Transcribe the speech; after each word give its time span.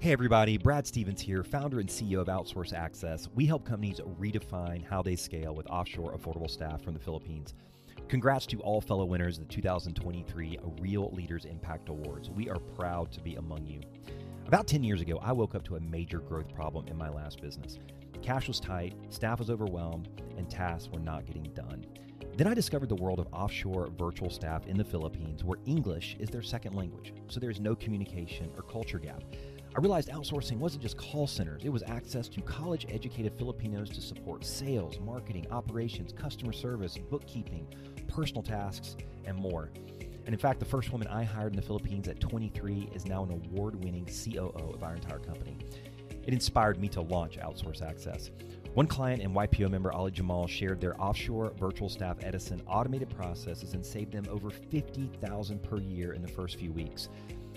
Hey 0.00 0.12
everybody, 0.12 0.58
Brad 0.58 0.86
Stevens 0.86 1.20
here, 1.20 1.42
founder 1.42 1.80
and 1.80 1.88
CEO 1.88 2.20
of 2.20 2.28
Outsource 2.28 2.72
Access. 2.72 3.28
We 3.34 3.46
help 3.46 3.64
companies 3.64 3.98
redefine 4.20 4.84
how 4.84 5.02
they 5.02 5.16
scale 5.16 5.56
with 5.56 5.66
offshore 5.66 6.16
affordable 6.16 6.48
staff 6.48 6.84
from 6.84 6.94
the 6.94 7.00
Philippines. 7.00 7.54
Congrats 8.06 8.46
to 8.46 8.60
all 8.60 8.80
fellow 8.80 9.04
winners 9.04 9.38
of 9.38 9.48
the 9.48 9.52
2023 9.52 10.56
Real 10.80 11.10
Leaders 11.10 11.46
Impact 11.46 11.88
Awards. 11.88 12.30
We 12.30 12.48
are 12.48 12.60
proud 12.60 13.10
to 13.10 13.20
be 13.20 13.34
among 13.34 13.66
you. 13.66 13.80
About 14.46 14.68
10 14.68 14.84
years 14.84 15.00
ago, 15.00 15.18
I 15.20 15.32
woke 15.32 15.56
up 15.56 15.64
to 15.64 15.74
a 15.74 15.80
major 15.80 16.20
growth 16.20 16.54
problem 16.54 16.86
in 16.86 16.96
my 16.96 17.08
last 17.08 17.42
business. 17.42 17.80
Cash 18.22 18.46
was 18.46 18.60
tight, 18.60 18.94
staff 19.10 19.40
was 19.40 19.50
overwhelmed, 19.50 20.22
and 20.36 20.48
tasks 20.48 20.90
were 20.92 21.00
not 21.00 21.26
getting 21.26 21.52
done. 21.54 21.84
Then 22.36 22.46
I 22.46 22.54
discovered 22.54 22.88
the 22.88 22.94
world 22.94 23.18
of 23.18 23.26
offshore 23.32 23.90
virtual 23.98 24.30
staff 24.30 24.64
in 24.68 24.78
the 24.78 24.84
Philippines 24.84 25.42
where 25.42 25.58
English 25.66 26.16
is 26.20 26.30
their 26.30 26.42
second 26.42 26.76
language, 26.76 27.12
so 27.26 27.40
there's 27.40 27.58
no 27.58 27.74
communication 27.74 28.48
or 28.56 28.62
culture 28.62 29.00
gap. 29.00 29.24
I 29.78 29.80
realized 29.80 30.08
outsourcing 30.08 30.58
wasn't 30.58 30.82
just 30.82 30.96
call 30.96 31.28
centers, 31.28 31.62
it 31.64 31.68
was 31.68 31.84
access 31.84 32.26
to 32.30 32.40
college 32.40 32.84
educated 32.90 33.32
Filipinos 33.38 33.88
to 33.90 34.00
support 34.00 34.44
sales, 34.44 34.98
marketing, 34.98 35.46
operations, 35.52 36.12
customer 36.12 36.52
service, 36.52 36.98
bookkeeping, 36.98 37.64
personal 38.08 38.42
tasks, 38.42 38.96
and 39.24 39.36
more. 39.36 39.70
And 40.26 40.34
in 40.34 40.36
fact, 40.36 40.58
the 40.58 40.66
first 40.66 40.90
woman 40.90 41.06
I 41.06 41.22
hired 41.22 41.52
in 41.52 41.56
the 41.60 41.64
Philippines 41.64 42.08
at 42.08 42.18
23 42.18 42.90
is 42.92 43.06
now 43.06 43.22
an 43.22 43.30
award 43.30 43.76
winning 43.84 44.04
COO 44.06 44.72
of 44.74 44.82
our 44.82 44.96
entire 44.96 45.20
company. 45.20 45.56
It 46.26 46.34
inspired 46.34 46.80
me 46.80 46.88
to 46.88 47.00
launch 47.00 47.38
Outsource 47.38 47.80
Access. 47.80 48.32
One 48.74 48.88
client 48.88 49.22
and 49.22 49.32
YPO 49.32 49.70
member, 49.70 49.92
Ali 49.92 50.10
Jamal, 50.10 50.48
shared 50.48 50.80
their 50.80 51.00
offshore 51.00 51.52
virtual 51.56 51.88
staff 51.88 52.16
Edison 52.24 52.62
automated 52.66 53.10
processes 53.10 53.74
and 53.74 53.86
saved 53.86 54.10
them 54.10 54.26
over 54.28 54.50
50,000 54.50 55.62
per 55.62 55.78
year 55.78 56.14
in 56.14 56.22
the 56.22 56.28
first 56.28 56.56
few 56.56 56.72
weeks. 56.72 57.10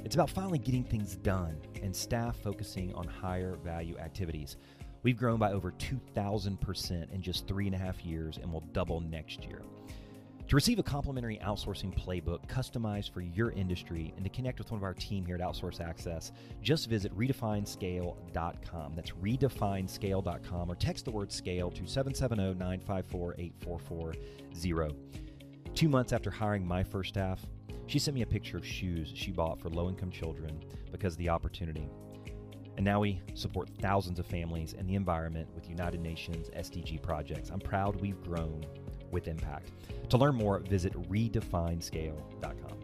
It's 0.04 0.16
about 0.16 0.30
finally 0.30 0.58
getting 0.60 0.84
things 0.84 1.16
done 1.16 1.58
and 1.82 1.96
staff 1.96 2.36
focusing 2.38 2.94
on 2.96 3.08
higher 3.08 3.56
value 3.64 3.98
activities. 3.98 4.58
We've 5.04 5.18
grown 5.18 5.38
by 5.38 5.52
over 5.52 5.72
2,000% 5.72 7.12
in 7.12 7.22
just 7.22 7.48
three 7.48 7.66
and 7.66 7.76
a 7.76 7.78
half 7.78 8.04
years 8.06 8.38
and 8.38 8.52
will 8.52 8.64
double 8.74 9.00
next 9.00 9.46
year. 9.46 9.62
To 10.48 10.56
receive 10.56 10.80
a 10.80 10.84
complimentary 10.84 11.40
outsourcing 11.42 11.98
playbook 11.98 12.46
customized 12.48 13.14
for 13.14 13.22
your 13.22 13.52
industry 13.52 14.14
and 14.18 14.26
to 14.26 14.30
connect 14.30 14.60
with 14.60 14.70
one 14.70 14.80
of 14.80 14.84
our 14.84 14.94
team 14.94 15.26
here 15.26 15.36
at 15.36 15.42
Outsource 15.42 15.80
Access, 15.80 16.34
just 16.62 16.90
visit 16.90 17.18
redefinescale.com. 17.18 18.94
That's 18.94 19.12
redefinescale.com 19.12 20.70
or 20.70 20.76
text 20.76 21.06
the 21.06 21.12
word 21.12 21.32
scale 21.32 21.72
to 21.72 21.88
770 21.88 22.60
954 22.60 23.36
8440. 23.38 24.20
Two 25.74 25.88
months 25.88 26.12
after 26.12 26.30
hiring 26.30 26.68
my 26.68 26.84
first 26.84 27.10
staff, 27.12 27.40
she 27.92 28.00
sent 28.00 28.16
me 28.16 28.22
a 28.22 28.26
picture 28.26 28.56
of 28.56 28.66
shoes 28.66 29.12
she 29.14 29.32
bought 29.32 29.60
for 29.60 29.70
low 29.70 29.90
income 29.90 30.10
children 30.10 30.64
because 30.94 31.16
of 31.16 31.18
the 31.18 31.28
opportunity. 31.28 31.90
And 32.78 32.86
now 32.86 33.02
we 33.02 33.22
support 33.34 33.70
thousands 33.82 34.18
of 34.18 34.26
families 34.26 34.74
and 34.80 34.88
the 34.90 34.96
environment 34.96 35.50
with 35.54 35.70
United 35.70 36.00
Nations 36.00 36.50
SDG 36.56 37.02
projects. 37.02 37.50
I'm 37.50 37.60
proud 37.60 38.00
we've 38.00 38.24
grown 38.24 38.66
with 39.12 39.28
impact. 39.28 39.72
To 40.08 40.18
learn 40.18 40.36
more, 40.36 40.60
visit 40.60 40.94
redefinescale.com. 41.10 42.78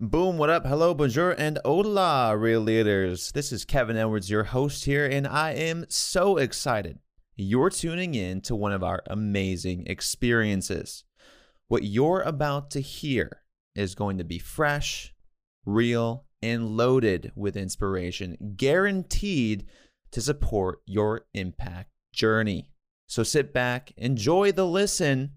Boom, 0.00 0.36
what 0.36 0.50
up? 0.50 0.66
Hello, 0.66 0.92
bonjour, 0.92 1.30
and 1.38 1.60
hola, 1.64 2.36
real 2.36 2.60
leaders. 2.60 3.30
This 3.30 3.52
is 3.52 3.64
Kevin 3.64 3.96
Edwards, 3.96 4.30
your 4.30 4.44
host 4.44 4.84
here, 4.84 5.06
and 5.06 5.28
I 5.28 5.52
am 5.52 5.84
so 5.88 6.38
excited 6.38 6.98
you're 7.36 7.70
tuning 7.70 8.16
in 8.16 8.40
to 8.40 8.56
one 8.56 8.72
of 8.72 8.82
our 8.82 9.04
amazing 9.06 9.86
experiences. 9.86 11.04
What 11.68 11.84
you're 11.84 12.22
about 12.22 12.72
to 12.72 12.80
hear 12.80 13.40
is 13.80 13.94
going 13.94 14.18
to 14.18 14.24
be 14.24 14.38
fresh, 14.38 15.14
real, 15.64 16.26
and 16.42 16.76
loaded 16.76 17.32
with 17.34 17.56
inspiration, 17.56 18.54
guaranteed 18.56 19.66
to 20.10 20.20
support 20.20 20.80
your 20.86 21.22
impact 21.32 21.90
journey. 22.12 22.70
So 23.06 23.22
sit 23.22 23.52
back, 23.52 23.92
enjoy 23.96 24.52
the 24.52 24.66
listen, 24.66 25.32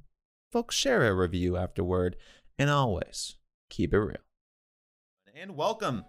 folks, 0.52 0.76
share 0.76 1.08
a 1.08 1.16
review 1.16 1.56
afterward, 1.56 2.18
and 2.59 2.70
always 2.70 3.38
keep 3.70 3.94
it 3.94 4.00
real. 4.00 4.18
And 5.36 5.56
welcome, 5.56 6.03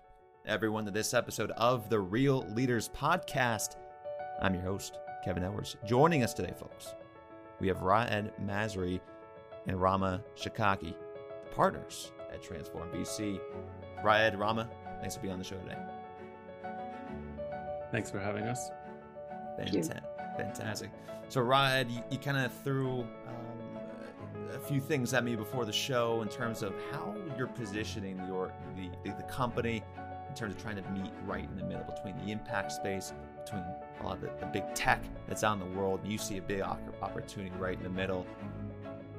everyone, 0.45 0.85
to 0.87 0.91
this 0.91 1.15
episode 1.15 1.53
of 1.53 1.89
the 1.89 2.01
Real 2.01 2.47
Leaders 2.51 2.89
Podcast. 2.89 3.77
I'm 4.43 4.55
your 4.55 4.65
host, 4.65 4.99
Kevin 5.25 5.45
Edwards. 5.45 5.77
Joining 5.87 6.25
us 6.25 6.35
today, 6.35 6.53
folks, 6.59 6.95
we 7.61 7.69
have 7.69 7.83
Raed 7.83 8.33
Masri 8.43 9.01
and 9.67 9.81
Rama 9.81 10.23
Shikaki, 10.37 10.95
the 11.45 11.55
partners 11.55 12.13
at 12.35 12.43
Transform 12.43 12.91
VC. 12.91 13.41
Raed, 14.05 14.39
Rama, 14.39 14.69
thanks 15.01 15.15
for 15.15 15.23
being 15.23 15.33
on 15.33 15.39
the 15.39 15.45
show 15.45 15.57
today. 15.57 15.79
Thanks 17.91 18.11
for 18.11 18.19
having 18.19 18.45
us. 18.45 18.71
Fantastic. 19.57 20.03
Fantastic. 20.37 20.91
So, 21.29 21.41
Raed, 21.41 21.91
you, 21.91 22.03
you 22.11 22.19
kind 22.19 22.37
of 22.37 22.53
threw 22.63 23.01
um, 23.01 23.79
a 24.53 24.59
few 24.59 24.81
things 24.81 25.15
at 25.15 25.25
me 25.25 25.37
before 25.37 25.65
the 25.65 25.73
show 25.73 26.23
in 26.23 26.29
terms 26.29 26.63
of 26.63 26.75
how 26.91 27.15
you're 27.39 27.47
positioning 27.47 28.21
your 28.27 28.53
the, 28.77 28.91
the, 29.05 29.17
the 29.17 29.23
company 29.25 29.83
in 30.29 30.35
terms 30.35 30.55
of 30.55 30.61
trying 30.61 30.77
to 30.77 30.83
meet 30.91 31.13
right 31.27 31.45
in 31.45 31.57
the 31.57 31.65
middle 31.65 31.85
between 31.85 32.17
the 32.19 32.33
impact 32.33 32.73
space, 32.73 33.13
between 33.45 33.63
a 33.63 34.05
lot 34.05 34.17
of 34.17 34.23
the, 34.23 34.31
the 34.41 34.47
big 34.47 34.75
tech 34.75 35.03
that's 35.29 35.45
out 35.45 35.55
in 35.55 35.61
the 35.61 35.79
world, 35.79 36.01
and 36.03 36.11
you 36.11 36.19
see 36.19 36.39
a 36.39 36.43
big 36.43 36.61
opportunity 36.61 37.55
right 37.57 37.77
in 37.77 37.85
the 37.85 37.89
middle. 37.89 38.27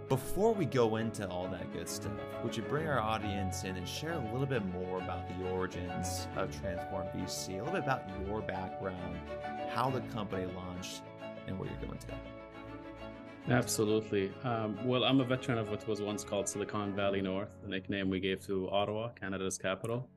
Before 0.08 0.54
we 0.54 0.66
go 0.66 0.98
into 0.98 1.28
all 1.28 1.48
that 1.48 1.74
good 1.74 1.90
stuff, 1.90 2.12
would 2.44 2.56
you 2.56 2.62
bring 2.62 2.86
our 2.86 3.00
audience 3.00 3.64
in 3.64 3.76
and 3.76 3.88
share 3.88 4.14
a 4.14 4.32
little 4.32 4.46
bit 4.46 4.64
more 4.68 5.02
about 5.02 5.28
the 5.28 5.50
origins 5.50 6.28
of 6.36 6.56
Transform 6.62 7.08
VC, 7.16 7.56
a 7.56 7.64
little 7.64 7.74
bit 7.74 7.84
about 7.84 8.04
your 8.24 8.42
background, 8.42 9.18
how 9.74 9.90
the 9.90 10.02
company 10.14 10.46
launched, 10.54 11.02
and 11.48 11.58
where 11.58 11.68
you're 11.68 11.80
going 11.80 11.98
today? 11.98 12.20
Absolutely. 13.50 14.32
Um, 14.44 14.78
well, 14.86 15.04
I'm 15.04 15.22
a 15.22 15.26
veteran 15.26 15.58
of 15.58 15.72
what 15.72 15.88
was 15.88 16.02
once 16.02 16.24
called 16.24 16.48
Silicon 16.48 16.96
Valley 16.96 17.24
North, 17.24 17.50
the 17.64 17.68
nickname 17.68 18.08
we 18.08 18.20
gave 18.20 18.46
to 18.46 18.70
Ottawa, 18.70 19.10
Canada's 19.20 19.58
capital. 19.58 20.08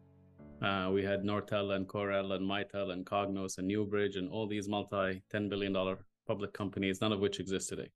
Uh, 0.60 0.90
we 0.92 1.02
had 1.02 1.22
Nortel 1.22 1.74
and 1.74 1.88
Corel 1.88 2.32
and 2.32 2.46
Mitel 2.46 2.92
and 2.92 3.06
Cognos 3.06 3.56
and 3.56 3.66
Newbridge 3.66 4.16
and 4.16 4.28
all 4.28 4.46
these 4.46 4.68
multi 4.68 5.22
$10 5.32 5.48
billion 5.48 5.74
public 6.26 6.52
companies, 6.52 7.00
none 7.00 7.12
of 7.12 7.20
which 7.20 7.40
exist 7.40 7.70
today. 7.70 7.88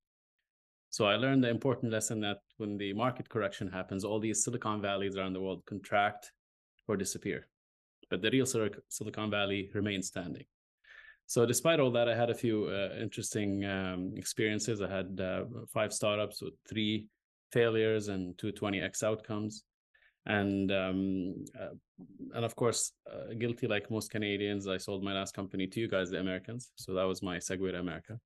So 0.93 1.07
I 1.07 1.17
learned 1.17 1.43
the 1.43 1.49
important 1.49 1.91
lesson 1.91 2.21
that 2.21 2.41
when 2.59 2.77
the 2.77 2.93
market 2.93 3.27
correction 3.27 3.67
happens, 3.67 4.05
all 4.05 4.21
these 4.21 4.45
Silicon 4.45 4.83
Valleys 4.83 5.17
around 5.17 5.33
the 5.33 5.41
world 5.41 5.65
contract 5.65 6.31
or 6.87 6.99
disappear. 6.99 7.49
But 8.11 8.21
the 8.21 8.31
real 8.31 8.45
Silicon 8.45 9.31
Valley 9.31 9.71
remains 9.73 10.09
standing. 10.09 10.45
So 11.27 11.47
despite 11.47 11.81
all 11.81 11.91
that, 11.93 12.11
I 12.11 12.15
had 12.15 12.29
a 12.29 12.35
few 12.35 12.67
uh, 12.67 12.95
interesting 13.01 13.65
um, 13.65 14.13
experiences. 14.17 14.83
I 14.83 14.91
had 14.91 15.19
uh, 15.19 15.45
five 15.73 15.95
startups 15.95 16.43
with 16.43 16.53
three 16.69 17.07
failures 17.53 18.09
and 18.09 18.37
two 18.37 18.53
20x 18.53 19.03
outcomes. 19.03 19.65
And 20.27 20.71
um, 20.71 21.47
uh, 21.59 21.75
and 22.35 22.45
of 22.45 22.55
course, 22.55 22.93
uh, 23.11 23.33
guilty 23.39 23.67
like 23.67 23.91
most 23.91 24.11
Canadians, 24.11 24.69
I 24.69 24.77
sold 24.77 25.03
my 25.03 25.15
last 25.15 25.35
company 25.35 25.67
to 25.69 25.81
you 25.81 25.89
guys, 25.89 26.11
the 26.11 26.21
Americans. 26.21 26.71
So 26.75 26.93
that 26.93 27.05
was 27.05 27.23
my 27.23 27.39
segue 27.39 27.71
to 27.73 27.79
America. 27.79 28.21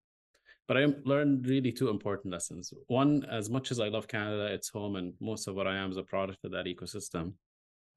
But 0.68 0.76
I 0.78 0.86
learned 1.04 1.46
really 1.46 1.70
two 1.70 1.88
important 1.88 2.32
lessons. 2.32 2.72
One, 2.88 3.24
as 3.30 3.48
much 3.48 3.70
as 3.70 3.78
I 3.78 3.88
love 3.88 4.08
Canada, 4.08 4.46
it's 4.52 4.68
home, 4.68 4.96
and 4.96 5.14
most 5.20 5.46
of 5.46 5.54
what 5.54 5.68
I 5.68 5.76
am 5.76 5.90
is 5.90 5.96
a 5.96 6.02
product 6.02 6.44
of 6.44 6.50
that 6.52 6.66
ecosystem. 6.66 7.34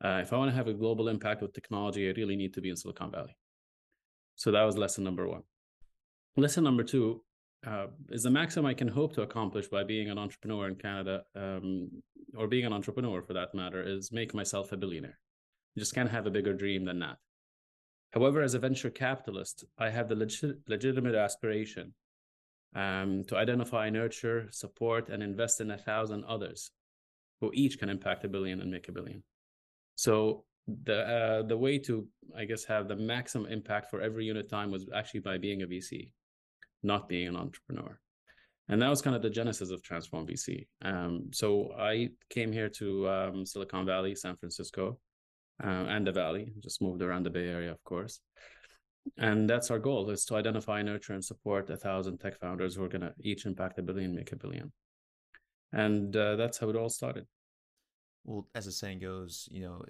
Uh, 0.03 0.19
if 0.21 0.31
I 0.31 0.37
want 0.37 0.51
to 0.51 0.55
have 0.55 0.67
a 0.67 0.73
global 0.73 1.07
impact 1.07 1.41
with 1.41 1.53
technology, 1.53 2.07
I 2.07 2.13
really 2.13 2.35
need 2.35 2.53
to 2.53 2.61
be 2.61 2.69
in 2.69 2.75
Silicon 2.75 3.11
Valley. 3.11 3.35
So 4.35 4.51
that 4.51 4.63
was 4.63 4.77
lesson 4.77 5.03
number 5.03 5.27
one. 5.27 5.41
Lesson 6.37 6.63
number 6.63 6.83
two 6.83 7.23
uh, 7.65 7.87
is 8.09 8.23
the 8.23 8.29
maximum 8.29 8.67
I 8.67 8.75
can 8.75 8.87
hope 8.87 9.13
to 9.15 9.23
accomplish 9.23 9.67
by 9.67 9.83
being 9.83 10.09
an 10.09 10.17
entrepreneur 10.17 10.67
in 10.67 10.75
Canada, 10.75 11.23
um, 11.35 11.89
or 12.37 12.47
being 12.47 12.65
an 12.65 12.71
entrepreneur 12.71 13.21
for 13.21 13.33
that 13.33 13.53
matter, 13.53 13.81
is 13.81 14.11
make 14.11 14.33
myself 14.33 14.71
a 14.71 14.77
billionaire. 14.77 15.19
You 15.75 15.81
just 15.81 15.95
can't 15.95 16.11
have 16.11 16.27
a 16.27 16.31
bigger 16.31 16.53
dream 16.53 16.85
than 16.85 16.99
that. 16.99 17.17
However, 18.11 18.41
as 18.41 18.53
a 18.53 18.59
venture 18.59 18.89
capitalist, 18.89 19.65
I 19.77 19.89
have 19.89 20.07
the 20.07 20.15
legit, 20.15 20.57
legitimate 20.67 21.15
aspiration 21.15 21.93
um, 22.75 23.23
to 23.25 23.35
identify, 23.35 23.89
nurture, 23.89 24.47
support, 24.51 25.09
and 25.09 25.23
invest 25.23 25.61
in 25.61 25.71
a 25.71 25.77
thousand 25.77 26.23
others 26.25 26.71
who 27.41 27.51
each 27.53 27.79
can 27.79 27.89
impact 27.89 28.25
a 28.25 28.27
billion 28.27 28.61
and 28.61 28.71
make 28.71 28.89
a 28.89 28.91
billion. 28.91 29.23
So 29.95 30.45
the 30.67 30.99
uh, 31.01 31.41
the 31.43 31.57
way 31.57 31.79
to 31.79 32.07
I 32.37 32.45
guess 32.45 32.63
have 32.65 32.87
the 32.87 32.95
maximum 32.95 33.51
impact 33.51 33.89
for 33.89 34.01
every 34.01 34.25
unit 34.25 34.49
time 34.49 34.71
was 34.71 34.85
actually 34.93 35.21
by 35.21 35.37
being 35.37 35.63
a 35.63 35.67
VC, 35.67 36.11
not 36.83 37.09
being 37.09 37.27
an 37.27 37.35
entrepreneur, 37.35 37.99
and 38.67 38.81
that 38.81 38.89
was 38.89 39.01
kind 39.01 39.15
of 39.15 39.21
the 39.21 39.29
genesis 39.29 39.71
of 39.71 39.81
Transform 39.81 40.27
VC. 40.27 40.67
Um, 40.83 41.29
so 41.31 41.73
I 41.77 42.09
came 42.29 42.51
here 42.51 42.69
to 42.69 43.09
um, 43.09 43.45
Silicon 43.45 43.85
Valley, 43.85 44.13
San 44.15 44.35
Francisco, 44.35 44.99
uh, 45.63 45.85
and 45.89 46.05
the 46.05 46.11
Valley. 46.11 46.53
Just 46.59 46.81
moved 46.81 47.01
around 47.01 47.23
the 47.23 47.31
Bay 47.31 47.47
Area, 47.47 47.71
of 47.71 47.83
course, 47.83 48.19
and 49.17 49.49
that's 49.49 49.71
our 49.71 49.79
goal 49.79 50.09
is 50.09 50.25
to 50.25 50.35
identify 50.35 50.81
nurture 50.81 51.13
and 51.13 51.23
support 51.23 51.69
a 51.69 51.77
thousand 51.77 52.17
tech 52.17 52.39
founders 52.39 52.75
who 52.75 52.83
are 52.83 52.89
going 52.89 53.01
to 53.01 53.13
each 53.21 53.45
impact 53.45 53.79
a 53.79 53.81
billion 53.81 54.15
make 54.15 54.31
a 54.31 54.35
billion 54.35 54.71
and 55.71 56.15
uh, 56.15 56.35
that's 56.35 56.57
how 56.57 56.69
it 56.69 56.75
all 56.75 56.89
started 56.89 57.25
well, 58.29 58.47
as 58.53 58.65
the 58.65 58.71
saying 58.71 58.99
goes, 58.99 59.47
you 59.51 59.61
know, 59.61 59.83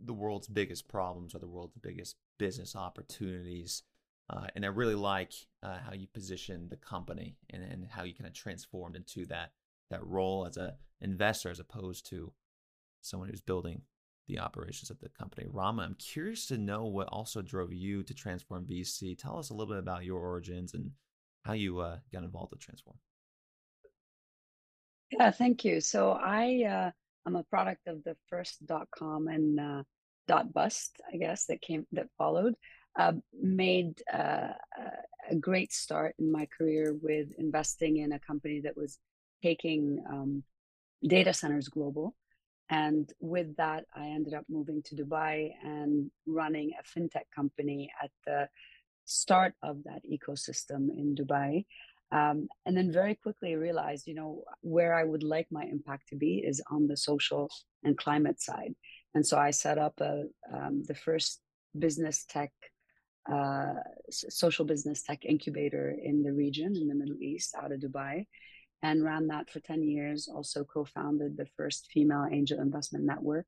the 0.00 0.14
world's 0.14 0.48
biggest 0.48 0.88
problems 0.88 1.34
are 1.34 1.38
the 1.38 1.48
world's 1.48 1.76
biggest 1.82 2.16
business 2.38 2.74
opportunities. 2.76 3.82
Uh, 4.30 4.46
and 4.54 4.64
I 4.64 4.68
really 4.68 4.94
like 4.94 5.32
uh, 5.62 5.78
how 5.84 5.92
you 5.92 6.06
position 6.06 6.68
the 6.70 6.76
company 6.76 7.36
and, 7.50 7.62
and 7.62 7.86
how 7.90 8.04
you 8.04 8.14
kind 8.14 8.26
of 8.26 8.34
transformed 8.34 8.96
into 8.96 9.26
that 9.26 9.52
that 9.90 10.04
role 10.06 10.46
as 10.46 10.56
a 10.56 10.74
investor 11.02 11.50
as 11.50 11.60
opposed 11.60 12.08
to 12.08 12.32
someone 13.02 13.28
who's 13.28 13.42
building 13.42 13.82
the 14.32 14.40
operations 14.40 14.90
of 14.90 14.98
the 15.00 15.10
company. 15.10 15.46
Rama, 15.50 15.82
I'm 15.82 15.96
curious 15.96 16.46
to 16.46 16.56
know 16.56 16.84
what 16.86 17.08
also 17.08 17.42
drove 17.42 17.72
you 17.72 18.02
to 18.04 18.14
Transform 18.14 18.64
VC. 18.64 19.16
Tell 19.16 19.38
us 19.38 19.50
a 19.50 19.54
little 19.54 19.72
bit 19.74 19.78
about 19.78 20.04
your 20.04 20.20
origins 20.20 20.74
and 20.74 20.90
how 21.44 21.52
you 21.52 21.80
uh, 21.80 21.98
got 22.12 22.24
involved 22.24 22.52
with 22.52 22.60
Transform. 22.60 22.96
Yeah, 25.10 25.30
thank 25.30 25.64
you. 25.64 25.80
So 25.80 26.12
I 26.12 26.64
uh, 26.64 26.90
I'm 27.26 27.36
a 27.36 27.44
product 27.44 27.86
of 27.86 28.02
the 28.04 28.16
first 28.28 28.64
dot 28.64 28.88
com 28.96 29.28
and 29.28 29.60
uh, 29.60 29.82
dot 30.26 30.52
bust, 30.52 30.96
I 31.12 31.18
guess 31.18 31.44
that 31.46 31.60
came 31.60 31.86
that 31.92 32.06
followed. 32.16 32.54
Uh, 32.98 33.12
made 33.40 34.02
uh, 34.12 34.48
a 35.30 35.34
great 35.36 35.72
start 35.72 36.14
in 36.18 36.30
my 36.30 36.46
career 36.56 36.94
with 37.02 37.28
investing 37.38 37.98
in 37.98 38.12
a 38.12 38.18
company 38.18 38.60
that 38.64 38.76
was 38.76 38.98
taking 39.42 40.02
um, 40.10 40.42
data 41.06 41.32
centers 41.32 41.68
global. 41.68 42.14
And 42.70 43.12
with 43.20 43.56
that, 43.56 43.84
I 43.94 44.06
ended 44.06 44.34
up 44.34 44.44
moving 44.48 44.82
to 44.86 44.96
Dubai 44.96 45.52
and 45.62 46.10
running 46.26 46.72
a 46.78 46.82
fintech 46.82 47.28
company 47.34 47.90
at 48.02 48.10
the 48.26 48.48
start 49.04 49.54
of 49.62 49.82
that 49.84 50.02
ecosystem 50.10 50.88
in 50.96 51.14
Dubai. 51.14 51.66
Um, 52.12 52.48
and 52.66 52.76
then 52.76 52.92
very 52.92 53.14
quickly 53.14 53.56
realized, 53.56 54.06
you 54.06 54.14
know, 54.14 54.44
where 54.60 54.94
I 54.94 55.04
would 55.04 55.22
like 55.22 55.48
my 55.50 55.64
impact 55.64 56.08
to 56.08 56.16
be 56.16 56.44
is 56.46 56.62
on 56.70 56.86
the 56.86 56.96
social 56.96 57.50
and 57.84 57.96
climate 57.96 58.40
side. 58.40 58.74
And 59.14 59.26
so 59.26 59.38
I 59.38 59.50
set 59.50 59.78
up 59.78 59.94
a, 60.00 60.24
um, 60.52 60.82
the 60.86 60.94
first 60.94 61.40
business 61.78 62.24
tech, 62.24 62.52
uh, 63.30 63.74
social 64.10 64.64
business 64.64 65.02
tech 65.02 65.24
incubator 65.24 65.94
in 66.02 66.22
the 66.22 66.32
region 66.32 66.76
in 66.76 66.86
the 66.88 66.94
Middle 66.94 67.20
East 67.20 67.54
out 67.54 67.72
of 67.72 67.80
Dubai 67.80 68.26
and 68.82 69.04
ran 69.04 69.28
that 69.28 69.50
for 69.50 69.60
10 69.60 69.82
years. 69.82 70.28
Also 70.28 70.64
co 70.64 70.84
founded 70.84 71.36
the 71.36 71.46
first 71.56 71.88
female 71.92 72.26
angel 72.30 72.60
investment 72.60 73.04
network 73.04 73.46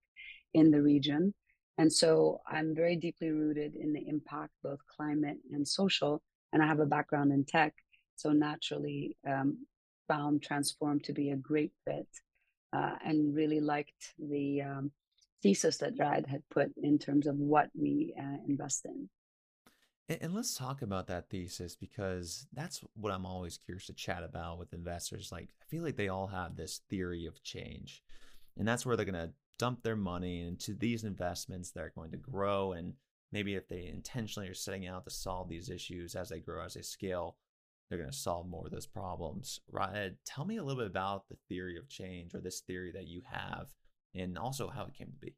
in 0.52 0.70
the 0.70 0.80
region. 0.80 1.34
And 1.78 1.92
so 1.92 2.40
I'm 2.46 2.74
very 2.74 2.96
deeply 2.96 3.30
rooted 3.30 3.74
in 3.74 3.92
the 3.92 4.06
impact, 4.08 4.52
both 4.62 4.78
climate 4.96 5.38
and 5.52 5.66
social. 5.66 6.22
And 6.52 6.62
I 6.62 6.66
have 6.66 6.80
a 6.80 6.86
background 6.86 7.32
in 7.32 7.44
tech. 7.44 7.74
So 8.16 8.30
naturally 8.30 9.16
um, 9.28 9.66
found 10.06 10.42
Transform 10.42 11.00
to 11.00 11.12
be 11.12 11.30
a 11.30 11.36
great 11.36 11.72
fit 11.84 12.06
uh, 12.72 12.94
and 13.04 13.34
really 13.34 13.60
liked 13.60 14.14
the 14.18 14.62
um, 14.62 14.92
thesis 15.42 15.78
that 15.78 15.98
Raed 15.98 16.26
had 16.26 16.42
put 16.50 16.70
in 16.80 16.98
terms 16.98 17.26
of 17.26 17.36
what 17.36 17.70
we 17.74 18.14
uh, 18.18 18.36
invest 18.48 18.84
in. 18.84 19.08
And, 20.08 20.18
and, 20.20 20.34
let's 20.34 20.54
talk 20.54 20.82
about 20.82 21.06
that 21.06 21.30
thesis 21.30 21.76
because 21.76 22.46
that's 22.52 22.82
what 22.94 23.12
I'm 23.12 23.26
always 23.26 23.58
curious 23.58 23.86
to 23.86 23.94
chat 23.94 24.22
about 24.22 24.58
with 24.58 24.74
investors. 24.74 25.32
Like, 25.32 25.48
I 25.62 25.64
feel 25.66 25.82
like 25.82 25.96
they 25.96 26.08
all 26.08 26.26
have 26.26 26.56
this 26.56 26.80
theory 26.90 27.26
of 27.26 27.42
change, 27.42 28.02
and 28.58 28.68
that's 28.68 28.84
where 28.84 28.96
they're 28.96 29.06
going 29.06 29.28
to 29.28 29.32
dump 29.58 29.82
their 29.82 29.96
money 29.96 30.42
into 30.42 30.74
these 30.74 31.04
investments 31.04 31.70
that 31.70 31.80
are 31.80 31.92
going 31.94 32.10
to 32.10 32.16
grow. 32.16 32.72
And 32.72 32.94
maybe 33.32 33.54
if 33.54 33.68
they 33.68 33.86
intentionally 33.86 34.48
are 34.48 34.54
setting 34.54 34.86
out 34.86 35.04
to 35.04 35.10
solve 35.10 35.48
these 35.48 35.70
issues 35.70 36.14
as 36.14 36.28
they 36.28 36.40
grow, 36.40 36.64
as 36.64 36.74
they 36.74 36.82
scale, 36.82 37.36
they're 37.88 37.98
going 37.98 38.10
to 38.10 38.16
solve 38.16 38.48
more 38.48 38.66
of 38.66 38.72
those 38.72 38.86
problems. 38.86 39.60
Raed, 39.70 40.16
tell 40.24 40.44
me 40.44 40.56
a 40.56 40.62
little 40.62 40.82
bit 40.82 40.90
about 40.90 41.28
the 41.28 41.36
theory 41.48 41.76
of 41.76 41.88
change 41.88 42.34
or 42.34 42.40
this 42.40 42.60
theory 42.60 42.92
that 42.92 43.06
you 43.06 43.22
have 43.30 43.68
and 44.14 44.38
also 44.38 44.68
how 44.68 44.84
it 44.84 44.94
came 44.94 45.08
to 45.08 45.18
be. 45.18 45.34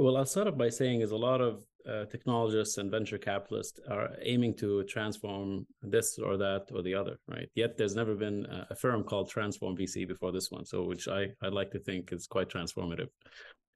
Well, 0.00 0.16
I'll 0.16 0.24
start 0.24 0.48
off 0.48 0.56
by 0.56 0.70
saying 0.70 1.02
is 1.02 1.10
a 1.10 1.16
lot 1.30 1.42
of 1.42 1.62
uh, 1.86 2.06
technologists 2.06 2.78
and 2.78 2.90
venture 2.90 3.18
capitalists 3.18 3.78
are 3.86 4.08
aiming 4.22 4.54
to 4.54 4.82
transform 4.84 5.66
this 5.82 6.18
or 6.18 6.38
that 6.38 6.68
or 6.72 6.80
the 6.80 6.94
other, 6.94 7.18
right? 7.28 7.50
Yet 7.54 7.76
there's 7.76 7.94
never 7.94 8.14
been 8.14 8.46
a 8.70 8.74
firm 8.74 9.04
called 9.04 9.28
Transform 9.28 9.76
VC 9.76 10.08
before 10.08 10.32
this 10.32 10.50
one, 10.50 10.64
so 10.64 10.84
which 10.84 11.06
I 11.06 11.26
I 11.42 11.48
like 11.48 11.70
to 11.72 11.78
think 11.78 12.14
is 12.14 12.26
quite 12.26 12.48
transformative 12.48 13.08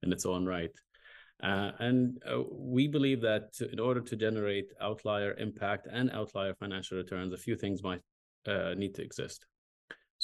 in 0.03 0.15
its 0.15 0.25
own 0.25 0.47
right. 0.47 0.71
Uh, 1.43 1.73
and 1.81 2.17
uh, 2.27 2.43
we 2.51 2.89
believe 2.89 3.21
that 3.21 3.49
in 3.71 3.79
order 3.79 4.01
to 4.01 4.17
generate 4.17 4.73
outlier 4.81 5.35
impact 5.35 5.89
and 5.93 6.11
outlier 6.11 6.55
financial 6.55 6.97
returns, 6.97 7.35
a 7.35 7.45
few 7.47 7.55
things 7.55 7.83
might 7.83 8.01
uh, 8.47 8.73
need 8.79 8.95
to 8.95 9.03
exist. 9.03 9.45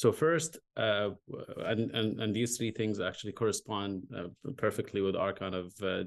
So 0.01 0.13
first, 0.13 0.57
uh, 0.79 1.11
and, 1.59 1.91
and 1.91 2.21
and 2.23 2.35
these 2.35 2.57
three 2.57 2.71
things 2.71 3.01
actually 3.01 3.33
correspond 3.33 4.05
uh, 4.17 4.29
perfectly 4.57 5.03
with 5.03 5.15
our 5.15 5.35
kind 5.35 5.55
of 5.55 5.75
uh, 5.83 6.05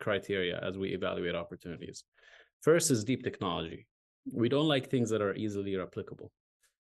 criteria 0.00 0.58
as 0.60 0.76
we 0.76 0.88
evaluate 0.88 1.36
opportunities. 1.36 2.02
First 2.62 2.90
is 2.90 3.04
deep 3.04 3.22
technology. 3.22 3.86
We 4.32 4.48
don't 4.48 4.66
like 4.66 4.90
things 4.90 5.08
that 5.10 5.22
are 5.22 5.36
easily 5.36 5.74
replicable. 5.74 6.30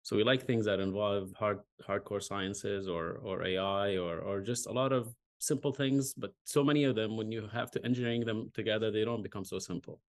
So 0.02 0.14
we 0.14 0.24
like 0.24 0.44
things 0.46 0.66
that 0.66 0.78
involve 0.78 1.32
hard 1.38 1.60
hardcore 1.88 2.22
sciences 2.22 2.86
or 2.86 3.04
or 3.28 3.42
AI 3.46 3.96
or 3.96 4.18
or 4.18 4.42
just 4.42 4.66
a 4.66 4.72
lot 4.80 4.92
of 4.92 5.14
simple 5.38 5.72
things. 5.72 6.12
But 6.12 6.32
so 6.44 6.62
many 6.62 6.84
of 6.84 6.94
them, 6.96 7.16
when 7.16 7.32
you 7.32 7.48
have 7.50 7.70
to 7.70 7.82
engineering 7.82 8.26
them 8.26 8.50
together, 8.52 8.90
they 8.90 9.06
don't 9.06 9.22
become 9.22 9.46
so 9.46 9.58
simple. 9.58 10.02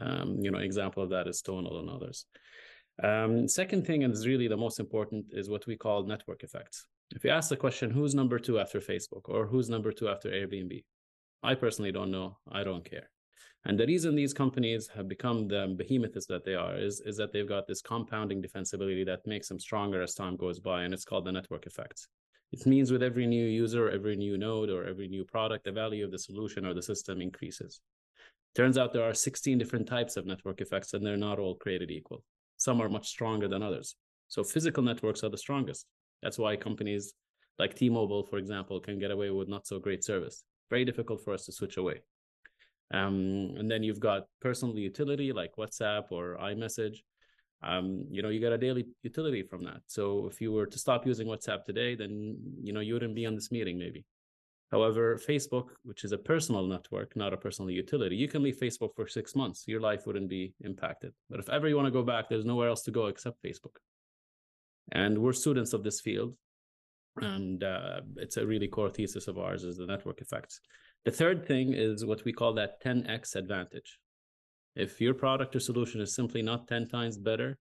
Um, 0.00 0.38
you 0.42 0.50
know, 0.50 0.58
example 0.58 1.04
of 1.04 1.10
that 1.10 1.28
is 1.28 1.40
Tonal 1.40 1.78
and 1.78 1.88
others. 1.88 2.26
Um, 3.02 3.46
second 3.46 3.86
thing, 3.86 4.04
and 4.04 4.12
is 4.12 4.26
really 4.26 4.48
the 4.48 4.56
most 4.56 4.80
important, 4.80 5.26
is 5.32 5.48
what 5.48 5.66
we 5.66 5.76
call 5.76 6.02
network 6.02 6.42
effects. 6.42 6.86
If 7.14 7.24
you 7.24 7.30
ask 7.30 7.48
the 7.48 7.56
question, 7.56 7.90
who's 7.90 8.14
number 8.14 8.38
two 8.38 8.58
after 8.58 8.80
Facebook 8.80 9.28
or 9.28 9.46
who's 9.46 9.70
number 9.70 9.92
two 9.92 10.08
after 10.08 10.28
Airbnb? 10.30 10.84
I 11.42 11.54
personally 11.54 11.92
don't 11.92 12.10
know. 12.10 12.36
I 12.50 12.64
don't 12.64 12.84
care. 12.84 13.10
And 13.64 13.78
the 13.78 13.86
reason 13.86 14.14
these 14.14 14.34
companies 14.34 14.88
have 14.94 15.08
become 15.08 15.48
the 15.48 15.74
behemoths 15.76 16.26
that 16.26 16.44
they 16.44 16.54
are 16.54 16.76
is, 16.76 17.00
is 17.00 17.16
that 17.16 17.32
they've 17.32 17.48
got 17.48 17.66
this 17.66 17.82
compounding 17.82 18.42
defensibility 18.42 19.04
that 19.06 19.26
makes 19.26 19.48
them 19.48 19.58
stronger 19.58 20.02
as 20.02 20.14
time 20.14 20.36
goes 20.36 20.60
by. 20.60 20.82
And 20.82 20.94
it's 20.94 21.04
called 21.04 21.24
the 21.24 21.32
network 21.32 21.66
effects. 21.66 22.08
It 22.52 22.66
means 22.66 22.90
with 22.90 23.02
every 23.02 23.26
new 23.26 23.44
user, 23.44 23.90
every 23.90 24.16
new 24.16 24.38
node, 24.38 24.70
or 24.70 24.86
every 24.86 25.08
new 25.08 25.24
product, 25.24 25.64
the 25.64 25.72
value 25.72 26.04
of 26.04 26.10
the 26.10 26.18
solution 26.18 26.64
or 26.64 26.72
the 26.72 26.82
system 26.82 27.20
increases. 27.20 27.80
Turns 28.54 28.78
out 28.78 28.92
there 28.92 29.08
are 29.08 29.14
16 29.14 29.58
different 29.58 29.86
types 29.86 30.16
of 30.16 30.24
network 30.24 30.60
effects, 30.60 30.94
and 30.94 31.04
they're 31.04 31.16
not 31.16 31.38
all 31.38 31.54
created 31.54 31.90
equal. 31.90 32.24
Some 32.58 32.82
are 32.82 32.88
much 32.88 33.08
stronger 33.08 33.48
than 33.48 33.62
others. 33.62 33.96
So 34.28 34.44
physical 34.44 34.82
networks 34.82 35.24
are 35.24 35.30
the 35.30 35.38
strongest. 35.38 35.86
That's 36.22 36.38
why 36.38 36.56
companies 36.56 37.14
like 37.58 37.74
T-Mobile, 37.74 38.24
for 38.24 38.38
example, 38.38 38.78
can 38.80 38.98
get 38.98 39.10
away 39.10 39.30
with 39.30 39.48
not 39.48 39.66
so 39.66 39.78
great 39.78 40.04
service. 40.04 40.44
Very 40.70 40.84
difficult 40.84 41.24
for 41.24 41.32
us 41.32 41.46
to 41.46 41.52
switch 41.52 41.76
away. 41.76 42.02
Um, 42.92 43.54
and 43.58 43.70
then 43.70 43.82
you've 43.82 44.00
got 44.00 44.26
personal 44.40 44.78
utility 44.78 45.32
like 45.32 45.52
WhatsApp 45.58 46.04
or 46.10 46.36
iMessage. 46.40 46.98
Um, 47.62 48.04
you 48.10 48.22
know, 48.22 48.28
you 48.28 48.40
get 48.40 48.52
a 48.52 48.58
daily 48.58 48.86
utility 49.02 49.42
from 49.42 49.64
that. 49.64 49.80
So 49.86 50.28
if 50.30 50.40
you 50.40 50.52
were 50.52 50.66
to 50.66 50.78
stop 50.78 51.06
using 51.06 51.26
WhatsApp 51.26 51.64
today, 51.64 51.96
then 51.96 52.36
you 52.62 52.72
know 52.72 52.80
you 52.80 52.94
wouldn't 52.94 53.14
be 53.14 53.26
on 53.26 53.34
this 53.34 53.50
meeting 53.50 53.78
maybe. 53.78 54.04
However, 54.70 55.16
Facebook, 55.16 55.68
which 55.82 56.04
is 56.04 56.12
a 56.12 56.18
personal 56.18 56.66
network, 56.66 57.16
not 57.16 57.32
a 57.32 57.38
personal 57.38 57.70
utility, 57.70 58.16
you 58.16 58.28
can 58.28 58.42
leave 58.42 58.58
Facebook 58.58 58.94
for 58.94 59.08
six 59.08 59.34
months. 59.34 59.64
Your 59.66 59.80
life 59.80 60.06
wouldn't 60.06 60.28
be 60.28 60.52
impacted. 60.60 61.12
But 61.30 61.40
if 61.40 61.48
ever 61.48 61.68
you 61.68 61.76
want 61.76 61.86
to 61.86 61.92
go 61.92 62.02
back, 62.02 62.28
there's 62.28 62.44
nowhere 62.44 62.68
else 62.68 62.82
to 62.82 62.90
go 62.90 63.06
except 63.06 63.42
Facebook. 63.42 63.76
And 64.92 65.18
we're 65.18 65.32
students 65.32 65.72
of 65.72 65.84
this 65.84 66.00
field. 66.00 66.34
And 67.16 67.64
uh, 67.64 68.02
it's 68.16 68.36
a 68.36 68.46
really 68.46 68.68
core 68.68 68.90
thesis 68.90 69.26
of 69.26 69.38
ours 69.38 69.64
is 69.64 69.78
the 69.78 69.86
network 69.86 70.20
effects. 70.20 70.60
The 71.04 71.10
third 71.10 71.46
thing 71.46 71.72
is 71.72 72.04
what 72.04 72.24
we 72.24 72.32
call 72.32 72.52
that 72.54 72.82
10x 72.82 73.36
advantage. 73.36 73.98
If 74.76 75.00
your 75.00 75.14
product 75.14 75.56
or 75.56 75.60
solution 75.60 76.00
is 76.00 76.14
simply 76.14 76.42
not 76.42 76.68
10 76.68 76.88
times 76.88 77.16
better 77.16 77.58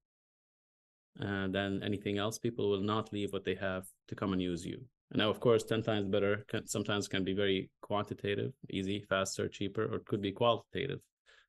uh, 1.19 1.47
than 1.47 1.81
anything 1.83 2.17
else, 2.17 2.37
people 2.37 2.69
will 2.69 2.83
not 2.83 3.13
leave 3.13 3.31
what 3.31 3.45
they 3.45 3.55
have 3.55 3.85
to 4.09 4.15
come 4.15 4.33
and 4.33 4.41
use 4.41 4.65
you. 4.65 4.81
Now, 5.13 5.29
of 5.29 5.39
course, 5.39 5.63
10 5.63 5.83
times 5.83 6.07
better 6.07 6.45
can, 6.49 6.67
sometimes 6.67 7.07
can 7.07 7.23
be 7.23 7.33
very 7.33 7.69
quantitative, 7.81 8.51
easy, 8.69 9.05
faster, 9.07 9.47
cheaper, 9.47 9.85
or 9.85 9.95
it 9.95 10.05
could 10.05 10.21
be 10.21 10.31
qualitative. 10.31 10.99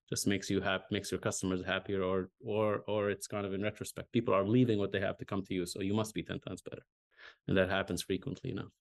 Just 0.09 0.27
makes 0.27 0.49
you 0.49 0.61
happy, 0.61 0.85
makes 0.91 1.11
your 1.11 1.21
customers 1.21 1.63
happier, 1.65 2.03
or 2.03 2.31
or 2.41 2.83
or 2.87 3.11
it's 3.11 3.27
kind 3.27 3.45
of 3.45 3.53
in 3.53 3.63
retrospect. 3.63 4.13
People 4.13 4.33
are 4.33 4.47
leaving 4.47 4.79
what 4.79 4.93
they 4.93 5.01
have 5.01 5.19
to 5.19 5.25
come 5.25 5.43
to 5.43 5.55
you, 5.55 5.67
so 5.67 5.83
you 5.83 5.93
must 5.93 6.15
be 6.15 6.23
10 6.23 6.41
times 6.41 6.63
better. 6.63 6.83
And 7.47 7.57
that 7.57 7.69
happens 7.69 8.03
frequently 8.03 8.51
enough. 8.53 8.73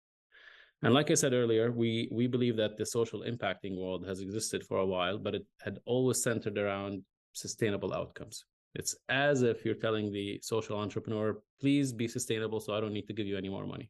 And 0.83 0.93
like 0.93 1.09
I 1.09 1.15
said 1.15 1.33
earlier, 1.33 1.71
we 1.71 2.07
we 2.11 2.27
believe 2.27 2.55
that 2.57 2.77
the 2.77 2.85
social 2.85 3.21
impacting 3.23 3.77
world 3.77 4.05
has 4.05 4.21
existed 4.21 4.63
for 4.63 4.77
a 4.77 4.85
while, 4.85 5.17
but 5.17 5.35
it 5.35 5.45
had 5.59 5.79
always 5.85 6.21
centered 6.21 6.57
around 6.57 7.03
sustainable 7.33 7.93
outcomes. 7.93 8.45
It's 8.75 8.95
as 9.09 9.41
if 9.41 9.65
you're 9.65 9.73
telling 9.73 10.11
the 10.11 10.39
social 10.43 10.77
entrepreneur, 10.77 11.41
please 11.59 11.91
be 11.91 12.07
sustainable 12.07 12.59
so 12.59 12.73
I 12.73 12.79
don't 12.79 12.93
need 12.93 13.07
to 13.07 13.13
give 13.13 13.25
you 13.25 13.37
any 13.37 13.49
more 13.49 13.65
money. 13.65 13.89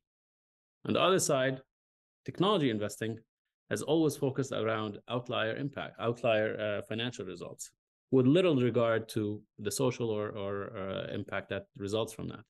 On 0.86 0.94
the 0.94 1.02
other 1.02 1.20
side, 1.20 1.62
technology 2.26 2.70
investing 2.70 3.18
has 3.70 3.82
always 3.82 4.16
focused 4.16 4.52
around 4.52 5.00
outlier 5.10 5.56
impact, 5.58 5.96
outlier 6.00 6.58
uh, 6.60 6.82
financial 6.88 7.26
results, 7.26 7.72
with 8.12 8.26
little 8.26 8.56
regard 8.56 9.10
to 9.10 9.42
the 9.60 9.72
social 9.72 10.10
or, 10.10 10.30
or 10.30 10.78
uh, 10.78 11.14
impact 11.14 11.50
that 11.50 11.66
results 11.78 12.14
from 12.14 12.30
that. 12.30 12.44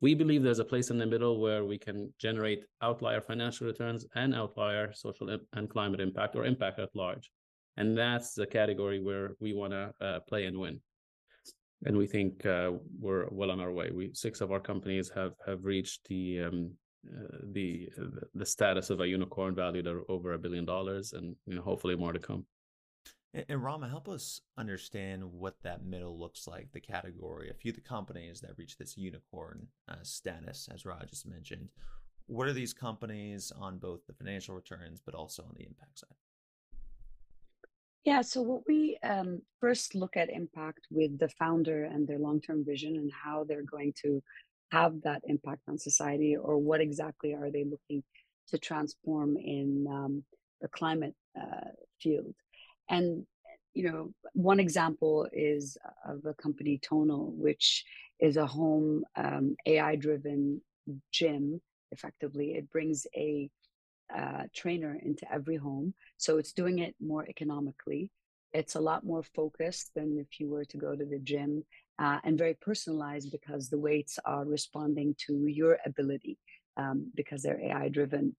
we 0.00 0.14
believe 0.14 0.42
there's 0.42 0.58
a 0.58 0.64
place 0.64 0.90
in 0.90 0.98
the 0.98 1.06
middle 1.06 1.40
where 1.40 1.64
we 1.64 1.78
can 1.78 2.12
generate 2.18 2.64
outlier 2.82 3.20
financial 3.20 3.66
returns 3.66 4.04
and 4.14 4.34
outlier 4.34 4.92
social 4.92 5.38
and 5.54 5.70
climate 5.70 6.00
impact 6.00 6.36
or 6.36 6.44
impact 6.44 6.78
at 6.78 6.94
large. 6.94 7.30
And 7.78 7.96
that's 7.96 8.34
the 8.34 8.46
category 8.46 9.00
where 9.02 9.32
we 9.40 9.52
want 9.52 9.72
to 9.72 9.92
uh, 10.00 10.20
play 10.20 10.46
and 10.46 10.58
win. 10.58 10.80
And 11.84 11.96
we 11.96 12.06
think 12.06 12.44
uh, 12.44 12.72
we're 12.98 13.28
well 13.30 13.50
on 13.50 13.60
our 13.60 13.72
way. 13.72 13.90
We 13.90 14.10
six 14.14 14.40
of 14.40 14.50
our 14.50 14.60
companies 14.60 15.10
have 15.14 15.34
have 15.46 15.64
reached 15.64 16.06
the 16.08 16.42
um, 16.44 16.72
uh, 17.14 17.38
the 17.52 17.88
the 18.34 18.46
status 18.46 18.90
of 18.90 19.00
a 19.00 19.08
unicorn 19.08 19.54
valued 19.54 19.86
at 19.86 19.96
over 20.08 20.32
a 20.32 20.38
billion 20.38 20.64
dollars, 20.64 21.12
and 21.12 21.36
you 21.46 21.54
know, 21.54 21.62
hopefully 21.62 21.96
more 21.96 22.12
to 22.12 22.18
come. 22.18 22.46
And 23.48 23.62
Rama, 23.62 23.88
help 23.88 24.08
us 24.08 24.40
understand 24.56 25.22
what 25.22 25.56
that 25.62 25.84
middle 25.84 26.18
looks 26.18 26.46
like, 26.46 26.72
the 26.72 26.80
category. 26.80 27.50
A 27.50 27.54
few 27.54 27.70
of 27.70 27.74
the 27.74 27.82
companies 27.82 28.40
that 28.40 28.56
reach 28.56 28.78
this 28.78 28.96
unicorn 28.96 29.66
uh, 29.88 29.96
status, 30.02 30.68
as 30.72 30.86
Raed 30.86 31.08
just 31.10 31.28
mentioned. 31.28 31.68
What 32.28 32.48
are 32.48 32.54
these 32.54 32.72
companies 32.72 33.52
on 33.54 33.78
both 33.78 34.06
the 34.06 34.14
financial 34.14 34.54
returns, 34.54 35.02
but 35.04 35.14
also 35.14 35.42
on 35.42 35.54
the 35.54 35.66
impact 35.66 35.98
side? 35.98 36.16
Yeah, 38.06 38.22
so 38.22 38.40
what 38.40 38.62
we 38.68 38.96
um, 39.02 39.42
first 39.60 39.96
look 39.96 40.16
at 40.16 40.30
impact 40.30 40.86
with 40.90 41.18
the 41.18 41.28
founder 41.28 41.84
and 41.84 42.06
their 42.06 42.20
long 42.20 42.40
term 42.40 42.64
vision 42.64 42.96
and 42.96 43.10
how 43.12 43.44
they're 43.44 43.64
going 43.64 43.92
to 44.02 44.22
have 44.70 45.02
that 45.02 45.22
impact 45.24 45.62
on 45.68 45.78
society, 45.78 46.36
or 46.36 46.58
what 46.58 46.80
exactly 46.80 47.34
are 47.34 47.50
they 47.50 47.64
looking 47.64 48.02
to 48.48 48.58
transform 48.58 49.36
in 49.36 49.86
um, 49.90 50.24
the 50.60 50.68
climate 50.68 51.14
uh, 51.40 51.70
field. 52.00 52.34
And 52.88 53.26
you 53.74 53.90
know, 53.90 54.10
one 54.32 54.58
example 54.58 55.28
is 55.32 55.76
of 56.08 56.24
a 56.24 56.32
company 56.34 56.80
Tonal, 56.82 57.32
which 57.36 57.84
is 58.18 58.38
a 58.38 58.46
home 58.46 59.04
um, 59.16 59.54
AI-driven 59.66 60.62
gym. 61.12 61.60
Effectively, 61.92 62.52
it 62.52 62.70
brings 62.70 63.06
a 63.14 63.50
uh, 64.14 64.44
trainer 64.54 64.98
into 65.02 65.30
every 65.30 65.56
home, 65.56 65.92
so 66.16 66.38
it's 66.38 66.52
doing 66.52 66.78
it 66.78 66.94
more 67.00 67.26
economically. 67.28 68.10
It's 68.54 68.76
a 68.76 68.80
lot 68.80 69.04
more 69.04 69.22
focused 69.22 69.90
than 69.94 70.16
if 70.18 70.40
you 70.40 70.48
were 70.48 70.64
to 70.64 70.78
go 70.78 70.96
to 70.96 71.04
the 71.04 71.18
gym, 71.18 71.62
uh, 71.98 72.18
and 72.24 72.38
very 72.38 72.54
personalized 72.54 73.30
because 73.30 73.68
the 73.68 73.78
weights 73.78 74.18
are 74.24 74.44
responding 74.44 75.14
to 75.26 75.46
your 75.46 75.78
ability 75.84 76.38
um, 76.76 77.10
because 77.14 77.42
they're 77.42 77.60
AI 77.60 77.88
driven. 77.88 78.36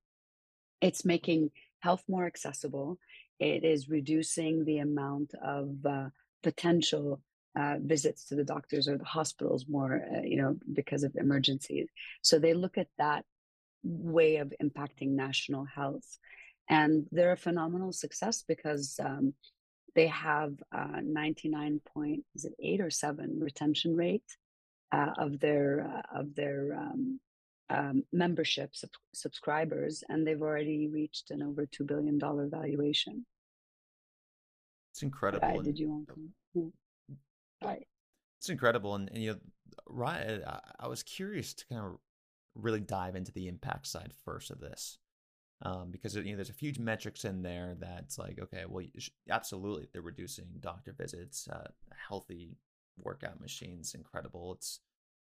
It's 0.81 1.03
making 1.05 1.51
health 1.79 2.03
more 2.07 2.25
accessible 2.25 2.99
it 3.39 3.63
is 3.63 3.89
reducing 3.89 4.65
the 4.65 4.79
amount 4.79 5.33
of 5.43 5.85
uh, 5.85 6.09
potential 6.43 7.21
uh, 7.57 7.75
visits 7.79 8.25
to 8.25 8.35
the 8.35 8.43
doctors 8.43 8.87
or 8.87 8.97
the 8.97 9.05
hospitals 9.05 9.65
more, 9.67 10.03
uh, 10.11 10.21
you 10.23 10.37
know, 10.37 10.55
because 10.73 11.03
of 11.03 11.15
emergencies. 11.15 11.87
So 12.21 12.39
they 12.39 12.53
look 12.53 12.77
at 12.77 12.87
that 12.97 13.25
way 13.83 14.37
of 14.37 14.53
impacting 14.61 15.09
national 15.09 15.65
health. 15.65 16.17
And 16.69 17.07
they're 17.11 17.31
a 17.31 17.37
phenomenal 17.37 17.93
success 17.93 18.43
because 18.47 18.99
um, 19.03 19.33
they 19.97 20.07
have 20.07 20.53
uh, 20.71 21.01
99 21.03 21.81
point, 21.91 22.23
is 22.35 22.45
it 22.45 22.53
eight 22.61 22.81
or 22.81 22.91
seven 22.91 23.39
retention 23.41 23.95
rate 23.95 24.37
uh, 24.91 25.09
of 25.17 25.39
their, 25.39 25.91
uh, 25.91 26.19
of 26.19 26.35
their 26.35 26.77
um, 26.77 27.19
um, 27.71 28.03
membership 28.13 28.75
sub- 28.75 28.91
subscribers, 29.15 30.03
and 30.07 30.25
they've 30.25 30.41
already 30.41 30.87
reached 30.87 31.31
an 31.31 31.41
over 31.41 31.65
two 31.65 31.83
billion 31.83 32.19
dollar 32.19 32.47
valuation. 32.47 33.25
It's 34.93 35.01
incredible. 35.01 35.47
Right, 35.47 35.63
did 35.63 35.79
you 35.79 35.89
want 35.89 36.07
to? 36.09 36.29
Yeah. 36.53 37.67
Right. 37.67 37.87
It's 38.39 38.49
incredible, 38.49 38.93
and, 38.93 39.09
and 39.09 39.23
you 39.23 39.31
know, 39.31 39.39
right. 39.87 40.41
I, 40.45 40.59
I, 40.79 40.87
was 40.87 41.01
curious 41.01 41.55
to 41.55 41.65
kind 41.65 41.83
of 41.83 41.97
really 42.53 42.81
dive 42.81 43.15
into 43.15 43.31
the 43.31 43.47
impact 43.47 43.87
side 43.87 44.13
first 44.23 44.51
of 44.51 44.59
this, 44.59 44.99
um, 45.63 45.89
because 45.91 46.15
you 46.15 46.23
know, 46.23 46.35
there's 46.35 46.49
a 46.49 46.53
few 46.53 46.73
metrics 46.79 47.25
in 47.25 47.41
there 47.41 47.75
that's 47.79 48.17
like, 48.17 48.39
okay, 48.41 48.65
well, 48.67 48.85
absolutely, 49.29 49.87
they're 49.91 50.01
reducing 50.01 50.45
doctor 50.59 50.93
visits, 50.97 51.47
uh, 51.47 51.69
healthy 52.07 52.57
workout 52.97 53.41
machines, 53.41 53.95
incredible. 53.95 54.53
It's 54.53 54.79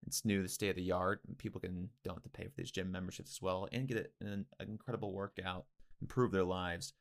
it's 0.06 0.24
new, 0.24 0.42
the 0.42 0.48
state 0.48 0.70
of 0.70 0.76
the 0.76 0.92
art. 0.92 1.20
People 1.38 1.60
can 1.60 1.88
don't 2.04 2.14
have 2.16 2.22
to 2.22 2.28
pay 2.28 2.44
for 2.44 2.54
these 2.56 2.70
gym 2.70 2.92
memberships 2.92 3.30
as 3.30 3.42
well, 3.42 3.68
and 3.72 3.88
get 3.88 4.12
an, 4.20 4.46
an 4.60 4.68
incredible 4.68 5.12
workout, 5.12 5.64
improve 6.00 6.30
their 6.30 6.44
lives. 6.44 6.92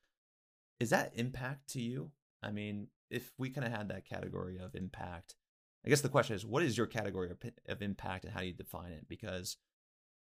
Is 0.79 0.89
that 0.91 1.12
impact 1.15 1.69
to 1.72 1.81
you? 1.81 2.12
I 2.41 2.51
mean, 2.51 2.88
if 3.10 3.34
we 3.38 3.50
kind 3.50 3.67
of 3.67 3.74
had 3.74 3.89
that 3.89 4.05
category 4.05 4.57
of 4.57 4.75
impact, 4.75 5.36
I 5.86 5.89
guess 5.89 6.01
the 6.01 6.10
question 6.10 6.36
is, 6.36 6.46
what 6.46 6.63
is 6.63 6.77
your 6.77 6.88
category 6.88 7.29
of, 7.29 7.38
of 7.67 7.81
impact, 7.81 8.24
and 8.24 8.34
how 8.34 8.39
do 8.39 8.48
you 8.48 8.53
define 8.53 8.91
it? 8.93 9.07
Because 9.10 9.57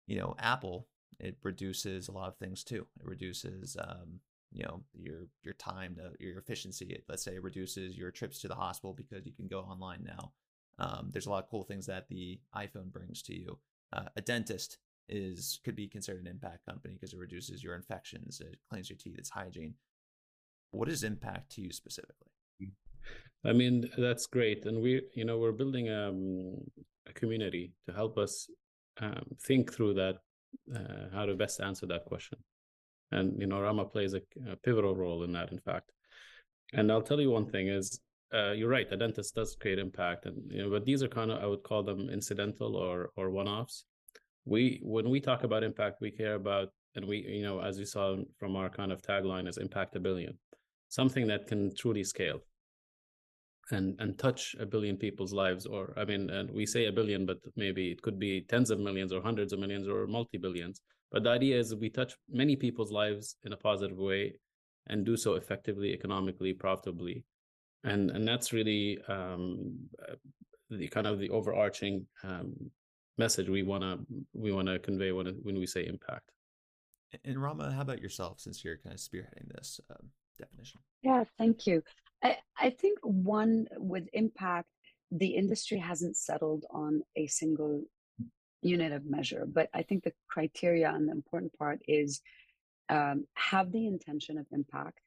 you 0.07 0.17
know, 0.17 0.35
Apple 0.37 0.87
it 1.19 1.37
reduces 1.43 2.07
a 2.07 2.11
lot 2.11 2.29
of 2.29 2.37
things 2.37 2.63
too. 2.63 2.85
It 2.99 3.05
reduces 3.05 3.77
um, 3.79 4.19
you 4.51 4.63
know 4.63 4.81
your 4.93 5.27
your 5.43 5.53
time 5.53 5.95
to 5.95 6.11
your 6.23 6.37
efficiency 6.37 6.85
it, 6.87 7.05
let's 7.07 7.23
say 7.23 7.35
it 7.35 7.43
reduces 7.43 7.97
your 7.97 8.11
trips 8.11 8.39
to 8.39 8.49
the 8.49 8.55
hospital 8.55 8.93
because 8.93 9.25
you 9.25 9.31
can 9.31 9.47
go 9.47 9.61
online 9.61 10.03
now 10.03 10.33
um, 10.81 11.09
there's 11.11 11.27
a 11.27 11.29
lot 11.29 11.43
of 11.43 11.49
cool 11.49 11.63
things 11.63 11.85
that 11.85 12.07
the 12.09 12.39
iPhone 12.55 12.91
brings 12.91 13.21
to 13.23 13.35
you. 13.35 13.59
Uh, 13.93 14.05
a 14.15 14.21
dentist 14.21 14.79
is 15.07 15.59
could 15.63 15.75
be 15.75 15.87
considered 15.87 16.21
an 16.21 16.27
impact 16.27 16.65
company 16.65 16.95
because 16.95 17.13
it 17.13 17.19
reduces 17.19 17.63
your 17.63 17.75
infections, 17.75 18.41
it 18.41 18.57
cleans 18.69 18.89
your 18.89 18.97
teeth, 18.97 19.15
it's 19.17 19.29
hygiene. 19.29 19.75
What 20.71 20.89
is 20.89 21.03
impact 21.03 21.51
to 21.53 21.61
you 21.61 21.71
specifically? 21.71 22.29
I 23.45 23.53
mean, 23.53 23.89
that's 23.97 24.27
great, 24.27 24.65
and 24.65 24.81
we, 24.81 25.01
you 25.15 25.25
know, 25.25 25.37
we're 25.39 25.51
building 25.51 25.89
um, 25.89 26.57
a 27.07 27.13
community 27.13 27.73
to 27.87 27.93
help 27.93 28.17
us 28.17 28.47
um, 28.99 29.25
think 29.41 29.73
through 29.73 29.95
that, 29.95 30.17
uh, 30.75 31.09
how 31.13 31.25
to 31.25 31.35
best 31.35 31.61
answer 31.61 31.85
that 31.87 32.05
question. 32.05 32.39
And 33.11 33.39
you 33.39 33.47
know, 33.47 33.61
Rama 33.61 33.85
plays 33.85 34.13
a, 34.13 34.21
a 34.49 34.55
pivotal 34.55 34.95
role 34.95 35.23
in 35.23 35.31
that, 35.33 35.51
in 35.51 35.59
fact. 35.59 35.91
And 36.73 36.91
I'll 36.91 37.01
tell 37.01 37.19
you 37.19 37.29
one 37.29 37.49
thing 37.49 37.67
is 37.67 37.99
uh, 38.33 38.51
you're 38.51 38.69
right. 38.69 38.89
The 38.89 38.95
dentist 38.95 39.35
does 39.35 39.55
create 39.55 39.79
impact, 39.79 40.25
and 40.25 40.49
you 40.49 40.63
know, 40.63 40.69
but 40.69 40.85
these 40.85 41.03
are 41.03 41.09
kind 41.09 41.31
of 41.31 41.43
I 41.43 41.45
would 41.45 41.63
call 41.63 41.83
them 41.83 42.09
incidental 42.09 42.75
or 42.75 43.11
or 43.17 43.29
one 43.29 43.47
offs. 43.47 43.83
We 44.45 44.79
when 44.83 45.09
we 45.09 45.19
talk 45.19 45.43
about 45.43 45.63
impact, 45.63 45.97
we 46.01 46.11
care 46.11 46.35
about, 46.35 46.69
and 46.95 47.05
we 47.05 47.17
you 47.17 47.43
know 47.43 47.59
as 47.59 47.77
you 47.77 47.85
saw 47.85 48.15
from 48.39 48.55
our 48.55 48.69
kind 48.69 48.91
of 48.91 49.01
tagline 49.01 49.47
is 49.47 49.57
impact 49.57 49.95
a 49.97 49.99
billion, 49.99 50.37
something 50.87 51.27
that 51.27 51.47
can 51.47 51.75
truly 51.75 52.05
scale, 52.05 52.39
and 53.71 53.95
and 53.99 54.17
touch 54.17 54.55
a 54.59 54.65
billion 54.65 54.97
people's 54.97 55.33
lives. 55.33 55.65
Or 55.65 55.93
I 55.97 56.05
mean, 56.05 56.29
and 56.29 56.49
we 56.51 56.65
say 56.65 56.85
a 56.85 56.91
billion, 56.91 57.25
but 57.25 57.39
maybe 57.55 57.91
it 57.91 58.01
could 58.01 58.19
be 58.19 58.41
tens 58.41 58.71
of 58.71 58.79
millions 58.79 59.11
or 59.13 59.21
hundreds 59.21 59.53
of 59.53 59.59
millions 59.59 59.87
or 59.87 60.07
multi 60.07 60.37
billions. 60.37 60.81
But 61.11 61.23
the 61.23 61.29
idea 61.29 61.59
is 61.59 61.75
we 61.75 61.89
touch 61.89 62.15
many 62.29 62.55
people's 62.55 62.91
lives 62.91 63.35
in 63.43 63.53
a 63.53 63.57
positive 63.57 63.97
way, 63.97 64.33
and 64.87 65.05
do 65.05 65.17
so 65.17 65.35
effectively, 65.35 65.93
economically, 65.93 66.53
profitably 66.53 67.25
and 67.83 68.11
and 68.11 68.27
that's 68.27 68.53
really 68.53 68.99
um, 69.07 69.77
uh, 70.07 70.15
the 70.69 70.87
kind 70.87 71.07
of 71.07 71.19
the 71.19 71.29
overarching 71.29 72.05
um, 72.23 72.53
message 73.17 73.49
we 73.49 73.63
want 73.63 73.83
to 73.83 73.99
we 74.33 74.51
want 74.51 74.67
to 74.67 74.79
convey 74.79 75.11
when 75.11 75.27
when 75.43 75.57
we 75.57 75.65
say 75.65 75.85
impact. 75.85 76.31
And 77.25 77.41
Rama, 77.41 77.71
how 77.71 77.81
about 77.81 77.99
yourself, 77.99 78.39
since 78.39 78.63
you're 78.63 78.77
kind 78.77 78.93
of 78.93 78.99
spearheading 79.01 79.49
this 79.53 79.81
um, 79.89 80.09
definition? 80.39 80.79
Yeah, 81.01 81.25
thank 81.37 81.67
you. 81.67 81.83
I, 82.23 82.37
I 82.57 82.69
think 82.69 82.99
one 83.01 83.67
with 83.77 84.07
impact, 84.13 84.67
the 85.11 85.35
industry 85.35 85.77
hasn't 85.77 86.17
settled 86.17 86.65
on 86.69 87.01
a 87.15 87.27
single 87.27 87.83
unit 88.61 88.91
of 88.91 89.05
measure, 89.05 89.45
but 89.51 89.69
I 89.73 89.83
think 89.83 90.03
the 90.03 90.13
criteria 90.29 90.89
and 90.89 91.07
the 91.07 91.13
important 91.13 91.57
part 91.57 91.81
is 91.87 92.21
um, 92.89 93.25
have 93.33 93.71
the 93.71 93.87
intention 93.87 94.37
of 94.37 94.45
impact, 94.51 94.99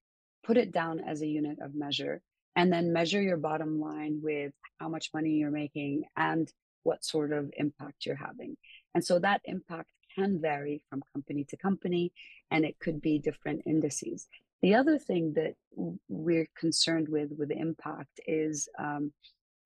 put 0.44 0.56
it 0.56 0.72
down 0.72 1.00
as 1.00 1.22
a 1.22 1.26
unit 1.26 1.58
of 1.60 1.74
measure, 1.74 2.20
and 2.56 2.72
then 2.72 2.92
measure 2.92 3.20
your 3.20 3.36
bottom 3.36 3.80
line 3.80 4.20
with 4.22 4.52
how 4.78 4.88
much 4.88 5.10
money 5.12 5.30
you're 5.30 5.50
making 5.50 6.04
and 6.16 6.52
what 6.82 7.04
sort 7.04 7.32
of 7.32 7.50
impact 7.56 8.06
you're 8.06 8.16
having. 8.16 8.56
And 8.94 9.04
so 9.04 9.18
that 9.18 9.40
impact 9.44 9.90
can 10.14 10.40
vary 10.40 10.82
from 10.88 11.02
company 11.12 11.44
to 11.48 11.56
company 11.56 12.12
and 12.50 12.64
it 12.64 12.78
could 12.78 13.00
be 13.00 13.18
different 13.18 13.62
indices. 13.66 14.28
The 14.64 14.76
other 14.76 14.98
thing 14.98 15.34
that 15.34 15.56
we're 16.08 16.48
concerned 16.58 17.10
with 17.10 17.32
with 17.36 17.50
impact 17.50 18.18
is 18.26 18.66
um, 18.78 19.12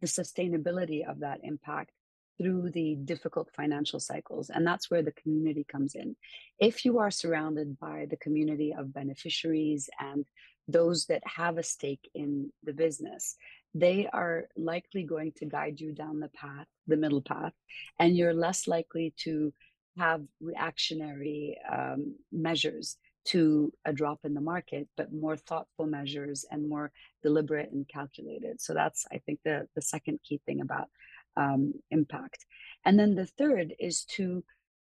the 0.01 0.09
sustainability 0.09 1.09
of 1.09 1.21
that 1.21 1.39
impact 1.45 1.93
through 2.37 2.73
the 2.73 2.97
difficult 2.97 3.49
financial 3.55 4.01
cycles. 4.01 4.51
And 4.51 4.67
that's 4.67 4.91
where 4.91 5.05
the 5.05 5.13
community 5.13 5.65
comes 5.71 5.95
in. 5.95 6.17
If 6.59 6.85
you 6.85 6.99
are 6.99 7.13
surrounded 7.13 7.79
by 7.79 8.09
the 8.11 8.17
community 8.17 8.75
of 8.77 8.93
beneficiaries 8.93 9.89
and 10.01 10.27
those 10.67 11.07
that 11.07 11.23
have 11.25 11.59
a 11.59 11.63
stake 11.63 12.11
in 12.13 12.51
the 12.65 12.73
business, 12.73 13.37
they 13.75 14.09
are 14.13 14.49
likely 14.57 15.05
going 15.05 15.31
to 15.37 15.47
guide 15.47 15.79
you 15.79 15.93
down 15.93 16.19
the 16.19 16.31
path, 16.31 16.67
the 16.89 16.97
middle 16.97 17.23
path, 17.23 17.53
and 18.01 18.17
you're 18.17 18.35
less 18.35 18.67
likely 18.67 19.15
to 19.19 19.55
have 19.97 20.23
reactionary 20.41 21.57
um, 21.73 22.17
measures 22.33 22.97
to 23.29 23.73
a 23.85 23.93
drop 23.93 24.21
in 24.25 24.35
the 24.35 24.41
market, 24.41 24.89
but 24.97 25.13
more 25.13 25.37
thoughtful 25.37 25.87
measures 25.87 26.45
and 26.51 26.69
more 26.69 26.91
deliberate 27.23 27.71
and 27.73 27.89
calculated. 27.89 28.61
So 28.61 28.75
that's, 28.75 29.07
I 29.13 29.19
think, 29.19 29.41
the 29.45 29.67
the 29.75 29.83
second 29.83 30.21
key 30.23 30.41
thing 30.47 30.61
about 30.61 30.89
um, 31.37 31.75
impact. 31.91 32.45
And 32.85 32.99
then 32.99 33.15
the 33.15 33.27
third 33.27 33.75
is 33.79 34.05
to 34.17 34.45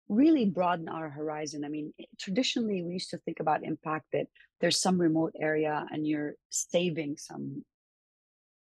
really 0.09 0.44
broaden 0.44 0.88
our 0.88 1.09
horizon. 1.09 1.64
I 1.64 1.68
mean, 1.68 1.92
traditionally, 2.18 2.82
we 2.82 2.94
used 2.94 3.11
to 3.11 3.18
think 3.18 3.40
about 3.40 3.62
impact 3.62 4.06
that 4.12 4.26
there's 4.61 4.80
some 4.80 5.00
remote 5.00 5.35
area 5.40 5.87
and 5.90 6.06
you're 6.06 6.35
saving 6.50 7.16
some 7.16 7.64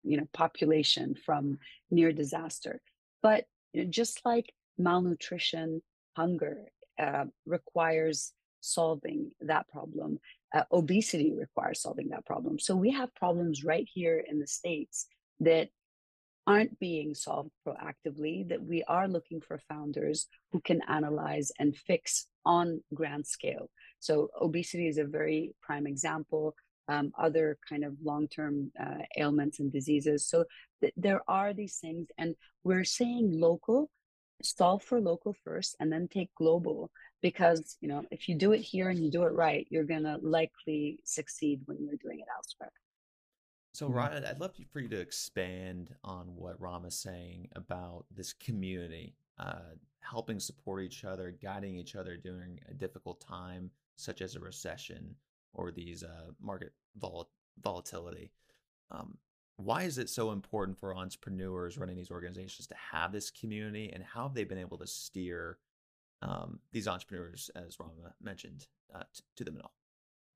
you 0.04 0.16
know 0.16 0.26
population 0.32 1.14
from 1.14 1.58
near 1.90 2.12
disaster 2.12 2.80
but 3.22 3.44
you 3.72 3.84
know, 3.84 3.90
just 3.90 4.20
like 4.24 4.52
malnutrition 4.78 5.80
hunger 6.16 6.66
uh, 6.98 7.24
requires 7.46 8.32
solving 8.62 9.30
that 9.40 9.68
problem 9.68 10.18
uh, 10.54 10.64
obesity 10.72 11.32
requires 11.32 11.82
solving 11.82 12.08
that 12.10 12.26
problem. 12.26 12.58
So 12.58 12.76
we 12.76 12.90
have 12.92 13.14
problems 13.14 13.64
right 13.64 13.88
here 13.92 14.22
in 14.26 14.38
the 14.38 14.46
states 14.46 15.06
that 15.40 15.68
aren't 16.46 16.78
being 16.78 17.14
solved 17.14 17.50
proactively 17.66 18.48
that 18.48 18.62
we 18.62 18.82
are 18.84 19.08
looking 19.08 19.40
for 19.40 19.58
founders 19.68 20.26
who 20.50 20.60
can 20.60 20.80
analyze 20.88 21.52
and 21.58 21.76
fix 21.76 22.26
on 22.44 22.82
grand 22.92 23.26
scale. 23.26 23.70
So 24.00 24.28
obesity 24.40 24.88
is 24.88 24.98
a 24.98 25.04
very 25.04 25.54
prime 25.62 25.86
example 25.86 26.54
um, 26.88 27.12
other 27.16 27.58
kind 27.68 27.84
of 27.84 27.94
long-term 28.02 28.72
uh, 28.78 29.02
ailments 29.16 29.60
and 29.60 29.72
diseases. 29.72 30.26
So 30.26 30.44
th- 30.80 30.92
there 30.96 31.22
are 31.28 31.54
these 31.54 31.76
things 31.76 32.08
and 32.18 32.34
we're 32.64 32.84
saying 32.84 33.30
local 33.32 33.88
solve 34.42 34.82
for 34.82 35.00
local 35.00 35.34
first 35.44 35.76
and 35.78 35.92
then 35.92 36.08
take 36.08 36.34
global 36.36 36.90
because 37.22 37.76
you 37.80 37.88
know 37.88 38.04
if 38.10 38.28
you 38.28 38.34
do 38.34 38.52
it 38.52 38.60
here 38.60 38.90
and 38.90 38.98
you 39.02 39.10
do 39.10 39.22
it 39.22 39.32
right 39.32 39.66
you're 39.70 39.84
going 39.84 40.02
to 40.02 40.18
likely 40.22 40.98
succeed 41.04 41.60
when 41.66 41.78
you're 41.80 41.96
doing 42.02 42.20
it 42.20 42.26
elsewhere 42.36 42.72
so 43.72 43.88
Raed 43.88 44.24
i'd 44.24 44.40
love 44.40 44.52
for 44.70 44.80
you 44.80 44.88
to 44.88 45.00
expand 45.00 45.94
on 46.04 46.26
what 46.36 46.60
ram 46.60 46.84
is 46.84 46.98
saying 46.98 47.48
about 47.54 48.04
this 48.14 48.32
community 48.32 49.14
uh, 49.38 49.74
helping 50.00 50.38
support 50.38 50.82
each 50.82 51.04
other 51.04 51.34
guiding 51.42 51.76
each 51.76 51.96
other 51.96 52.16
during 52.16 52.60
a 52.68 52.74
difficult 52.74 53.20
time 53.20 53.70
such 53.96 54.20
as 54.20 54.34
a 54.34 54.40
recession 54.40 55.14
or 55.54 55.70
these 55.70 56.02
uh, 56.02 56.30
market 56.40 56.72
vol- 56.98 57.30
volatility. 57.62 58.30
Um, 58.90 59.18
why 59.56 59.82
is 59.82 59.98
it 59.98 60.08
so 60.08 60.32
important 60.32 60.78
for 60.78 60.96
entrepreneurs 60.96 61.78
running 61.78 61.96
these 61.96 62.10
organizations 62.10 62.66
to 62.68 62.74
have 62.92 63.12
this 63.12 63.30
community, 63.30 63.90
and 63.92 64.02
how 64.02 64.24
have 64.24 64.34
they 64.34 64.44
been 64.44 64.58
able 64.58 64.78
to 64.78 64.86
steer 64.86 65.58
um, 66.22 66.60
these 66.72 66.88
entrepreneurs, 66.88 67.50
as 67.54 67.76
Rama 67.78 68.14
mentioned, 68.22 68.66
uh, 68.94 69.02
t- 69.14 69.22
to 69.36 69.44
the 69.44 69.52
middle? 69.52 69.72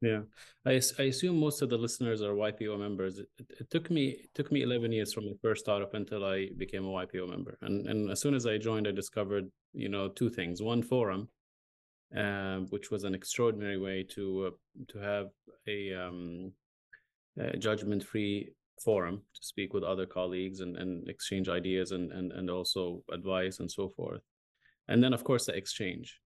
Yeah, 0.03 0.21
I, 0.67 0.81
I 0.99 1.05
assume 1.05 1.41
most 1.41 1.63
of 1.63 1.71
the 1.71 1.79
listeners 1.79 2.21
are 2.21 2.35
YPO 2.35 2.79
members. 2.79 3.19
It, 3.19 3.29
it, 3.39 3.47
it, 3.61 3.71
took 3.71 3.91
me 3.91 4.09
it 4.09 4.35
took 4.35 4.53
me 4.53 4.63
eleven 4.63 4.93
years 4.93 5.15
from 5.15 5.25
my 5.25 5.33
first 5.41 5.65
startup 5.65 5.95
until 5.95 6.25
I 6.25 6.51
became 6.59 6.85
a 6.85 6.89
YPO 6.89 7.29
member, 7.31 7.57
and 7.63 7.87
and 7.87 8.11
as 8.11 8.21
soon 8.21 8.35
as 8.35 8.47
I 8.47 8.59
joined, 8.59 8.87
I 8.87 8.91
discovered 8.91 9.51
you 9.73 9.89
know 9.89 10.09
two 10.09 10.29
things: 10.29 10.61
one 10.61 10.83
forum, 10.83 11.29
uh, 12.15 12.59
which 12.69 12.91
was 12.91 13.05
an 13.05 13.15
extraordinary 13.15 13.79
way 13.79 14.03
to 14.11 14.49
uh, 14.49 14.85
to 14.89 14.99
have 14.99 15.29
a, 15.67 15.95
um, 15.95 16.53
a 17.39 17.57
judgment-free 17.57 18.51
forum 18.85 19.23
to 19.35 19.41
speak 19.43 19.73
with 19.73 19.83
other 19.83 20.05
colleagues 20.07 20.61
and, 20.61 20.77
and 20.77 21.09
exchange 21.09 21.49
ideas 21.49 21.93
and, 21.93 22.13
and 22.13 22.33
and 22.33 22.51
also 22.51 23.03
advice 23.11 23.61
and 23.61 23.71
so 23.71 23.89
forth. 23.89 24.21
And 24.89 25.03
then, 25.03 25.13
of 25.13 25.25
course, 25.25 25.47
the 25.47 25.57
exchange. 25.57 26.21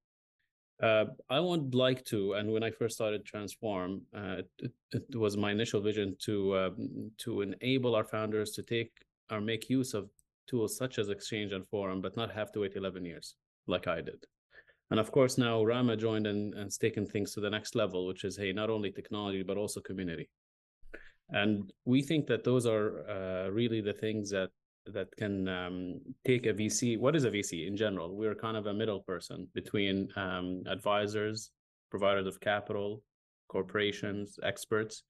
Uh, 0.83 1.07
I 1.29 1.41
would 1.41 1.75
like 1.75 2.05
to, 2.07 2.35
and 2.35 2.51
when 2.51 2.63
I 2.63 2.71
first 2.71 2.95
started 2.95 3.25
Transform, 3.25 4.03
uh, 4.17 4.37
it, 4.59 4.73
it, 4.93 5.15
was 5.15 5.37
my 5.37 5.51
initial 5.53 5.83
vision 5.83 6.17
to 6.21 6.57
um, 6.57 7.11
to 7.19 7.43
enable 7.43 7.95
our 7.95 8.05
founders 8.05 8.53
to 8.53 8.63
take 8.63 8.93
or 9.31 9.43
make 9.43 9.69
use 9.69 9.93
of 9.93 10.09
tools 10.49 10.79
such 10.79 10.99
as 10.99 11.11
Exchange 11.11 11.53
and 11.53 11.69
Forum, 11.69 12.01
but 12.01 12.17
not 12.17 12.33
have 12.33 12.51
to 12.53 12.61
wait 12.61 12.77
11 12.77 13.05
years 13.05 13.35
like 13.67 13.89
I 13.89 14.01
did. 14.01 14.25
And 14.91 14.99
of 14.99 15.13
course, 15.13 15.39
now 15.39 15.63
Rama 15.63 15.97
joined 15.97 16.27
and, 16.27 16.55
and 16.55 16.71
taken 16.73 17.07
things 17.07 17.33
to 17.35 17.41
the 17.41 17.51
next 17.51 17.75
level, 17.75 18.07
which 18.07 18.25
is, 18.25 18.37
hey, 18.37 18.53
not 18.53 18.71
only 18.71 18.91
technology, 18.91 19.43
but 19.43 19.57
also 19.57 19.81
community. 19.81 20.29
And 21.29 21.73
we 21.85 22.03
think 22.03 22.27
that 22.27 22.43
those 22.43 22.67
are 22.67 23.09
uh, 23.09 23.51
really 23.51 23.81
the 23.81 23.93
things 23.93 24.31
that 24.31 24.51
that 24.87 25.09
can 25.17 25.49
um, 25.49 26.01
take 26.27 26.47
a 26.47 26.53
VC. 26.53 26.99
What 26.99 27.17
is 27.17 27.25
a 27.25 27.31
VC 27.31 27.67
in 27.67 27.77
general? 27.77 28.17
We're 28.17 28.35
kind 28.35 28.57
of 28.57 28.67
a 28.67 28.75
middle 28.75 29.01
person 29.01 29.49
between 29.55 30.09
um, 30.17 30.63
advisors, 30.67 31.51
providers 31.91 32.27
of 32.27 32.41
capital, 32.41 33.03
corporations, 33.49 34.39
experts, 34.43 35.03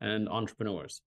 and 0.00 0.28
entrepreneurs. 0.28 1.02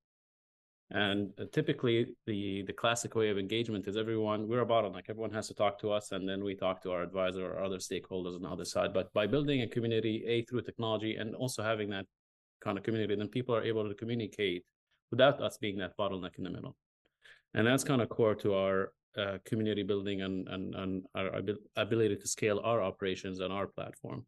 And 0.89 1.34
uh, 1.39 1.46
typically, 1.52 2.15
the 2.26 2.63
the 2.65 2.74
classic 2.74 3.13
way 3.15 3.30
of 3.30 3.38
engagement 3.38 3.88
is 3.88 3.98
everyone 3.98 4.48
we're 4.48 4.62
a 4.62 4.65
bottleneck. 4.65 5.10
Everyone 5.10 5.32
has 5.32 5.48
to 5.50 5.54
talk 5.54 5.78
to 5.80 5.92
us, 5.92 6.13
and 6.13 6.28
then 6.28 6.44
we 6.44 6.56
talk 6.56 6.82
to 6.84 6.92
our 6.92 7.04
advisor 7.04 7.46
or 7.46 7.62
other 7.62 7.78
stakeholders 7.78 8.36
on 8.36 8.42
the 8.42 8.50
other 8.50 8.63
side. 8.63 8.94
But 8.94 9.12
by 9.13 9.28
building 9.28 9.62
a 9.62 9.68
community, 9.68 10.24
a 10.26 10.44
through 10.46 10.62
technology, 10.62 11.15
and 11.15 11.36
also 11.36 11.62
having 11.62 11.89
that 11.89 12.06
kind 12.63 12.78
of 12.78 12.86
community, 12.86 13.15
then 13.15 13.28
people 13.28 13.54
are 13.54 13.63
able 13.63 13.88
to 13.88 13.96
communicate 13.96 14.63
without 15.12 15.42
us 15.42 15.58
being 15.58 15.78
that 15.80 15.98
bottleneck 15.98 16.38
in 16.38 16.46
the 16.46 16.50
middle. 16.50 16.76
And 17.58 17.65
that's 17.65 17.84
kind 17.84 18.04
of 18.04 18.10
core 18.10 18.36
to 18.36 18.54
our 18.54 18.91
uh, 19.17 19.39
community 19.43 19.82
building 19.82 20.22
and 20.22 20.48
and 20.48 20.76
and 20.76 21.06
our 21.15 21.41
ability 21.76 22.15
to 22.15 22.28
scale 22.28 22.62
our 22.63 22.84
operations 22.84 23.39
and 23.39 23.52
our 23.52 23.65
platform. 23.65 24.28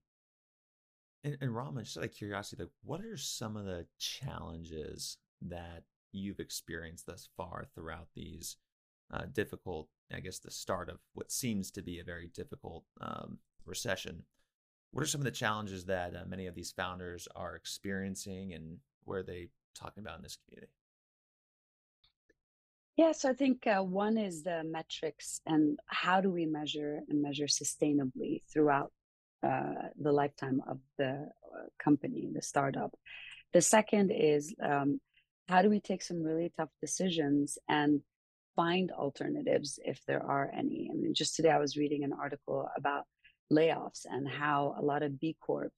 And, 1.24 1.38
and 1.40 1.56
Rama, 1.56 1.84
just 1.84 2.00
out 2.00 2.06
of 2.06 2.12
curiosity, 2.12 2.64
like 2.64 2.72
what 2.84 3.02
are 3.02 3.18
some 3.18 3.56
of 3.56 3.66
the 3.66 3.86
challenges 4.00 5.18
that 5.44 5.84
you've 6.12 6.40
experienced 6.40 7.06
thus 7.06 7.30
far 7.38 7.68
throughout 7.76 8.08
these 8.16 8.58
uh, 9.14 9.26
difficult, 9.32 9.90
I 10.12 10.22
guess, 10.22 10.40
the 10.40 10.50
start 10.50 10.90
of 10.90 10.98
what 11.14 11.32
seems 11.32 11.70
to 11.72 11.84
be 11.84 12.00
a 12.00 12.04
very 12.04 12.32
difficult 12.34 12.84
um, 13.00 13.38
recession. 13.64 14.24
What 14.90 15.04
are 15.04 15.08
some 15.08 15.22
of 15.22 15.26
the 15.26 15.32
challenges 15.32 15.86
that 15.86 16.16
uh, 16.16 16.24
many 16.28 16.48
of 16.48 16.56
these 16.56 16.72
founders 16.72 17.28
are 17.36 17.56
experiencing, 17.56 18.54
and 18.54 18.80
where 19.04 19.20
are 19.20 19.24
they 19.24 19.50
talking 19.76 20.02
about 20.02 20.18
in 20.18 20.24
this 20.24 20.40
community? 20.48 20.74
Yes, 23.00 23.24
I 23.24 23.32
think 23.32 23.66
uh, 23.66 23.82
one 23.82 24.18
is 24.18 24.44
the 24.44 24.62
metrics 24.66 25.40
and 25.46 25.80
how 25.88 26.20
do 26.20 26.30
we 26.30 26.46
measure 26.46 27.00
and 27.08 27.22
measure 27.22 27.46
sustainably 27.46 28.42
throughout 28.52 28.92
uh, 29.42 29.88
the 29.98 30.12
lifetime 30.12 30.62
of 30.68 30.80
the 30.98 31.12
uh, 31.12 31.68
company, 31.82 32.28
the 32.34 32.42
startup. 32.42 32.94
The 33.54 33.62
second 33.62 34.12
is 34.12 34.54
um, 34.62 35.00
how 35.48 35.62
do 35.62 35.70
we 35.70 35.80
take 35.80 36.02
some 36.02 36.22
really 36.22 36.52
tough 36.58 36.72
decisions 36.82 37.58
and 37.70 38.02
find 38.58 38.92
alternatives 38.92 39.80
if 39.86 40.02
there 40.06 40.22
are 40.22 40.52
any? 40.54 40.90
I 40.92 40.96
mean, 40.98 41.14
just 41.14 41.38
today 41.38 41.52
I 41.52 41.60
was 41.60 41.78
reading 41.78 42.04
an 42.04 42.12
article 42.12 42.68
about 42.76 43.06
layoffs 43.50 44.02
and 44.04 44.28
how 44.28 44.76
a 44.78 44.84
lot 44.84 45.04
of 45.04 45.22
B 45.22 45.38
Corps 45.40 45.72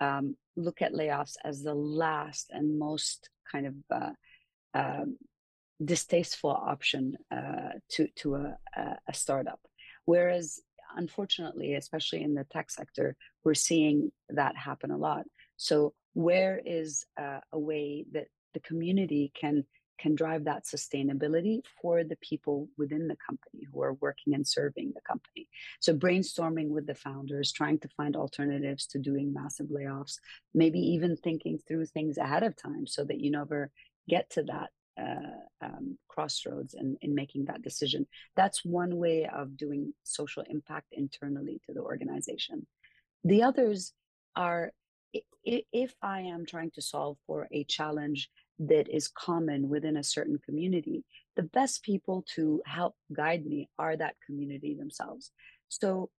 um, 0.00 0.36
look 0.56 0.82
at 0.82 0.92
layoffs 0.92 1.36
as 1.44 1.62
the 1.62 1.76
last 1.76 2.50
and 2.50 2.80
most 2.80 3.30
kind 3.48 3.66
of 3.68 3.74
uh, 3.92 4.10
uh, 4.74 5.04
distasteful 5.84 6.50
option 6.50 7.16
uh, 7.30 7.78
to 7.90 8.08
to 8.16 8.36
a, 8.36 8.56
a 9.08 9.14
startup. 9.14 9.60
Whereas, 10.04 10.60
unfortunately, 10.96 11.74
especially 11.74 12.22
in 12.22 12.34
the 12.34 12.44
tech 12.44 12.70
sector, 12.70 13.16
we're 13.44 13.54
seeing 13.54 14.10
that 14.30 14.56
happen 14.56 14.90
a 14.90 14.96
lot. 14.96 15.24
So, 15.56 15.94
where 16.14 16.60
is 16.64 17.04
uh, 17.20 17.40
a 17.52 17.58
way 17.58 18.06
that 18.12 18.26
the 18.54 18.60
community 18.60 19.32
can 19.38 19.64
can 19.98 20.14
drive 20.14 20.44
that 20.44 20.64
sustainability 20.64 21.60
for 21.82 22.04
the 22.04 22.16
people 22.16 22.68
within 22.78 23.08
the 23.08 23.16
company 23.16 23.66
who 23.72 23.82
are 23.82 23.94
working 23.94 24.32
and 24.32 24.46
serving 24.46 24.92
the 24.94 25.00
company. 25.00 25.48
So, 25.80 25.92
brainstorming 25.92 26.68
with 26.68 26.86
the 26.86 26.94
founders, 26.94 27.52
trying 27.52 27.80
to 27.80 27.88
find 27.96 28.16
alternatives 28.16 28.86
to 28.88 28.98
doing 28.98 29.32
massive 29.32 29.66
layoffs, 29.66 30.16
maybe 30.54 30.78
even 30.78 31.16
thinking 31.16 31.58
through 31.58 31.86
things 31.86 32.16
ahead 32.16 32.44
of 32.44 32.56
time 32.56 32.86
so 32.86 33.04
that 33.04 33.20
you 33.20 33.30
never 33.30 33.70
get 34.08 34.30
to 34.30 34.42
that 34.44 34.70
uh, 34.98 35.64
um, 35.64 35.98
crossroads 36.08 36.74
in, 36.74 36.96
in 37.02 37.14
making 37.14 37.46
that 37.46 37.62
decision. 37.62 38.06
That's 38.36 38.64
one 38.64 38.96
way 38.96 39.28
of 39.32 39.56
doing 39.56 39.94
social 40.04 40.42
impact 40.48 40.86
internally 40.92 41.60
to 41.66 41.74
the 41.74 41.80
organization. 41.80 42.66
The 43.24 43.42
others 43.42 43.92
are 44.36 44.72
if 45.44 45.94
I 46.02 46.20
am 46.20 46.44
trying 46.44 46.70
to 46.72 46.82
solve 46.82 47.16
for 47.26 47.48
a 47.50 47.64
challenge 47.64 48.28
that 48.58 48.88
is 48.94 49.08
common 49.08 49.68
within 49.68 49.96
a 49.96 50.04
certain 50.04 50.38
community, 50.44 51.04
the 51.36 51.44
best 51.44 51.82
people 51.82 52.24
to 52.34 52.60
help 52.66 52.94
guide 53.12 53.46
me 53.46 53.68
are 53.78 53.96
that 53.96 54.16
community 54.26 54.74
themselves. 54.74 55.30
So 55.68 56.10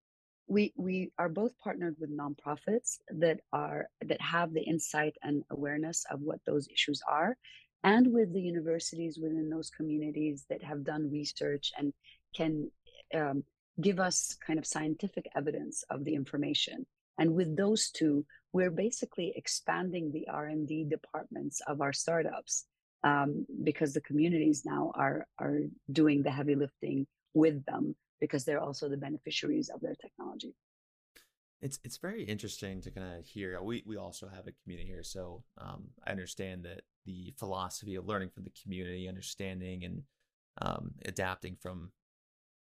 we 0.48 0.74
we 0.76 1.12
are 1.20 1.30
both 1.30 1.58
partnered 1.60 1.96
with 2.00 2.18
nonprofits 2.18 2.98
that 3.10 3.40
are 3.54 3.88
that 4.04 4.22
have 4.22 4.54
the 4.54 4.64
insight 4.64 5.16
and 5.22 5.44
awareness 5.52 6.06
of 6.10 6.22
what 6.22 6.40
those 6.46 6.68
issues 6.70 7.02
are 7.08 7.38
and 7.84 8.14
with 8.14 8.34
the 8.34 8.42
universities 8.42 9.20
within 9.22 9.50
those 9.50 9.70
communities 9.70 10.46
that 10.50 10.64
have 10.64 10.84
done 10.84 11.10
research 11.12 11.72
and 11.78 11.94
can 12.36 12.70
um, 13.14 13.44
give 13.82 14.00
us 14.00 14.38
kind 14.46 14.60
of 14.60 14.66
scientific 14.66 15.30
evidence 15.36 15.84
of 15.90 16.04
the 16.04 16.14
information 16.14 16.86
and 17.18 17.34
with 17.34 17.56
those 17.56 17.90
two 17.92 18.26
we're 18.52 18.72
basically 18.72 19.34
expanding 19.36 20.12
the 20.12 20.28
r&d 20.28 20.86
departments 20.90 21.62
of 21.68 21.82
our 21.82 21.94
startups 21.94 22.66
um, 23.04 23.46
because 23.64 23.94
the 23.94 24.02
communities 24.02 24.64
now 24.66 24.92
are 24.96 25.26
are 25.38 25.60
doing 25.92 26.22
the 26.24 26.32
heavy 26.32 26.56
lifting 26.56 27.08
with 27.34 27.64
them 27.66 27.96
because 28.20 28.44
they're 28.44 28.62
also 28.62 28.90
the 28.90 28.98
beneficiaries 28.98 29.70
of 29.70 29.82
their 29.82 29.96
technology. 29.96 30.54
It's 31.62 31.80
it's 31.84 31.98
very 31.98 32.24
interesting 32.24 32.82
to 32.82 32.92
kind 32.92 33.18
of 33.18 33.26
hear. 33.26 33.62
We 33.62 33.84
we 33.86 33.98
also 33.98 34.28
have 34.28 34.48
a 34.48 34.54
community 34.64 34.90
here, 34.90 35.04
so 35.04 35.44
um, 35.58 35.90
I 36.06 36.12
understand 36.12 36.64
that 36.64 36.82
the 37.10 37.34
philosophy 37.38 37.96
of 37.96 38.06
learning 38.06 38.30
from 38.30 38.44
the 38.44 38.54
community, 38.62 39.10
understanding 39.10 39.84
and 39.84 40.04
um, 40.62 40.92
adapting 41.06 41.56
from 41.60 41.92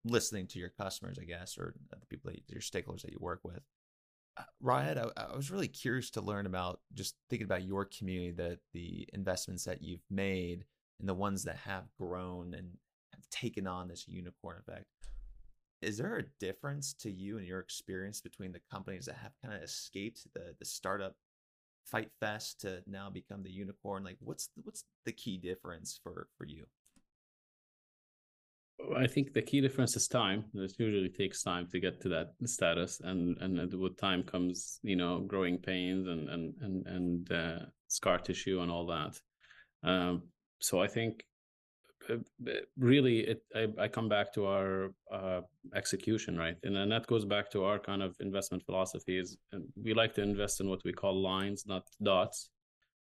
listening 0.05 0.47
to 0.49 0.59
your 0.59 0.69
customers, 0.69 1.19
I 1.21 1.25
guess, 1.25 1.57
or 1.57 1.75
the 1.91 2.07
people 2.07 2.31
that 2.31 2.43
your 2.49 2.61
stakeholders 2.61 3.03
that 3.03 3.13
you 3.13 3.19
work 3.21 3.41
with. 3.43 3.63
Uh, 4.37 4.43
Raed, 4.61 4.99
I, 4.99 5.07
I, 5.17 5.35
was 5.35 5.51
really 5.51 5.69
curious 5.69 6.11
to 6.11 6.21
learn 6.21 6.45
about 6.45 6.81
just 6.93 7.15
thinking 7.31 7.47
about 7.47 7.65
your 7.65 7.87
community, 7.87 8.33
that 8.33 8.59
the 8.75 9.09
investments 9.15 9.65
that 9.65 9.83
you've 9.83 10.05
made 10.11 10.67
and 11.01 11.09
the 11.09 11.15
ones 11.15 11.45
that 11.45 11.57
have 11.57 11.85
grown 11.99 12.53
and 12.53 12.69
have 13.15 13.29
taken 13.31 13.67
on 13.67 13.89
this 13.89 14.07
unicorn 14.07 14.57
effect. 14.59 14.85
Is 15.81 15.97
there 15.97 16.19
a 16.19 16.45
difference 16.45 16.93
to 17.01 17.11
you 17.11 17.39
and 17.39 17.47
your 17.47 17.61
experience 17.61 18.21
between 18.21 18.53
the 18.53 18.61
companies 18.71 19.07
that 19.07 19.17
have 19.17 19.33
kind 19.43 19.55
of 19.55 19.63
escaped 19.63 20.27
the 20.35 20.55
the 20.59 20.65
startup 20.67 21.15
fight 21.87 22.11
fest 22.21 22.61
to 22.61 22.83
now 22.87 23.11
become 23.11 23.43
the 23.43 23.51
unicorn? 23.51 24.05
Like, 24.05 24.19
what's 24.21 24.51
what's 24.63 24.85
the 25.05 25.13
key 25.13 25.39
difference 25.39 25.99
for 26.03 26.29
for 26.37 26.47
you? 26.47 26.67
I 28.97 29.07
think 29.07 29.33
the 29.33 29.43
key 29.43 29.61
difference 29.61 29.97
is 29.97 30.07
time. 30.07 30.45
It 30.55 30.73
usually 30.79 31.09
takes 31.09 31.43
time 31.43 31.67
to 31.73 31.81
get 31.81 32.01
to 32.03 32.09
that 32.11 32.35
status, 32.45 33.01
and 33.03 33.37
and 33.41 33.73
with 33.75 33.97
time 33.97 34.23
comes 34.23 34.81
you 34.83 34.97
know 34.97 35.21
growing 35.21 35.59
pains 35.59 36.07
and 36.07 36.29
and 36.29 36.55
and 36.61 36.87
and 36.87 37.33
uh, 37.33 37.59
scar 37.89 38.19
tissue 38.19 38.61
and 38.61 38.71
all 38.71 38.87
that. 38.87 39.19
Um, 39.83 40.23
so 40.61 40.81
I 40.81 40.89
think 40.89 41.25
really 42.79 43.21
it 43.21 43.43
I, 43.55 43.67
I, 43.79 43.89
come 43.89 44.09
back 44.09 44.33
to 44.35 44.47
our 44.47 44.93
uh, 45.13 45.41
execution 45.75 46.37
right 46.37 46.57
and 46.63 46.75
then 46.75 46.89
that 46.91 47.07
goes 47.07 47.25
back 47.25 47.51
to 47.51 47.65
our 47.65 47.79
kind 47.79 48.03
of 48.03 48.15
investment 48.21 48.65
philosophies 48.65 49.37
and 49.53 49.65
we 49.83 49.93
like 49.95 50.15
to 50.15 50.23
invest 50.23 50.61
in 50.61 50.69
what 50.69 50.83
we 50.85 50.93
call 50.93 51.21
lines 51.21 51.65
not 51.67 51.85
dots 52.03 52.51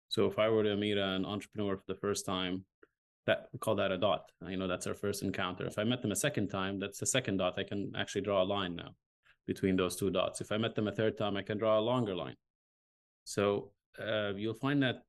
so 0.09 0.27
if 0.27 0.39
i 0.39 0.49
were 0.49 0.65
to 0.65 0.77
meet 0.77 0.99
an 0.99 1.25
entrepreneur 1.25 1.77
for 1.77 1.85
the 1.87 2.01
first 2.01 2.27
time 2.27 2.65
that 3.29 3.49
we 3.53 3.59
call 3.59 3.75
that 3.77 3.93
a 3.93 3.99
dot. 3.99 4.33
You 4.49 4.57
know, 4.57 4.67
that's 4.67 4.87
our 4.87 4.95
first 4.95 5.23
encounter. 5.23 5.67
If 5.67 5.79
I 5.79 5.85
met 5.85 6.01
them 6.01 6.13
a 6.13 6.17
second 6.17 6.49
time, 6.49 6.81
that's 6.81 6.99
the 6.99 7.07
second 7.07 7.37
dot. 7.37 7.59
I 7.59 7.63
can 7.63 7.93
actually 7.95 8.23
draw 8.23 8.43
a 8.43 8.49
line 8.57 8.75
now 8.75 8.95
between 9.47 9.77
those 9.77 9.97
two 9.97 10.11
dots. 10.11 10.41
If 10.41 10.51
I 10.51 10.57
met 10.57 10.75
them 10.75 10.89
a 10.89 10.93
third 10.93 11.19
time, 11.19 11.37
I 11.37 11.43
can 11.43 11.59
draw 11.59 11.79
a 11.79 11.85
longer 11.93 12.15
line. 12.15 12.37
So 13.25 13.71
uh, 14.01 14.33
you'll 14.35 14.55
find 14.55 14.83
that 14.83 14.97
uh, 14.97 15.08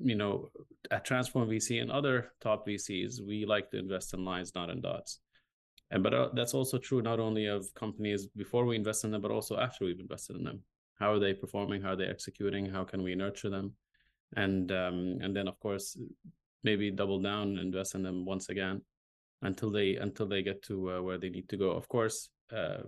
you 0.00 0.14
know 0.14 0.50
at 0.90 1.04
Transform 1.04 1.48
VC 1.48 1.80
and 1.80 1.90
other 1.90 2.32
top 2.40 2.66
VCs, 2.66 3.20
we 3.26 3.44
like 3.46 3.70
to 3.70 3.78
invest 3.78 4.14
in 4.14 4.24
lines, 4.24 4.52
not 4.54 4.70
in 4.70 4.80
dots. 4.80 5.20
And 5.90 6.02
but 6.02 6.14
uh, 6.14 6.28
that's 6.34 6.54
also 6.54 6.78
true 6.78 7.02
not 7.02 7.18
only 7.18 7.46
of 7.46 7.72
companies 7.74 8.26
before 8.26 8.66
we 8.66 8.76
invest 8.76 9.04
in 9.04 9.10
them, 9.10 9.22
but 9.22 9.30
also 9.30 9.56
after 9.58 9.84
we've 9.84 10.00
invested 10.00 10.36
in 10.36 10.44
them. 10.44 10.62
How 10.98 11.12
are 11.12 11.18
they 11.18 11.32
performing? 11.32 11.80
How 11.80 11.92
are 11.92 11.96
they 11.96 12.06
executing? 12.06 12.66
How 12.66 12.84
can 12.84 13.02
we 13.02 13.14
nurture 13.14 13.50
them? 13.50 13.72
And 14.36 14.70
um, 14.72 15.18
and 15.22 15.34
then 15.34 15.48
of 15.48 15.58
course 15.60 15.96
maybe 16.64 16.90
double 16.90 17.20
down 17.20 17.56
invest 17.56 17.94
in 17.94 18.02
them 18.02 18.24
once 18.24 18.48
again 18.48 18.82
until 19.42 19.70
they 19.70 19.96
until 19.96 20.26
they 20.26 20.42
get 20.42 20.62
to 20.64 20.92
uh, 20.92 21.02
where 21.02 21.18
they 21.18 21.28
need 21.28 21.48
to 21.48 21.56
go. 21.56 21.70
Of 21.70 21.88
course, 21.88 22.30
uh, 22.52 22.78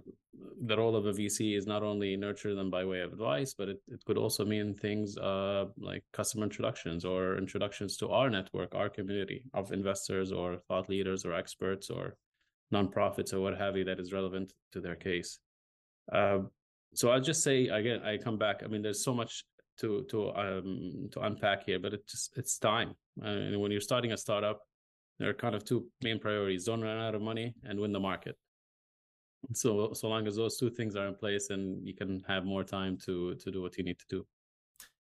the 0.62 0.76
role 0.76 0.96
of 0.96 1.06
a 1.06 1.12
VC 1.12 1.56
is 1.56 1.66
not 1.66 1.82
only 1.82 2.16
nurture 2.16 2.54
them 2.54 2.70
by 2.70 2.84
way 2.84 3.00
of 3.00 3.12
advice, 3.12 3.54
but 3.54 3.68
it, 3.68 3.78
it 3.88 4.04
could 4.04 4.16
also 4.16 4.44
mean 4.44 4.74
things 4.74 5.16
uh, 5.18 5.66
like 5.78 6.02
customer 6.12 6.44
introductions 6.44 7.04
or 7.04 7.36
introductions 7.36 7.96
to 7.98 8.08
our 8.08 8.30
network, 8.30 8.74
our 8.74 8.88
community 8.88 9.44
of 9.54 9.72
investors 9.72 10.32
or 10.32 10.58
thought 10.68 10.88
leaders 10.88 11.24
or 11.24 11.34
experts 11.34 11.90
or 11.90 12.16
nonprofits 12.72 13.34
or 13.34 13.40
what 13.40 13.58
have 13.58 13.76
you 13.76 13.84
that 13.84 14.00
is 14.00 14.12
relevant 14.12 14.52
to 14.72 14.80
their 14.80 14.96
case. 14.96 15.38
Uh, 16.12 16.38
so 16.94 17.10
I'll 17.10 17.20
just 17.20 17.42
say 17.42 17.68
again, 17.68 18.02
I 18.02 18.16
come 18.16 18.38
back. 18.38 18.62
I 18.64 18.66
mean, 18.68 18.82
there's 18.82 19.04
so 19.04 19.14
much 19.14 19.44
to 19.78 20.04
to 20.10 20.30
um 20.34 21.08
to 21.12 21.20
unpack 21.20 21.64
here, 21.64 21.78
but 21.78 21.94
it 21.94 22.06
just 22.06 22.36
it's 22.36 22.58
time. 22.58 22.94
And 23.22 23.60
when 23.60 23.70
you're 23.70 23.80
starting 23.80 24.12
a 24.12 24.16
startup, 24.16 24.60
there 25.20 25.28
are 25.28 25.34
kind 25.34 25.54
of 25.54 25.64
two 25.64 25.86
main 26.02 26.18
priorities: 26.18 26.64
don't 26.64 26.80
run 26.80 26.98
out 26.98 27.14
of 27.14 27.22
money 27.22 27.54
and 27.64 27.78
win 27.78 27.92
the 27.92 28.00
market. 28.00 28.36
So 29.52 29.92
so 29.92 30.08
long 30.08 30.26
as 30.26 30.36
those 30.36 30.56
two 30.56 30.70
things 30.70 30.96
are 30.96 31.06
in 31.06 31.14
place, 31.14 31.50
and 31.50 31.86
you 31.86 31.94
can 31.94 32.24
have 32.26 32.44
more 32.44 32.64
time 32.64 32.98
to 33.04 33.36
to 33.36 33.50
do 33.50 33.62
what 33.62 33.76
you 33.78 33.84
need 33.84 33.98
to 33.98 34.06
do. 34.08 34.26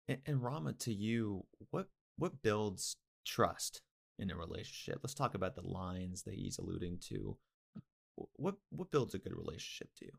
And, 0.07 0.17
and 0.25 0.43
Rama, 0.43 0.73
to 0.73 0.93
you, 0.93 1.45
what 1.71 1.87
what 2.17 2.41
builds 2.43 2.97
trust 3.25 3.81
in 4.19 4.29
a 4.29 4.35
relationship? 4.35 4.99
Let's 5.01 5.13
talk 5.13 5.35
about 5.35 5.55
the 5.55 5.65
lines 5.65 6.23
that 6.23 6.35
he's 6.35 6.57
alluding 6.57 6.99
to. 7.09 7.37
What 8.35 8.55
what 8.69 8.91
builds 8.91 9.13
a 9.13 9.19
good 9.19 9.35
relationship 9.35 9.89
to 9.99 10.05
you? 10.05 10.11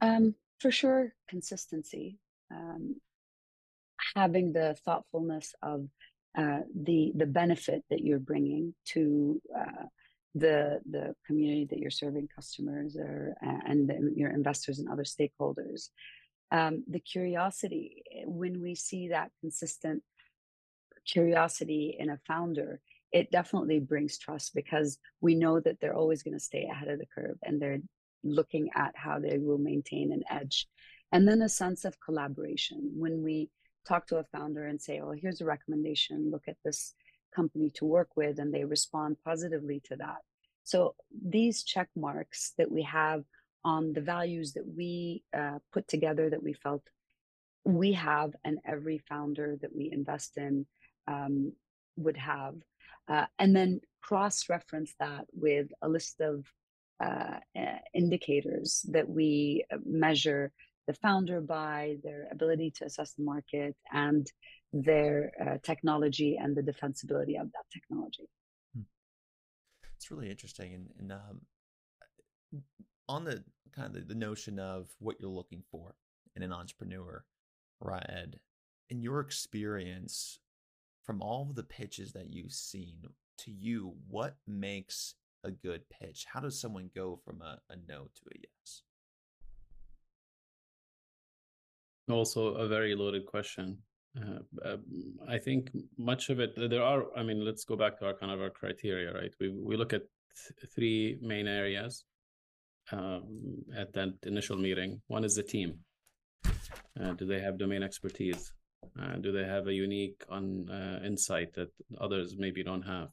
Um, 0.00 0.34
for 0.58 0.70
sure, 0.70 1.12
consistency. 1.28 2.18
Um, 2.50 2.96
having 4.14 4.52
the 4.52 4.76
thoughtfulness 4.84 5.54
of 5.62 5.86
uh, 6.36 6.60
the 6.74 7.12
the 7.16 7.26
benefit 7.26 7.82
that 7.90 8.00
you're 8.00 8.18
bringing 8.18 8.74
to 8.86 9.40
uh, 9.56 9.84
the 10.34 10.80
the 10.88 11.14
community 11.26 11.66
that 11.70 11.78
you're 11.78 11.90
serving, 11.90 12.28
customers 12.34 12.96
or 12.96 13.34
and 13.42 13.88
the, 13.88 14.12
your 14.14 14.30
investors 14.30 14.78
and 14.78 14.88
other 14.88 15.04
stakeholders. 15.04 15.88
Um, 16.52 16.84
the 16.88 17.00
curiosity 17.00 18.02
eh, 18.12 18.24
when 18.26 18.60
we 18.60 18.74
see 18.74 19.08
that 19.08 19.30
consistent 19.40 20.02
curiosity 21.06 21.96
in 21.98 22.10
a 22.10 22.20
founder, 22.26 22.80
it 23.12 23.30
definitely 23.30 23.80
brings 23.80 24.18
trust 24.18 24.54
because 24.54 24.98
we 25.20 25.34
know 25.34 25.60
that 25.60 25.80
they're 25.80 25.94
always 25.96 26.22
going 26.22 26.34
to 26.34 26.40
stay 26.40 26.68
ahead 26.70 26.88
of 26.88 26.98
the 26.98 27.06
curve 27.06 27.38
and 27.42 27.60
they're 27.60 27.78
looking 28.22 28.70
at 28.74 28.92
how 28.94 29.18
they 29.18 29.38
will 29.38 29.58
maintain 29.58 30.12
an 30.12 30.22
edge. 30.30 30.68
And 31.12 31.26
then 31.26 31.42
a 31.42 31.48
sense 31.48 31.84
of 31.84 32.00
collaboration. 32.00 32.92
When 32.94 33.22
we 33.22 33.50
talk 33.86 34.06
to 34.08 34.18
a 34.18 34.24
founder 34.24 34.66
and 34.66 34.80
say, 34.80 35.00
oh, 35.00 35.12
here's 35.12 35.40
a 35.40 35.44
recommendation, 35.44 36.30
look 36.30 36.44
at 36.48 36.56
this 36.64 36.94
company 37.34 37.70
to 37.70 37.84
work 37.84 38.08
with, 38.16 38.38
and 38.38 38.52
they 38.52 38.64
respond 38.64 39.16
positively 39.24 39.80
to 39.84 39.96
that. 39.96 40.18
So 40.64 40.94
these 41.10 41.62
check 41.62 41.88
marks 41.96 42.52
that 42.58 42.70
we 42.70 42.82
have 42.82 43.24
on 43.64 43.92
the 43.92 44.00
values 44.00 44.52
that 44.54 44.66
we 44.66 45.22
uh, 45.36 45.58
put 45.72 45.86
together 45.88 46.30
that 46.30 46.42
we 46.42 46.52
felt 46.52 46.82
we 47.64 47.92
have 47.92 48.34
and 48.44 48.58
every 48.64 48.98
founder 48.98 49.56
that 49.60 49.74
we 49.74 49.90
invest 49.92 50.36
in 50.36 50.66
um, 51.06 51.52
would 51.96 52.16
have. 52.16 52.54
Uh, 53.08 53.26
and 53.38 53.54
then 53.54 53.80
cross 54.00 54.48
reference 54.48 54.94
that 54.98 55.26
with 55.32 55.68
a 55.82 55.88
list 55.88 56.20
of 56.20 56.46
uh, 57.00 57.38
uh, 57.58 57.78
indicators 57.94 58.84
that 58.90 59.08
we 59.08 59.64
uh, 59.72 59.76
measure 59.84 60.52
the 60.86 60.94
founder 60.94 61.40
by, 61.40 61.96
their 62.02 62.28
ability 62.30 62.72
to 62.76 62.84
assess 62.84 63.12
the 63.14 63.22
market, 63.22 63.76
and 63.92 64.26
their 64.72 65.32
uh, 65.40 65.58
technology 65.62 66.36
and 66.40 66.56
the 66.56 66.62
defensibility 66.62 67.40
of 67.40 67.50
that 67.52 67.64
technology. 67.72 68.28
Hmm. 68.74 68.82
It's 69.96 70.10
really 70.10 70.30
interesting, 70.30 70.74
and, 70.74 70.88
and 70.98 71.12
um, 71.12 72.62
on 73.08 73.24
the 73.24 73.44
kind 73.74 73.88
of 73.88 73.94
the, 73.94 74.14
the, 74.14 74.18
notion 74.18 74.58
of 74.58 74.88
what 74.98 75.16
you're 75.20 75.30
looking 75.30 75.62
for 75.70 75.94
in 76.34 76.42
an 76.42 76.52
entrepreneur, 76.52 77.24
Raed, 77.80 78.38
in 78.88 79.02
your 79.02 79.20
experience, 79.20 80.40
from 81.04 81.22
all 81.22 81.50
the 81.54 81.62
pitches 81.62 82.12
that 82.12 82.30
you've 82.30 82.52
seen, 82.52 83.02
to 83.38 83.50
you, 83.50 83.94
what 84.08 84.36
makes 84.46 85.14
a 85.44 85.50
good 85.50 85.88
pitch? 85.88 86.26
How 86.32 86.40
does 86.40 86.60
someone 86.60 86.90
go 86.94 87.18
from 87.24 87.40
a, 87.42 87.58
a 87.70 87.76
no 87.88 88.04
to 88.04 88.22
a 88.34 88.38
yes? 88.38 88.82
Also, 92.10 92.54
a 92.54 92.68
very 92.68 92.94
loaded 92.94 93.26
question. 93.26 93.78
Uh, 94.16 94.40
uh, 94.64 94.76
I 95.28 95.38
think 95.38 95.70
much 95.96 96.30
of 96.30 96.40
it 96.40 96.54
there 96.56 96.82
are. 96.82 97.04
I 97.16 97.22
mean, 97.22 97.44
let's 97.44 97.64
go 97.64 97.76
back 97.76 97.98
to 97.98 98.06
our 98.06 98.14
kind 98.14 98.32
of 98.32 98.40
our 98.40 98.50
criteria, 98.50 99.12
right? 99.14 99.32
We 99.40 99.48
we 99.50 99.76
look 99.76 99.92
at 99.92 100.02
th- 100.02 100.72
three 100.74 101.18
main 101.20 101.46
areas 101.46 102.04
um, 102.92 103.62
at 103.76 103.92
that 103.92 104.14
initial 104.24 104.56
meeting. 104.56 105.00
One 105.06 105.24
is 105.24 105.36
the 105.36 105.42
team. 105.42 105.78
Uh, 107.00 107.12
do 107.12 107.24
they 107.24 107.40
have 107.40 107.58
domain 107.58 107.82
expertise? 107.82 108.52
Uh, 109.00 109.16
do 109.16 109.30
they 109.32 109.44
have 109.44 109.68
a 109.68 109.72
unique 109.72 110.24
on 110.28 110.68
uh, 110.68 111.00
insight 111.04 111.52
that 111.54 111.68
others 112.00 112.36
maybe 112.36 112.64
don't 112.64 112.82
have? 112.82 113.08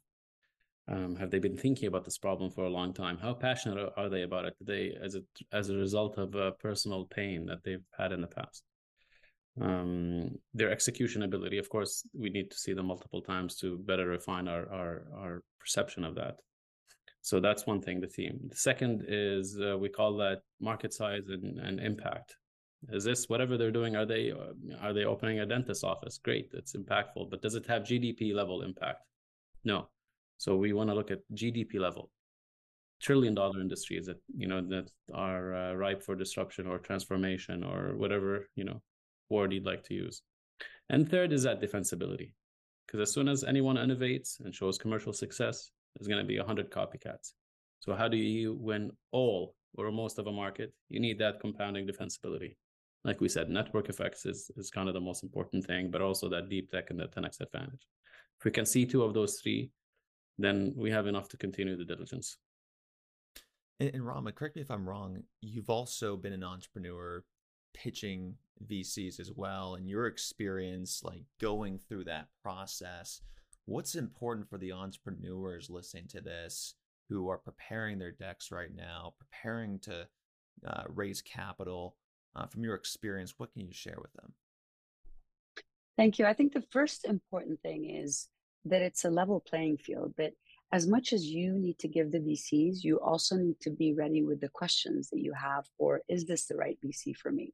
Um, 0.89 1.17
have 1.17 1.31
they 1.31 1.39
been 1.39 1.57
thinking 1.57 1.87
about 1.87 2.05
this 2.05 2.17
problem 2.17 2.49
for 2.49 2.63
a 2.63 2.69
long 2.69 2.93
time? 2.93 3.17
How 3.17 3.33
passionate 3.33 3.91
are 3.97 4.09
they 4.09 4.21
about 4.23 4.45
it? 4.45 4.55
they, 4.61 4.97
as 5.01 5.15
a 5.15 5.21
as 5.51 5.69
a 5.69 5.75
result 5.75 6.17
of 6.17 6.33
a 6.35 6.53
personal 6.53 7.05
pain 7.05 7.45
that 7.47 7.63
they've 7.63 7.83
had 7.97 8.13
in 8.13 8.21
the 8.21 8.27
past? 8.27 8.63
Um, 9.59 10.37
their 10.53 10.71
execution 10.71 11.23
ability, 11.23 11.57
of 11.57 11.69
course, 11.69 12.03
we 12.13 12.29
need 12.29 12.51
to 12.51 12.57
see 12.57 12.73
them 12.73 12.87
multiple 12.87 13.21
times 13.21 13.55
to 13.57 13.77
better 13.79 14.07
refine 14.07 14.47
our 14.47 14.69
our, 14.71 15.03
our 15.15 15.43
perception 15.59 16.03
of 16.03 16.15
that. 16.15 16.35
So 17.21 17.39
that's 17.39 17.65
one 17.65 17.81
thing. 17.81 17.99
The 17.99 18.07
theme. 18.07 18.39
The 18.49 18.55
second 18.55 19.05
is 19.07 19.59
uh, 19.59 19.77
we 19.77 19.89
call 19.89 20.15
that 20.17 20.41
market 20.61 20.93
size 20.93 21.27
and, 21.27 21.59
and 21.59 21.79
impact. 21.79 22.35
Is 22.89 23.03
this 23.03 23.27
whatever 23.27 23.57
they're 23.57 23.71
doing? 23.71 23.95
Are 23.95 24.05
they 24.05 24.31
uh, 24.31 24.53
are 24.79 24.93
they 24.93 25.05
opening 25.05 25.39
a 25.39 25.45
dentist 25.45 25.83
office? 25.83 26.19
Great, 26.23 26.51
it's 26.53 26.73
impactful, 26.73 27.29
but 27.29 27.41
does 27.41 27.55
it 27.55 27.65
have 27.65 27.83
GDP 27.83 28.33
level 28.33 28.61
impact? 28.61 29.01
No 29.63 29.89
So 30.37 30.55
we 30.55 30.73
want 30.73 30.89
to 30.89 30.95
look 30.95 31.11
at 31.11 31.19
GDP 31.33 31.79
level, 31.79 32.11
trillion 33.01 33.33
dollar 33.33 33.59
industries 33.59 34.05
that 34.05 34.21
you 34.37 34.47
know 34.47 34.61
that 34.69 34.91
are 35.13 35.55
uh, 35.55 35.73
ripe 35.73 36.03
for 36.03 36.15
disruption 36.15 36.67
or 36.67 36.77
transformation 36.77 37.63
or 37.63 37.97
whatever 37.97 38.47
you 38.55 38.63
know 38.63 38.81
word 39.29 39.53
you'd 39.53 39.65
like 39.65 39.83
to 39.85 39.93
use. 39.93 40.21
And 40.89 41.09
third 41.09 41.33
is 41.33 41.43
that 41.43 41.61
defensibility, 41.61 42.31
because 42.85 43.01
as 43.01 43.13
soon 43.13 43.27
as 43.27 43.43
anyone 43.43 43.75
innovates 43.75 44.39
and 44.39 44.53
shows 44.53 44.77
commercial 44.77 45.13
success, 45.13 45.71
there's 45.95 46.07
going 46.07 46.21
to 46.21 46.27
be 46.27 46.37
a 46.37 46.43
hundred 46.43 46.71
copycats. 46.71 47.33
So 47.79 47.95
how 47.95 48.07
do 48.07 48.17
you 48.17 48.57
win 48.59 48.91
all 49.11 49.55
or 49.75 49.91
most 49.91 50.19
of 50.19 50.27
a 50.27 50.31
market? 50.31 50.73
You 50.89 50.99
need 50.99 51.19
that 51.19 51.39
compounding 51.39 51.87
defensibility. 51.87 52.55
Like 53.03 53.21
we 53.21 53.29
said, 53.29 53.49
network 53.49 53.89
effects 53.89 54.25
is, 54.25 54.49
is 54.57 54.69
kind 54.69 54.87
of 54.87 54.93
the 54.93 55.01
most 55.01 55.23
important 55.23 55.65
thing, 55.65 55.91
but 55.91 56.01
also 56.01 56.29
that 56.29 56.49
deep 56.49 56.69
tech 56.69 56.89
and 56.89 56.99
that 56.99 57.15
10x 57.15 57.41
advantage. 57.41 57.85
If 58.39 58.45
we 58.45 58.51
can 58.51 58.65
see 58.65 58.85
two 58.85 59.03
of 59.03 59.13
those 59.13 59.39
three, 59.41 59.71
then 60.37 60.73
we 60.75 60.91
have 60.91 61.07
enough 61.07 61.29
to 61.29 61.37
continue 61.37 61.77
the 61.77 61.85
diligence. 61.85 62.37
And, 63.79 63.91
and 63.93 64.05
Rama, 64.05 64.31
correct 64.31 64.55
me 64.55 64.61
if 64.61 64.71
I'm 64.71 64.87
wrong. 64.87 65.23
You've 65.41 65.69
also 65.69 66.17
been 66.17 66.33
an 66.33 66.43
entrepreneur 66.43 67.23
pitching 67.77 68.35
VCs 68.69 69.19
as 69.19 69.31
well, 69.35 69.75
and 69.75 69.87
your 69.87 70.07
experience, 70.07 71.01
like 71.03 71.23
going 71.39 71.77
through 71.77 72.05
that 72.05 72.27
process. 72.41 73.21
What's 73.65 73.95
important 73.95 74.49
for 74.49 74.57
the 74.57 74.71
entrepreneurs 74.71 75.69
listening 75.69 76.07
to 76.09 76.21
this 76.21 76.75
who 77.09 77.29
are 77.29 77.37
preparing 77.37 77.99
their 77.99 78.11
decks 78.11 78.51
right 78.51 78.73
now, 78.73 79.13
preparing 79.19 79.79
to 79.79 80.07
uh, 80.65 80.83
raise 80.87 81.21
capital? 81.21 81.95
Uh, 82.35 82.45
from 82.45 82.63
your 82.63 82.75
experience, 82.75 83.33
what 83.37 83.51
can 83.53 83.65
you 83.65 83.73
share 83.73 83.97
with 84.01 84.13
them? 84.13 84.33
Thank 85.97 86.19
you. 86.19 86.25
I 86.25 86.33
think 86.33 86.53
the 86.53 86.65
first 86.71 87.05
important 87.05 87.59
thing 87.61 87.89
is 87.89 88.27
that 88.65 88.81
it's 88.81 89.05
a 89.05 89.09
level 89.09 89.39
playing 89.39 89.77
field, 89.77 90.13
that 90.17 90.33
as 90.71 90.85
much 90.85 91.13
as 91.13 91.25
you 91.25 91.53
need 91.53 91.79
to 91.79 91.87
give 91.87 92.11
the 92.11 92.19
VCs, 92.19 92.83
you 92.83 92.99
also 92.99 93.35
need 93.37 93.59
to 93.61 93.71
be 93.71 93.93
ready 93.93 94.23
with 94.23 94.41
the 94.41 94.49
questions 94.49 95.09
that 95.09 95.19
you 95.19 95.33
have 95.33 95.65
for 95.77 96.01
is 96.07 96.25
this 96.25 96.45
the 96.45 96.55
right 96.55 96.77
VC 96.85 97.15
for 97.15 97.31
me? 97.31 97.53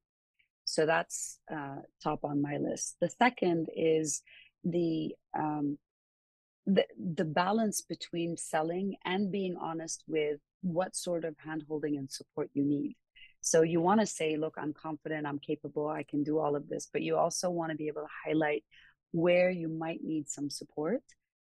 So 0.74 0.88
that's 0.88 1.38
uh, 1.56 1.82
top 2.02 2.22
on 2.24 2.42
my 2.42 2.58
list. 2.58 2.96
The 3.00 3.10
second 3.10 3.70
is 3.76 4.24
the 4.64 5.14
um, 5.38 5.78
the 6.66 6.86
the 6.98 7.26
balance 7.26 7.82
between 7.82 8.38
selling 8.38 8.96
and 9.06 9.32
being 9.32 9.56
honest 9.56 10.04
with 10.08 10.40
what 10.64 10.96
sort 10.96 11.26
of 11.26 11.36
handholding 11.48 12.00
and 12.00 12.10
support 12.12 12.50
you 12.56 12.64
need. 12.66 12.96
So 13.42 13.62
you 13.62 13.82
want 13.82 14.00
to 14.00 14.08
say, 14.08 14.36
look, 14.36 14.56
I'm 14.58 14.74
confident, 14.74 15.28
I'm 15.28 15.38
capable, 15.38 15.90
I 15.90 16.06
can 16.10 16.24
do 16.24 16.40
all 16.40 16.56
of 16.56 16.68
this, 16.68 16.90
but 16.92 17.04
you 17.04 17.18
also 17.18 17.52
want 17.52 17.70
to 17.70 17.78
be 17.78 17.88
able 17.88 18.02
to 18.02 18.16
highlight 18.26 18.64
where 19.12 19.52
you 19.52 19.68
might 19.68 20.02
need 20.04 20.28
some 20.28 20.50
support 20.50 21.04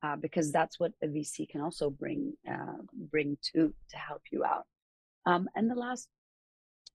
uh, 0.03 0.17
because 0.17 0.51
that's 0.51 0.81
what 0.81 0.93
a 1.03 1.09
VC 1.09 1.47
can 1.47 1.61
also 1.61 1.91
bring 1.91 2.33
uh, 2.51 2.81
bring 3.13 3.37
to 3.53 3.75
to 3.91 3.97
help 3.99 4.23
you 4.33 4.45
out. 4.45 4.65
Um, 5.27 5.47
and 5.55 5.71
the 5.71 5.75
last 5.75 6.09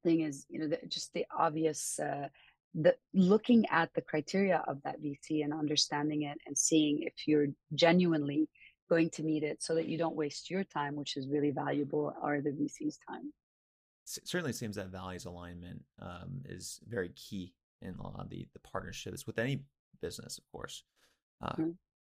thing 0.10 0.22
is, 0.22 0.46
you 0.50 0.60
know, 0.60 0.68
the, 0.68 0.80
just 0.88 1.13
the 1.13 1.26
obvious. 1.38 2.00
Uh, 2.00 2.28
the 2.78 2.94
looking 3.13 3.65
at 3.72 3.89
the 3.94 4.02
criteria 4.02 4.62
of 4.68 4.82
that 4.84 5.02
VC 5.02 5.46
and 5.46 5.54
understanding 5.54 6.24
it 6.24 6.38
and 6.46 6.58
seeing 6.58 7.04
if 7.04 7.13
you're 7.26 7.48
genuinely 7.74 8.50
going 8.89 9.10
to 9.10 9.24
meet 9.24 9.44
it 9.44 9.63
so 9.63 9.76
that 9.76 9.88
you 9.88 9.98
don't 9.98 10.15
waste 10.15 10.50
your 10.50 10.63
time, 10.63 10.96
which 10.96 11.18
is 11.18 11.28
really 11.28 11.52
valuable, 11.52 12.13
or 12.22 12.41
the 12.41 12.52
VC's 12.52 13.00
time. 13.10 13.32
It 14.18 14.28
certainly 14.28 14.54
seems 14.54 14.76
that 14.76 14.88
values 14.88 15.26
alignment 15.26 15.82
um, 16.02 16.41
is 16.46 16.80
very 16.88 17.10
key 17.15 17.54
in 17.82 17.96
a 17.96 18.04
lot 18.04 18.20
of 18.20 18.30
the, 18.30 18.48
the 18.54 18.60
partnerships 18.60 19.26
with 19.26 19.39
any 19.39 19.63
business, 20.02 20.38
of 20.38 20.44
course. 20.52 20.84
Uh, 21.41 21.54
mm-hmm. 21.54 21.70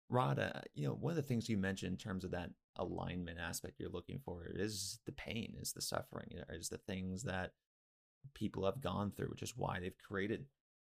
Raed, 0.09 0.39
you 0.75 0.87
know, 0.87 0.95
one 0.95 1.13
of 1.13 1.17
the 1.17 1.23
things 1.23 1.49
you 1.49 1.57
mentioned 1.57 1.93
in 1.93 1.99
terms 1.99 2.25
of 2.25 2.33
that 2.33 2.51
alignment 2.77 3.39
aspect 3.39 3.75
you're 3.79 3.91
looking 3.91 4.21
for 4.25 4.47
is 4.53 5.01
the 5.07 5.13
pain, 5.13 5.55
is 5.61 5.73
the 5.73 5.83
suffering, 5.83 6.29
is 6.51 6.69
the 6.69 6.79
things 6.79 7.23
that 7.25 7.53
people 8.35 8.65
have 8.65 8.81
gone 8.81 9.11
through, 9.11 9.29
which 9.29 9.43
is 9.43 9.57
why 9.57 9.79
they've 9.81 9.97
created 9.99 10.47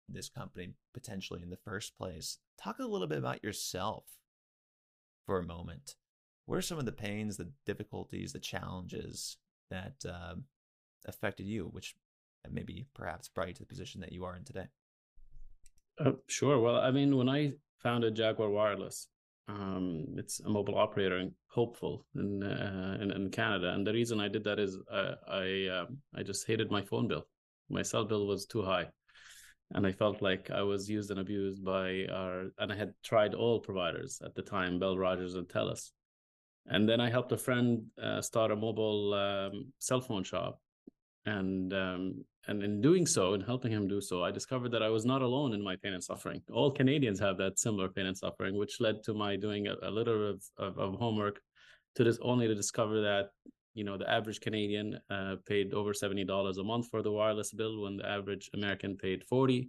this 0.09 0.29
company 0.29 0.75
potentially 0.93 1.43
in 1.43 1.51
the 1.51 1.57
first 1.57 1.97
place. 1.97 2.39
Talk 2.63 2.79
a 2.79 2.87
little 2.87 3.07
bit 3.07 3.19
about 3.19 3.45
yourself 3.45 4.05
for 5.27 5.39
a 5.39 5.47
moment. 5.47 5.95
What 6.47 6.59
are 6.59 6.63
some 6.63 6.79
of 6.79 6.85
the 6.85 6.93
pains, 6.93 7.37
the 7.37 7.53
difficulties, 7.65 8.33
the 8.33 8.41
challenges 8.41 9.37
that 9.71 10.05
uh, 10.09 10.35
affected 11.07 11.47
you, 11.47 11.67
which 11.67 11.95
maybe 12.51 12.87
perhaps 12.95 13.29
brought 13.29 13.49
you 13.49 13.55
to 13.55 13.63
the 13.63 13.67
position 13.67 14.01
that 14.01 14.13
you 14.13 14.25
are 14.25 14.35
in 14.35 14.45
today? 14.45 14.67
Uh, 15.99 16.13
sure. 16.27 16.59
Well, 16.59 16.77
I 16.77 16.91
mean, 16.91 17.17
when 17.17 17.29
I 17.29 17.53
founded 17.83 18.15
Jaguar 18.15 18.51
Wireless. 18.51 19.09
Um, 19.51 20.07
it's 20.17 20.41
a 20.41 20.49
mobile 20.49 20.79
operator 20.79 21.19
in 21.19 21.33
Hopeful 21.49 22.07
in, 22.15 22.43
uh, 22.45 22.99
in, 23.01 23.11
in 23.11 23.31
Canada, 23.31 23.73
and 23.75 23.85
the 23.85 23.93
reason 23.93 24.21
I 24.21 24.29
did 24.29 24.45
that 24.45 24.61
is 24.61 24.79
uh, 24.93 25.15
I 25.27 25.67
uh, 25.69 25.87
I 26.15 26.23
just 26.23 26.47
hated 26.47 26.71
my 26.71 26.83
phone 26.83 27.09
bill. 27.09 27.27
My 27.69 27.83
cell 27.83 28.05
bill 28.05 28.27
was 28.29 28.47
too 28.47 28.63
high, 28.63 28.87
and 29.73 29.85
I 29.85 29.91
felt 29.91 30.23
like 30.23 30.51
I 30.51 30.63
was 30.63 30.89
used 30.89 31.11
and 31.11 31.19
abused 31.19 31.65
by 31.65 32.07
our. 32.13 32.53
And 32.59 32.73
I 32.73 32.77
had 32.77 32.95
tried 33.03 33.35
all 33.35 33.59
providers 33.59 34.23
at 34.25 34.37
the 34.37 34.43
time, 34.43 34.79
Bell, 34.79 34.97
Rogers, 34.97 35.35
and 35.35 35.49
Telus. 35.49 35.91
And 36.67 36.89
then 36.89 37.01
I 37.01 37.11
helped 37.11 37.33
a 37.33 37.37
friend 37.37 37.83
uh, 38.01 38.21
start 38.21 38.53
a 38.53 38.57
mobile 38.57 39.15
um, 39.15 39.73
cell 39.81 40.01
phone 40.01 40.23
shop, 40.23 40.61
and 41.27 41.73
um, 41.73 42.25
and 42.49 42.63
in 42.63 42.81
doing 42.81 43.07
so 43.07 43.35
and 43.35 43.43
helping 43.43 43.73
him 43.73 43.87
do 43.87 44.01
so 44.01 44.25
i 44.25 44.31
discovered 44.31 44.73
that 44.73 44.83
i 44.83 44.89
was 44.89 45.05
not 45.05 45.23
alone 45.23 45.53
in 45.53 45.63
my 45.63 45.77
pain 45.77 45.93
and 45.93 46.03
suffering. 46.03 46.41
All 46.53 46.71
canadians 46.71 47.21
have 47.21 47.37
that 47.39 47.59
similar 47.59 47.89
pain 47.89 48.07
and 48.07 48.17
suffering 48.17 48.57
which 48.57 48.81
led 48.81 49.03
to 49.05 49.15
my 49.15 49.37
doing 49.37 49.69
a, 49.69 49.75
a 49.83 49.91
little 49.91 50.31
of, 50.31 50.43
of, 50.59 50.79
of, 50.79 50.95
homework 50.95 51.41
to 51.97 52.05
this 52.05 52.19
only 52.23 52.47
to 52.47 52.55
discover 52.55 53.01
that 53.03 53.31
you 53.75 53.85
know 53.85 53.97
the 53.97 54.11
average 54.11 54.41
canadian 54.41 54.99
uh, 55.11 55.37
paid 55.47 55.75
over 55.75 55.93
$70 55.93 56.59
a 56.59 56.65
month 56.65 56.89
for 56.91 57.03
the 57.03 57.13
wireless 57.13 57.53
bill 57.53 57.83
when 57.83 57.97
the 57.97 58.09
average 58.09 58.51
american 58.55 58.97
paid 58.97 59.23
40 59.25 59.69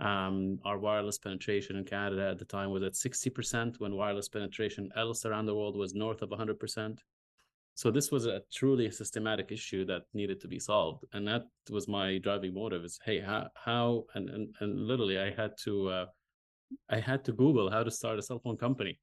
um, 0.00 0.58
our 0.64 0.78
wireless 0.78 1.18
penetration 1.18 1.76
in 1.76 1.84
canada 1.84 2.28
at 2.30 2.38
the 2.38 2.44
time 2.44 2.70
was 2.70 2.82
at 2.82 2.92
60% 2.92 3.80
when 3.80 3.94
wireless 3.94 4.28
penetration 4.28 4.90
else 4.96 5.24
around 5.24 5.46
the 5.46 5.54
world 5.54 5.76
was 5.76 5.94
north 5.94 6.22
of 6.22 6.30
100% 6.30 6.98
so 7.76 7.90
this 7.90 8.10
was 8.10 8.24
a 8.24 8.40
truly 8.50 8.90
systematic 8.90 9.52
issue 9.52 9.84
that 9.84 10.02
needed 10.14 10.40
to 10.40 10.48
be 10.48 10.58
solved 10.58 11.04
and 11.12 11.28
that 11.28 11.42
was 11.70 11.86
my 11.86 12.18
driving 12.18 12.54
motive 12.54 12.84
is 12.84 12.98
hey 13.04 13.20
how 13.20 13.46
how 13.54 14.04
and 14.14 14.28
and, 14.30 14.54
and 14.60 14.88
literally 14.88 15.18
i 15.18 15.30
had 15.30 15.52
to 15.62 15.88
uh, 15.88 16.06
i 16.90 16.98
had 16.98 17.22
to 17.24 17.32
google 17.32 17.70
how 17.70 17.82
to 17.82 17.90
start 17.90 18.18
a 18.18 18.22
cell 18.22 18.40
phone 18.42 18.56
company. 18.56 18.98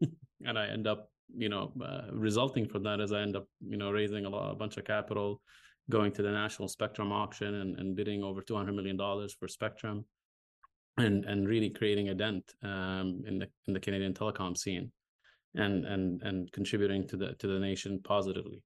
And 0.44 0.58
i 0.58 0.66
end 0.66 0.88
up 0.88 1.08
you 1.36 1.48
know 1.48 1.72
uh, 1.88 2.06
resulting 2.12 2.66
from 2.68 2.82
that 2.82 3.00
is 3.00 3.12
i 3.12 3.20
end 3.20 3.36
up 3.36 3.46
you 3.60 3.76
know 3.76 3.90
raising 3.92 4.24
a 4.24 4.28
lot 4.28 4.50
a 4.50 4.56
bunch 4.56 4.76
of 4.76 4.84
capital 4.84 5.40
going 5.88 6.12
to 6.12 6.22
the 6.22 6.30
national 6.30 6.68
spectrum 6.68 7.12
auction 7.12 7.54
and, 7.54 7.78
and 7.78 7.96
bidding 7.96 8.22
over 8.22 8.40
200 8.42 8.72
million 8.72 8.96
dollars 8.96 9.32
for 9.38 9.46
spectrum 9.48 10.04
and 10.98 11.24
and 11.24 11.48
really 11.48 11.70
creating 11.70 12.08
a 12.08 12.14
dent 12.14 12.44
um, 12.62 13.22
in 13.26 13.38
the 13.38 13.48
in 13.66 13.72
the 13.72 13.80
canadian 13.80 14.12
telecom 14.12 14.56
scene 14.56 14.90
and 15.54 15.84
and 15.84 16.22
and 16.22 16.52
contributing 16.52 17.06
to 17.08 17.16
the 17.16 17.34
to 17.34 17.46
the 17.46 17.58
nation 17.58 18.00
positively. 18.02 18.62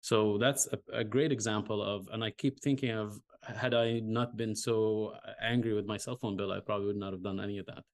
So 0.00 0.36
that's 0.38 0.68
a, 0.72 0.98
a, 0.98 1.04
great 1.04 1.30
example 1.30 1.80
of 1.80 2.08
and 2.12 2.24
i 2.24 2.30
keep 2.30 2.60
thinking 2.60 2.90
of 2.90 3.20
had 3.44 3.72
i 3.74 4.00
not 4.00 4.36
been 4.36 4.56
so 4.56 5.14
angry 5.40 5.74
with 5.74 5.86
my 5.86 5.96
cell 5.96 6.16
phone 6.16 6.36
bill 6.36 6.52
i 6.52 6.60
probably 6.60 6.86
would 6.86 6.96
not 6.96 7.12
have 7.12 7.22
done 7.22 7.40
any 7.40 7.58
of 7.58 7.66
that. 7.66 7.84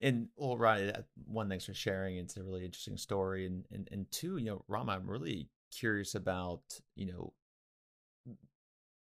And 0.00 0.28
well 0.36 0.56
right 0.56 0.88
uh, 0.88 1.02
one 1.26 1.48
thanks 1.48 1.66
for 1.66 1.74
sharing. 1.74 2.16
It's 2.16 2.36
a 2.36 2.42
really 2.42 2.64
interesting 2.64 2.96
story. 2.96 3.46
And 3.46 3.64
and, 3.70 3.88
and 3.92 4.10
two 4.10 4.38
you 4.38 4.46
know 4.46 4.64
rama 4.68 4.92
i'm 4.92 5.08
really 5.08 5.48
curious 5.70 6.14
about 6.14 6.62
you 6.94 7.06
know 7.06 7.32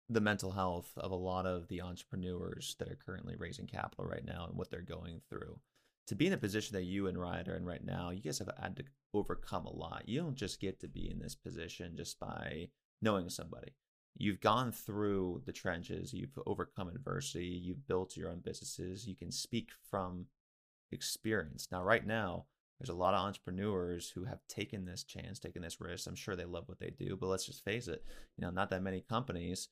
the 0.10 0.22
mental 0.22 0.52
health 0.52 0.92
of 0.98 1.12
a 1.12 1.16
lot 1.16 1.46
of 1.46 1.68
the 1.68 1.82
entrepreneurs 1.82 2.76
that 2.80 2.90
are 2.90 2.98
currently 3.06 3.36
raising 3.38 3.68
capital 3.68 4.06
right 4.06 4.26
now 4.26 4.46
and 4.48 4.58
what 4.58 4.70
they're 4.70 4.82
going 4.82 5.22
through 5.30 5.58
to 6.08 6.16
be 6.16 6.28
in 6.28 6.34
a 6.34 6.38
position 6.38 6.76
that 6.76 6.84
you 6.84 7.08
and 7.08 7.18
Raed 7.18 7.48
are 7.48 7.56
in 7.56 7.66
right 7.66 7.84
now, 7.84 8.10
you 8.10 8.22
guys 8.22 8.40
have 8.40 8.52
had 8.60 8.76
to 8.78 8.84
overcome 9.14 9.66
a 9.66 9.76
lot. 9.76 10.04
You 10.06 10.22
don't 10.22 10.36
just 10.36 10.60
get 10.60 10.80
to 10.82 10.88
be 10.88 11.10
in 11.10 11.20
this 11.20 11.36
position 11.36 11.96
just 11.96 12.20
by 12.20 12.68
knowing 13.02 13.30
somebody. 13.30 13.74
You've 14.16 14.42
gone 14.42 14.72
through 14.72 15.42
the 15.46 15.52
trenches, 15.52 16.14
you've 16.14 16.38
overcome 16.46 16.90
adversity, 16.90 17.46
you've 17.46 17.88
built 17.88 18.16
your 18.16 18.30
own 18.30 18.42
businesses, 18.44 19.08
you 19.08 19.16
can 19.16 19.32
speak 19.32 19.70
from 19.90 20.28
experience. 20.92 21.68
Now, 21.72 21.84
right 21.84 22.06
now, 22.06 22.46
there's 22.80 22.90
a 22.90 22.94
lot 22.94 23.14
of 23.14 23.22
entrepreneurs 23.22 24.10
who 24.10 24.26
have 24.26 24.46
taken 24.48 24.86
this 24.86 25.04
chance, 25.04 25.40
taken 25.40 25.62
this 25.62 25.80
risk. 25.80 26.08
I'm 26.08 26.16
sure 26.16 26.36
they 26.36 26.46
love 26.46 26.68
what 26.68 26.80
they 26.80 26.92
do, 26.92 27.18
but 27.20 27.28
let's 27.28 27.46
just 27.46 27.64
face 27.64 27.88
it, 27.88 28.04
you 28.38 28.46
know, 28.46 28.52
not 28.52 28.70
that 28.70 28.84
many 28.84 29.02
companies, 29.02 29.70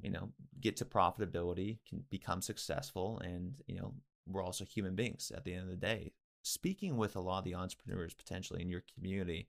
you 0.00 0.10
know, 0.10 0.30
get 0.60 0.76
to 0.76 0.84
profitability, 0.84 1.78
can 1.88 2.04
become 2.10 2.40
successful 2.40 3.18
and, 3.18 3.56
you 3.66 3.76
know, 3.76 3.92
we're 4.26 4.44
also 4.44 4.64
human 4.64 4.94
beings 4.94 5.32
at 5.34 5.44
the 5.44 5.54
end 5.54 5.64
of 5.64 5.68
the 5.68 5.76
day. 5.76 6.12
Speaking 6.42 6.96
with 6.96 7.16
a 7.16 7.20
lot 7.20 7.38
of 7.38 7.44
the 7.44 7.54
entrepreneurs 7.54 8.14
potentially 8.14 8.62
in 8.62 8.70
your 8.70 8.82
community, 8.94 9.48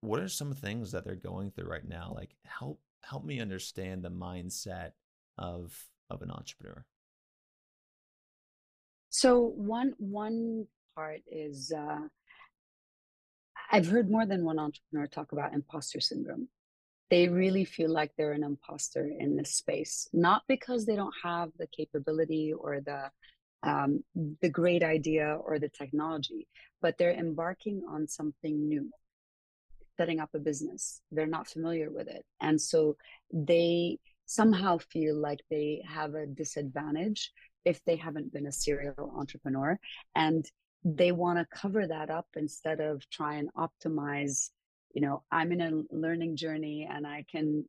what 0.00 0.20
are 0.20 0.28
some 0.28 0.52
things 0.52 0.92
that 0.92 1.04
they're 1.04 1.14
going 1.14 1.50
through 1.50 1.68
right 1.68 1.86
now? 1.88 2.12
Like 2.14 2.36
help 2.44 2.80
help 3.02 3.24
me 3.24 3.40
understand 3.40 4.02
the 4.02 4.10
mindset 4.10 4.92
of 5.38 5.86
of 6.10 6.22
an 6.22 6.30
entrepreneur. 6.30 6.84
So 9.08 9.40
one 9.40 9.94
one 9.98 10.66
part 10.94 11.22
is 11.26 11.72
uh, 11.76 12.00
I've 13.70 13.86
heard 13.86 14.10
more 14.10 14.26
than 14.26 14.44
one 14.44 14.58
entrepreneur 14.58 15.06
talk 15.06 15.32
about 15.32 15.54
imposter 15.54 16.00
syndrome. 16.00 16.48
They 17.08 17.28
really 17.28 17.64
feel 17.64 17.90
like 17.90 18.12
they're 18.16 18.32
an 18.32 18.42
imposter 18.42 19.08
in 19.18 19.36
this 19.36 19.54
space, 19.54 20.08
not 20.12 20.42
because 20.48 20.84
they 20.84 20.96
don't 20.96 21.14
have 21.22 21.50
the 21.56 21.68
capability 21.68 22.52
or 22.52 22.80
the 22.80 23.10
um, 23.62 24.04
the 24.40 24.48
great 24.48 24.82
idea 24.82 25.38
or 25.44 25.58
the 25.58 25.68
technology, 25.68 26.46
but 26.80 26.98
they're 26.98 27.12
embarking 27.12 27.82
on 27.88 28.06
something 28.06 28.68
new, 28.68 28.90
setting 29.96 30.20
up 30.20 30.30
a 30.34 30.38
business. 30.38 31.00
They're 31.10 31.26
not 31.26 31.48
familiar 31.48 31.90
with 31.90 32.08
it, 32.08 32.24
and 32.40 32.60
so 32.60 32.96
they 33.32 33.98
somehow 34.26 34.78
feel 34.78 35.16
like 35.16 35.40
they 35.50 35.82
have 35.88 36.14
a 36.14 36.26
disadvantage 36.26 37.32
if 37.64 37.82
they 37.84 37.96
haven't 37.96 38.32
been 38.32 38.46
a 38.46 38.52
serial 38.52 39.12
entrepreneur 39.16 39.78
and 40.14 40.44
they 40.84 41.12
want 41.12 41.38
to 41.38 41.56
cover 41.56 41.86
that 41.86 42.10
up 42.10 42.26
instead 42.36 42.80
of 42.80 43.08
try 43.10 43.36
and 43.36 43.48
optimize 43.54 44.50
you 44.94 45.00
know 45.00 45.22
i'm 45.30 45.52
in 45.52 45.60
a 45.60 45.94
learning 45.94 46.36
journey 46.36 46.88
and 46.90 47.06
i 47.06 47.24
can 47.30 47.64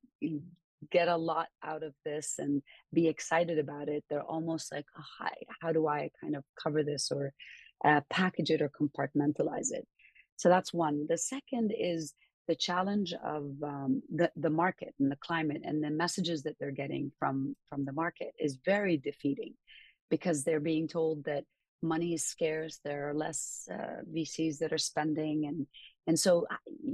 get 0.92 1.08
a 1.08 1.18
lot 1.18 1.48
out 1.64 1.84
of 1.84 1.94
this 2.06 2.36
and 2.38 2.62
be 2.94 3.08
excited 3.08 3.58
about 3.58 3.90
it 3.90 4.04
they're 4.10 4.22
almost 4.22 4.72
like 4.72 4.86
oh, 4.98 5.28
how 5.62 5.72
do 5.72 5.88
i 5.88 6.10
kind 6.22 6.36
of 6.36 6.44
cover 6.62 6.84
this 6.84 7.12
or 7.12 7.34
uh, 7.86 8.02
package 8.10 8.52
it 8.52 8.62
or 8.62 8.70
compartmentalize 8.70 9.72
it? 9.72 9.88
So 10.36 10.50
that's 10.50 10.74
one. 10.74 11.06
The 11.08 11.18
second 11.18 11.74
is 11.78 12.14
the 12.48 12.56
challenge 12.56 13.14
of 13.14 13.52
um, 13.64 14.02
the, 14.14 14.32
the 14.36 14.50
market 14.50 14.94
and 15.00 15.12
the 15.12 15.18
climate 15.18 15.62
and 15.64 15.84
the 15.84 15.90
messages 15.90 16.44
that 16.44 16.56
they're 16.60 16.72
getting 16.72 17.12
from 17.20 17.56
from 17.68 17.84
the 17.84 17.92
market 17.92 18.32
is 18.40 18.60
very 18.66 18.98
defeating 18.98 19.54
because 20.10 20.44
they're 20.44 20.62
being 20.62 20.88
told 20.88 21.26
that 21.26 21.44
money 21.84 22.14
is 22.14 22.26
scarce 22.26 22.80
there 22.86 23.10
are 23.10 23.14
less 23.14 23.68
uh, 23.70 24.02
vcs 24.12 24.60
that 24.60 24.72
are 24.72 24.78
spending 24.78 25.46
and 25.46 25.68
and 26.08 26.18
so 26.18 26.48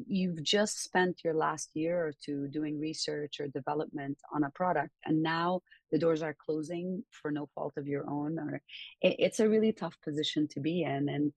you've 0.08 0.44
just 0.44 0.84
spent 0.84 1.22
your 1.24 1.34
last 1.34 1.70
year 1.74 2.06
or 2.06 2.14
two 2.24 2.48
doing 2.50 2.80
research 2.80 3.40
or 3.40 3.48
development 3.48 4.18
on 4.34 4.44
a 4.44 4.50
product 4.52 4.92
and 5.06 5.24
now 5.24 5.62
the 5.92 6.00
doors 6.00 6.22
are 6.22 6.36
closing 6.46 7.04
for 7.10 7.32
no 7.32 7.48
fault 7.56 7.74
of 7.78 7.88
your 7.88 8.10
own 8.10 8.38
or 8.40 8.62
it, 9.02 9.16
it's 9.20 9.40
a 9.40 9.48
really 9.48 9.72
tough 9.72 9.96
position 10.04 10.48
to 10.48 10.60
be 10.60 10.84
in 10.84 11.10
and 11.10 11.32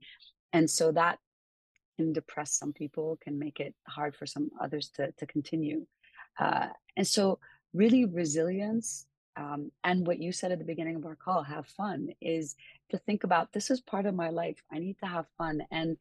and 0.53 0.69
so 0.69 0.91
that 0.93 1.19
can 1.97 2.13
depress 2.13 2.53
some 2.53 2.73
people, 2.73 3.19
can 3.23 3.39
make 3.39 3.59
it 3.59 3.75
hard 3.89 4.15
for 4.15 4.27
some 4.27 4.51
others 4.61 4.91
to, 4.91 5.13
to 5.13 5.27
continue. 5.27 5.87
Uh, 6.39 6.69
and 6.97 7.07
so, 7.07 7.39
really, 7.73 8.05
resilience 8.05 9.07
um, 9.37 9.71
and 9.85 10.07
what 10.07 10.21
you 10.21 10.33
said 10.33 10.53
at 10.53 10.59
the 10.59 10.65
beginning 10.65 10.97
of 10.97 11.05
our 11.05 11.17
call, 11.17 11.43
have 11.43 11.67
fun, 11.67 12.09
is 12.21 12.57
to 12.91 12.99
think 12.99 13.25
about 13.25 13.53
this 13.53 13.71
is 13.71 13.81
part 13.81 14.07
of 14.07 14.15
my 14.15 14.31
life. 14.31 14.63
I 14.73 14.79
need 14.79 14.99
to 15.01 15.07
have 15.07 15.27
fun. 15.37 15.63
And 15.71 15.99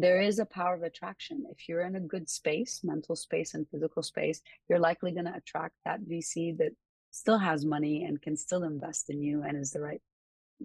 there 0.00 0.20
is 0.20 0.38
a 0.38 0.46
power 0.46 0.74
of 0.74 0.82
attraction. 0.82 1.44
If 1.50 1.68
you're 1.68 1.82
in 1.82 1.96
a 1.96 2.00
good 2.00 2.28
space, 2.28 2.80
mental 2.84 3.16
space 3.16 3.54
and 3.54 3.68
physical 3.68 4.02
space, 4.02 4.40
you're 4.68 4.78
likely 4.78 5.12
going 5.12 5.26
to 5.26 5.34
attract 5.34 5.74
that 5.84 6.02
VC 6.02 6.56
that 6.58 6.72
still 7.10 7.38
has 7.38 7.64
money 7.64 8.04
and 8.04 8.20
can 8.20 8.36
still 8.36 8.64
invest 8.64 9.10
in 9.10 9.22
you 9.22 9.42
and 9.42 9.56
is 9.56 9.72
the 9.72 9.80
right 9.80 10.00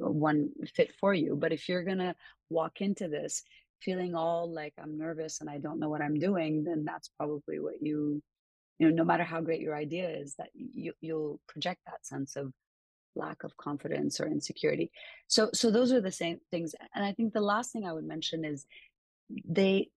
uh, 0.04 0.10
one 0.10 0.50
fit 0.76 0.91
for 1.00 1.13
you. 1.13 1.36
But 1.36 1.52
if 1.52 1.67
you're 1.67 1.84
going 1.84 2.00
to 2.00 2.15
walk 2.50 2.82
into 2.82 3.08
this 3.08 3.43
feeling 3.82 4.15
all 4.15 4.52
like 4.52 4.74
I'm 4.82 4.98
nervous 4.98 5.41
and 5.41 5.50
I 5.50 5.58
don't 5.58 5.80
know 5.80 5.89
what 5.89 6.02
I'm 6.02 6.19
doing, 6.19 6.63
then 6.63 6.86
that's 6.86 7.10
probably 7.17 7.60
what 7.60 7.82
you, 7.82 8.22
you 8.80 8.89
know, 8.89 8.96
no 8.96 9.04
matter 9.04 9.24
how 9.24 9.41
great 9.41 9.62
your 9.62 9.76
idea 9.76 10.10
is, 10.10 10.36
that 10.36 10.50
you 10.54 10.93
you'll 11.02 11.39
project 11.48 11.82
that 11.86 12.06
sense 12.06 12.36
of 12.36 12.54
lack 13.15 13.43
of 13.43 13.56
confidence 13.58 14.19
or 14.19 14.28
insecurity. 14.28 14.91
So 15.28 15.50
so 15.54 15.69
those 15.69 15.91
are 15.91 16.02
the 16.02 16.12
same 16.12 16.39
things. 16.52 16.76
And 16.96 17.04
I 17.04 17.13
think 17.13 17.34
the 17.34 17.41
last 17.41 17.72
thing 17.72 17.86
I 17.86 17.93
would 17.93 18.06
mention 18.06 18.46
is 18.46 18.65
they 19.29 19.89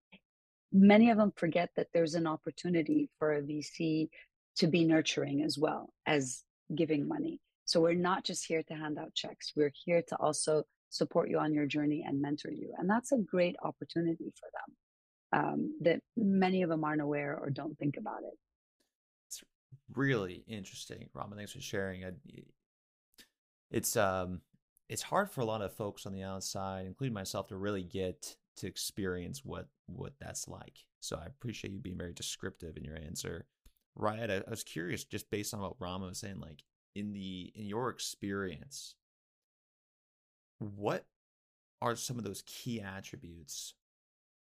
many 0.73 1.11
of 1.11 1.17
them 1.17 1.33
forget 1.37 1.71
that 1.77 1.89
there's 1.93 2.15
an 2.15 2.27
opportunity 2.27 3.09
for 3.19 3.33
a 3.33 3.43
VC 3.43 4.09
to 4.57 4.67
be 4.67 4.85
nurturing 4.85 5.43
as 5.43 5.59
well 5.59 5.91
as 6.07 6.43
giving 6.75 7.07
money. 7.07 7.41
So 7.65 7.81
we're 7.81 7.95
not 7.95 8.25
just 8.25 8.47
here 8.47 8.63
to 8.65 8.75
hand 8.75 8.99
out 8.99 9.15
checks. 9.15 9.53
We're 9.57 9.73
here 9.85 10.03
to 10.09 10.17
also 10.17 10.65
support 10.91 11.29
you 11.31 11.39
on 11.39 11.53
your 11.53 11.67
journey 11.67 12.05
and 12.07 12.21
mentor 12.21 12.51
you. 12.51 12.73
And 12.79 12.89
that's 12.89 13.13
a 13.13 13.19
great 13.19 13.57
opportunity 13.63 14.33
for 14.39 14.49
them 14.53 14.77
um, 15.33 15.79
that 15.83 16.01
many 16.17 16.63
of 16.63 16.71
them 16.71 16.85
aren't 16.85 17.03
aware 17.03 17.39
or 17.39 17.51
don't 17.51 17.79
think 17.79 17.97
about 17.97 18.23
it. 18.23 18.39
It's 19.29 19.43
really 19.93 20.45
interesting, 20.47 21.09
Rahma. 21.15 21.37
Thanks 21.37 21.53
for 21.53 21.61
sharing. 21.61 22.05
It's 23.71 23.97
um, 23.97 24.41
it's 24.89 25.03
hard 25.03 25.31
for 25.31 25.41
a 25.41 25.45
lot 25.45 25.63
of 25.63 25.75
folks 25.75 26.07
on 26.07 26.13
the 26.13 26.23
outside, 26.23 26.87
including 26.87 27.15
myself, 27.15 27.49
to 27.49 27.57
really 27.57 27.83
get 27.83 28.37
to 28.57 28.67
experience 28.67 29.45
what 29.45 29.69
what 29.87 30.13
that's 30.21 30.49
like. 30.49 30.85
So 31.01 31.17
I 31.17 31.27
appreciate 31.27 31.73
you 31.73 31.79
being 31.79 31.99
very 31.99 32.13
descriptive 32.13 32.77
in 32.77 32.85
your 32.85 32.97
answer. 32.97 33.47
Right, 33.95 34.31
I, 34.31 34.37
I 34.37 34.51
was 34.51 34.63
curious, 34.63 35.05
just 35.05 35.31
based 35.31 35.55
on 35.55 35.61
what 35.61 35.79
Rahma 35.79 36.09
was 36.09 36.19
saying, 36.19 36.41
like 36.41 36.63
in 36.95 37.13
the 37.13 37.53
in 37.55 37.67
your 37.67 37.91
experience, 37.91 38.95
what 40.59 41.07
are 41.81 41.97
some 41.97 42.19
of 42.19 42.25
those 42.25 42.43
key 42.47 42.81
attributes 42.81 43.75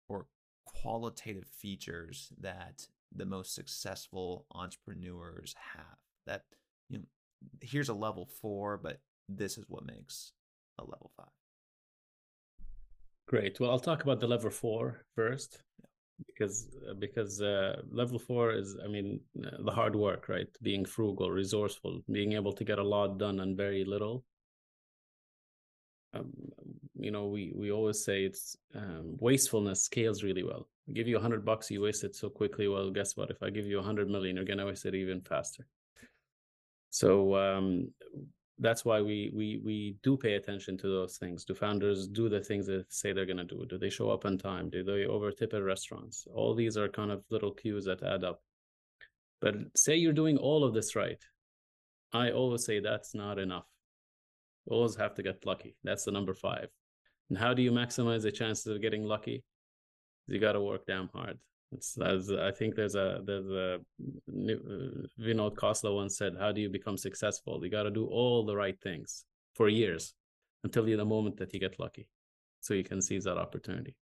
or 0.09 0.27
qualitative 0.65 1.47
features 1.47 2.33
that 2.41 2.87
the 3.15 3.27
most 3.27 3.55
successful 3.55 4.47
entrepreneurs 4.53 5.55
have 5.75 5.99
that 6.27 6.45
you 6.89 6.99
know 6.99 7.05
here's 7.61 7.89
a 7.89 7.95
level 7.95 8.27
4 8.41 8.79
but 8.79 9.01
this 9.29 9.59
is 9.59 9.65
what 9.69 9.85
makes 9.85 10.33
a 10.79 10.83
level 10.83 11.11
5 11.17 11.27
great. 13.27 13.59
Well 13.61 13.71
i'll 13.71 13.79
talk 13.81 14.03
about 14.03 14.21
the 14.21 14.27
level 14.27 14.51
four 14.51 15.05
first 15.15 15.63
because 16.27 16.69
uh, 16.89 16.95
because 16.95 17.41
uh, 17.41 17.83
level 17.91 18.19
4 18.19 18.53
is 18.53 18.77
i 18.85 18.89
mean 18.89 19.21
uh, 19.45 19.63
the 19.65 19.71
hard 19.71 19.95
work 19.95 20.29
right? 20.29 20.49
Being 20.63 20.85
frugal 20.85 21.31
resourceful 21.31 22.01
being 22.11 22.33
able 22.33 22.53
to 22.53 22.65
get 22.65 22.79
a 22.79 22.83
lot 22.83 23.19
done 23.19 23.41
on 23.41 23.57
very 23.57 23.85
little. 23.85 24.25
Um, 26.15 26.31
you 26.95 27.11
know 27.11 27.27
we 27.27 27.53
we 27.55 27.73
always 27.73 28.05
say 28.05 28.25
it's 28.25 28.57
um, 28.75 29.17
wastefulness 29.19 29.83
scales 29.85 30.23
really 30.23 30.43
well. 30.43 30.69
I 30.89 30.93
give 30.93 31.09
you 31.09 31.17
a 31.17 31.21
hundred 31.21 31.45
bucks 31.45 31.71
you 31.71 31.81
waste 31.81 32.05
it 32.05 32.15
so 32.15 32.29
quickly 32.29 32.69
well 32.69 32.91
guess 32.91 33.17
what? 33.17 33.31
If 33.31 33.43
i 33.43 33.51
give 33.51 33.67
you 33.67 33.79
a 33.79 33.83
hundred 33.83 34.09
million 34.09 34.37
you're 34.37 34.45
gonna 34.45 34.67
waste 34.67 34.87
it 34.87 34.95
even 34.95 35.21
faster. 35.23 35.67
So 36.91 37.35
um, 37.37 37.89
that's 38.59 38.85
why 38.85 39.01
we 39.01 39.33
we 39.35 39.61
we 39.65 39.97
do 40.03 40.17
pay 40.17 40.35
attention 40.35 40.77
to 40.77 40.87
those 40.87 41.17
things 41.17 41.45
do 41.45 41.55
founders 41.55 42.07
do 42.07 42.29
the 42.29 42.41
things 42.41 42.67
that 42.67 42.93
say 42.93 43.13
they're 43.13 43.27
gonna 43.27 43.45
do 43.45 43.65
do 43.69 43.79
they 43.79 43.91
show 43.91 44.11
up 44.11 44.25
on 44.25 44.37
time 44.37 44.69
do 44.69 44.85
they 44.85 45.07
over 45.07 45.33
tip 45.33 45.55
at 45.55 45.63
restaurants 45.63 46.27
all 46.35 46.55
these 46.55 46.77
are 46.77 46.89
kind 46.89 47.11
of 47.11 47.25
little 47.31 47.51
cues 47.51 47.85
that 47.85 48.03
add 48.03 48.25
up 48.25 48.43
but 49.41 49.55
say 49.75 49.97
you're 49.97 50.13
doing 50.13 50.37
all 50.37 50.65
of 50.65 50.75
this 50.75 50.95
right 50.95 51.25
i 52.13 52.31
always 52.31 52.65
say 52.65 52.79
that's 52.79 53.15
not 53.15 53.39
enough 53.39 53.67
always 54.67 54.97
have 54.97 55.15
to 55.15 55.23
get 55.23 55.45
lucky. 55.45 55.77
That's 55.85 56.05
the 56.05 56.13
number 56.13 56.35
five. 56.35 56.69
And 57.29 57.39
how 57.39 57.55
do 57.55 57.63
you 57.63 57.73
maximize 57.73 58.23
the 58.23 58.33
chances 58.33 58.67
of 58.67 58.81
getting 58.81 59.05
lucky? 59.05 59.45
You 60.29 60.39
got 60.39 60.53
to 60.53 60.61
work 60.61 60.87
damn 60.87 61.09
hard. 61.09 61.39
It's 61.73 61.99
as 61.99 62.31
I 62.31 62.51
think 62.51 62.75
there's 62.75 62.95
a 62.95 63.21
there's 63.25 63.51
a 63.51 63.81
Vinod 65.21 65.55
Khosla 65.55 65.95
once 65.95 66.17
said, 66.17 66.35
"How 66.39 66.53
do 66.53 66.61
you 66.61 66.69
become 66.69 66.97
successful? 66.97 67.61
You 67.63 67.71
got 67.71 67.85
to 67.85 67.91
do 67.91 68.07
all 68.07 68.45
the 68.45 68.57
right 68.57 68.79
things 68.81 69.25
for 69.55 69.69
years 69.69 70.15
until 70.65 70.85
the 70.85 71.05
moment 71.05 71.37
that 71.39 71.53
you 71.55 71.61
get 71.61 71.79
lucky, 71.79 72.09
so 72.61 72.75
you 72.75 72.85
can 72.85 73.01
seize 73.01 73.25
that 73.25 73.39
opportunity." 73.39 73.95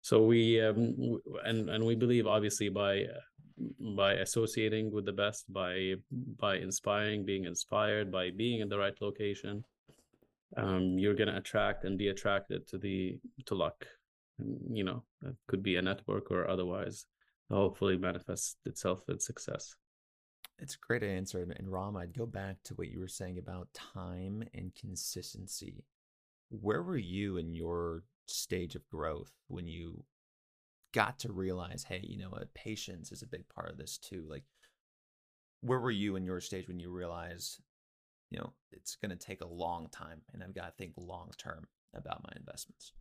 So 0.00 0.22
we 0.22 0.60
um, 0.60 1.20
and 1.44 1.70
and 1.70 1.84
we 1.84 1.94
believe 1.94 2.26
obviously 2.26 2.68
by 2.68 3.06
by 3.96 4.14
associating 4.14 4.90
with 4.92 5.04
the 5.04 5.12
best, 5.12 5.52
by 5.52 5.94
by 6.38 6.56
inspiring, 6.56 7.24
being 7.24 7.44
inspired, 7.44 8.10
by 8.12 8.30
being 8.30 8.60
in 8.60 8.68
the 8.68 8.78
right 8.78 9.00
location, 9.00 9.64
um, 10.56 10.98
you're 10.98 11.14
going 11.14 11.28
to 11.28 11.36
attract 11.36 11.84
and 11.84 11.98
be 11.98 12.08
attracted 12.08 12.66
to 12.68 12.78
the 12.78 13.18
to 13.46 13.54
luck 13.54 13.86
you 14.70 14.84
know 14.84 15.02
that 15.22 15.34
could 15.48 15.62
be 15.62 15.76
a 15.76 15.82
network 15.82 16.30
or 16.30 16.48
otherwise 16.48 17.06
hopefully 17.50 17.96
manifest 17.96 18.58
itself 18.66 19.02
in 19.08 19.20
success. 19.20 19.76
It's 20.58 20.74
a 20.74 20.86
great 20.86 21.02
answer 21.02 21.42
and 21.42 21.72
ram 21.72 21.96
i'd 21.96 22.16
go 22.16 22.26
back 22.26 22.56
to 22.64 22.74
what 22.74 22.88
you 22.88 22.98
were 22.98 23.08
saying 23.08 23.38
about 23.38 23.68
time 23.74 24.42
and 24.54 24.74
consistency. 24.74 25.84
Where 26.48 26.82
were 26.82 26.96
you 26.96 27.36
in 27.36 27.54
your 27.54 28.04
stage 28.26 28.74
of 28.74 28.88
growth 28.88 29.32
when 29.48 29.68
you 29.68 30.04
got 30.92 31.18
to 31.20 31.32
realize 31.32 31.84
hey 31.84 32.00
you 32.02 32.18
know 32.18 32.30
what? 32.30 32.54
Patience 32.54 33.12
is 33.12 33.22
a 33.22 33.28
big 33.28 33.48
part 33.48 33.70
of 33.70 33.78
this 33.78 33.98
too. 33.98 34.24
Like 34.28 34.44
where 35.60 35.80
were 35.80 35.90
you 35.90 36.16
in 36.16 36.24
your 36.24 36.40
stage 36.40 36.68
when 36.68 36.80
you 36.80 36.90
realized 36.90 37.60
you 38.30 38.38
know, 38.38 38.52
it's 38.72 38.96
going 38.96 39.10
to 39.10 39.16
take 39.16 39.40
a 39.40 39.46
long 39.46 39.88
time 39.92 40.22
and 40.32 40.42
I've 40.42 40.54
got 40.54 40.66
to 40.66 40.72
think 40.76 40.94
long 40.96 41.30
term 41.38 41.68
about 41.94 42.24
my 42.24 42.32
investments? 42.36 42.92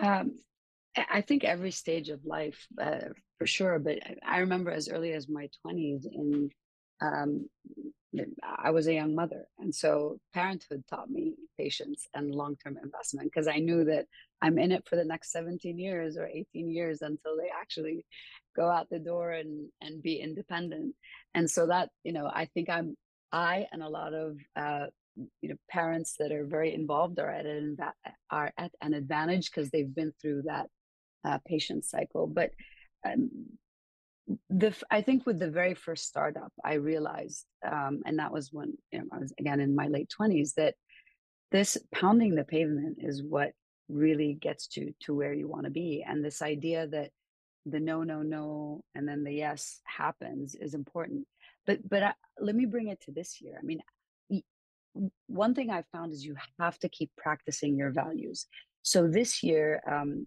Um, 0.00 0.38
I 0.96 1.22
think 1.22 1.44
every 1.44 1.72
stage 1.72 2.08
of 2.08 2.24
life, 2.24 2.66
uh, 2.80 3.08
for 3.38 3.46
sure. 3.46 3.78
But 3.78 3.98
I 4.26 4.38
remember 4.38 4.70
as 4.70 4.88
early 4.88 5.12
as 5.12 5.28
my 5.28 5.48
20s 5.66 6.06
in 6.06 6.50
um, 7.00 7.48
I 8.42 8.70
was 8.70 8.86
a 8.86 8.94
young 8.94 9.14
mother. 9.14 9.46
And 9.58 9.74
so 9.74 10.18
parenthood 10.32 10.84
taught 10.88 11.10
me 11.10 11.34
patience 11.58 12.06
and 12.14 12.34
long 12.34 12.56
term 12.56 12.78
investment 12.82 13.30
because 13.32 13.48
I 13.48 13.58
knew 13.58 13.84
that 13.84 14.06
I'm 14.40 14.58
in 14.58 14.72
it 14.72 14.86
for 14.88 14.96
the 14.96 15.04
next 15.04 15.32
17 15.32 15.78
years 15.78 16.16
or 16.16 16.26
18 16.26 16.70
years 16.70 17.02
until 17.02 17.36
they 17.36 17.48
actually 17.48 18.04
go 18.54 18.68
out 18.68 18.88
the 18.90 18.98
door 18.98 19.32
and, 19.32 19.68
and 19.80 20.02
be 20.02 20.16
independent. 20.16 20.94
And 21.34 21.50
so 21.50 21.66
that, 21.66 21.88
you 22.04 22.12
know, 22.12 22.26
I 22.26 22.46
think 22.54 22.68
I'm, 22.68 22.94
I 23.32 23.66
and 23.72 23.82
a 23.82 23.88
lot 23.88 24.14
of, 24.14 24.36
uh, 24.54 24.86
you 25.40 25.48
know, 25.50 25.56
parents 25.70 26.16
that 26.18 26.32
are 26.32 26.44
very 26.44 26.74
involved 26.74 27.18
are 27.18 27.30
at 27.30 27.46
an, 27.46 27.76
are 28.30 28.52
at 28.58 28.72
an 28.80 28.94
advantage 28.94 29.50
because 29.50 29.70
they've 29.70 29.94
been 29.94 30.12
through 30.20 30.42
that 30.42 30.66
uh, 31.24 31.38
patience 31.46 31.90
cycle. 31.90 32.26
But 32.26 32.50
um, 33.06 33.30
the 34.48 34.74
I 34.90 35.02
think 35.02 35.26
with 35.26 35.38
the 35.38 35.50
very 35.50 35.74
first 35.74 36.06
startup, 36.06 36.52
I 36.64 36.74
realized, 36.74 37.44
um, 37.64 38.02
and 38.06 38.18
that 38.18 38.32
was 38.32 38.50
when 38.52 38.76
you 38.90 39.00
know, 39.00 39.06
I 39.12 39.18
was 39.18 39.32
again 39.38 39.60
in 39.60 39.74
my 39.74 39.88
late 39.88 40.08
twenties, 40.08 40.54
that 40.54 40.74
this 41.50 41.76
pounding 41.94 42.34
the 42.34 42.44
pavement 42.44 42.98
is 43.00 43.22
what 43.22 43.52
really 43.88 44.34
gets 44.34 44.66
to 44.68 44.92
to 45.00 45.14
where 45.14 45.34
you 45.34 45.46
want 45.48 45.64
to 45.64 45.70
be, 45.70 46.04
and 46.06 46.24
this 46.24 46.42
idea 46.42 46.86
that 46.88 47.10
the 47.66 47.80
no, 47.80 48.02
no, 48.02 48.22
no, 48.22 48.82
and 48.94 49.08
then 49.08 49.24
the 49.24 49.32
yes 49.32 49.80
happens 49.84 50.54
is 50.54 50.74
important. 50.74 51.26
But 51.66 51.86
but 51.88 52.02
I, 52.02 52.12
let 52.38 52.54
me 52.54 52.66
bring 52.66 52.88
it 52.88 53.00
to 53.02 53.12
this 53.12 53.40
year. 53.40 53.58
I 53.58 53.64
mean, 53.64 53.80
one 55.26 55.54
thing 55.54 55.70
I've 55.70 55.88
found 55.92 56.12
is 56.12 56.24
you 56.24 56.36
have 56.60 56.78
to 56.80 56.88
keep 56.88 57.10
practicing 57.16 57.76
your 57.76 57.90
values. 57.90 58.46
So 58.82 59.08
this 59.08 59.42
year, 59.42 59.80
um, 59.90 60.26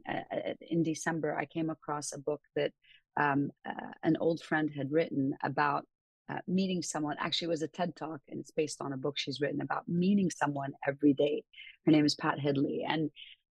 in 0.62 0.84
December, 0.84 1.38
I 1.38 1.46
came 1.46 1.70
across 1.70 2.12
a 2.12 2.20
book 2.20 2.42
that 2.56 2.72
um, 3.16 3.52
uh, 3.68 3.92
an 4.04 4.18
old 4.20 4.42
friend 4.42 4.70
had 4.76 4.92
written 4.92 5.36
about 5.44 5.86
uh, 6.30 6.40
meeting 6.48 6.82
someone. 6.82 7.16
Actually, 7.20 7.48
it 7.48 7.50
was 7.50 7.62
a 7.62 7.68
TED 7.68 7.96
talk, 7.96 8.20
and 8.28 8.40
it's 8.40 8.52
based 8.52 8.82
on 8.82 8.94
a 8.94 8.98
book 8.98 9.18
she's 9.18 9.40
written 9.40 9.62
about 9.62 9.88
meeting 9.88 10.30
someone 10.30 10.74
every 10.86 11.14
day. 11.14 11.44
Her 11.86 11.92
name 11.92 12.06
is 12.06 12.16
Pat 12.16 12.40
Headley, 12.40 12.86
and 12.88 13.10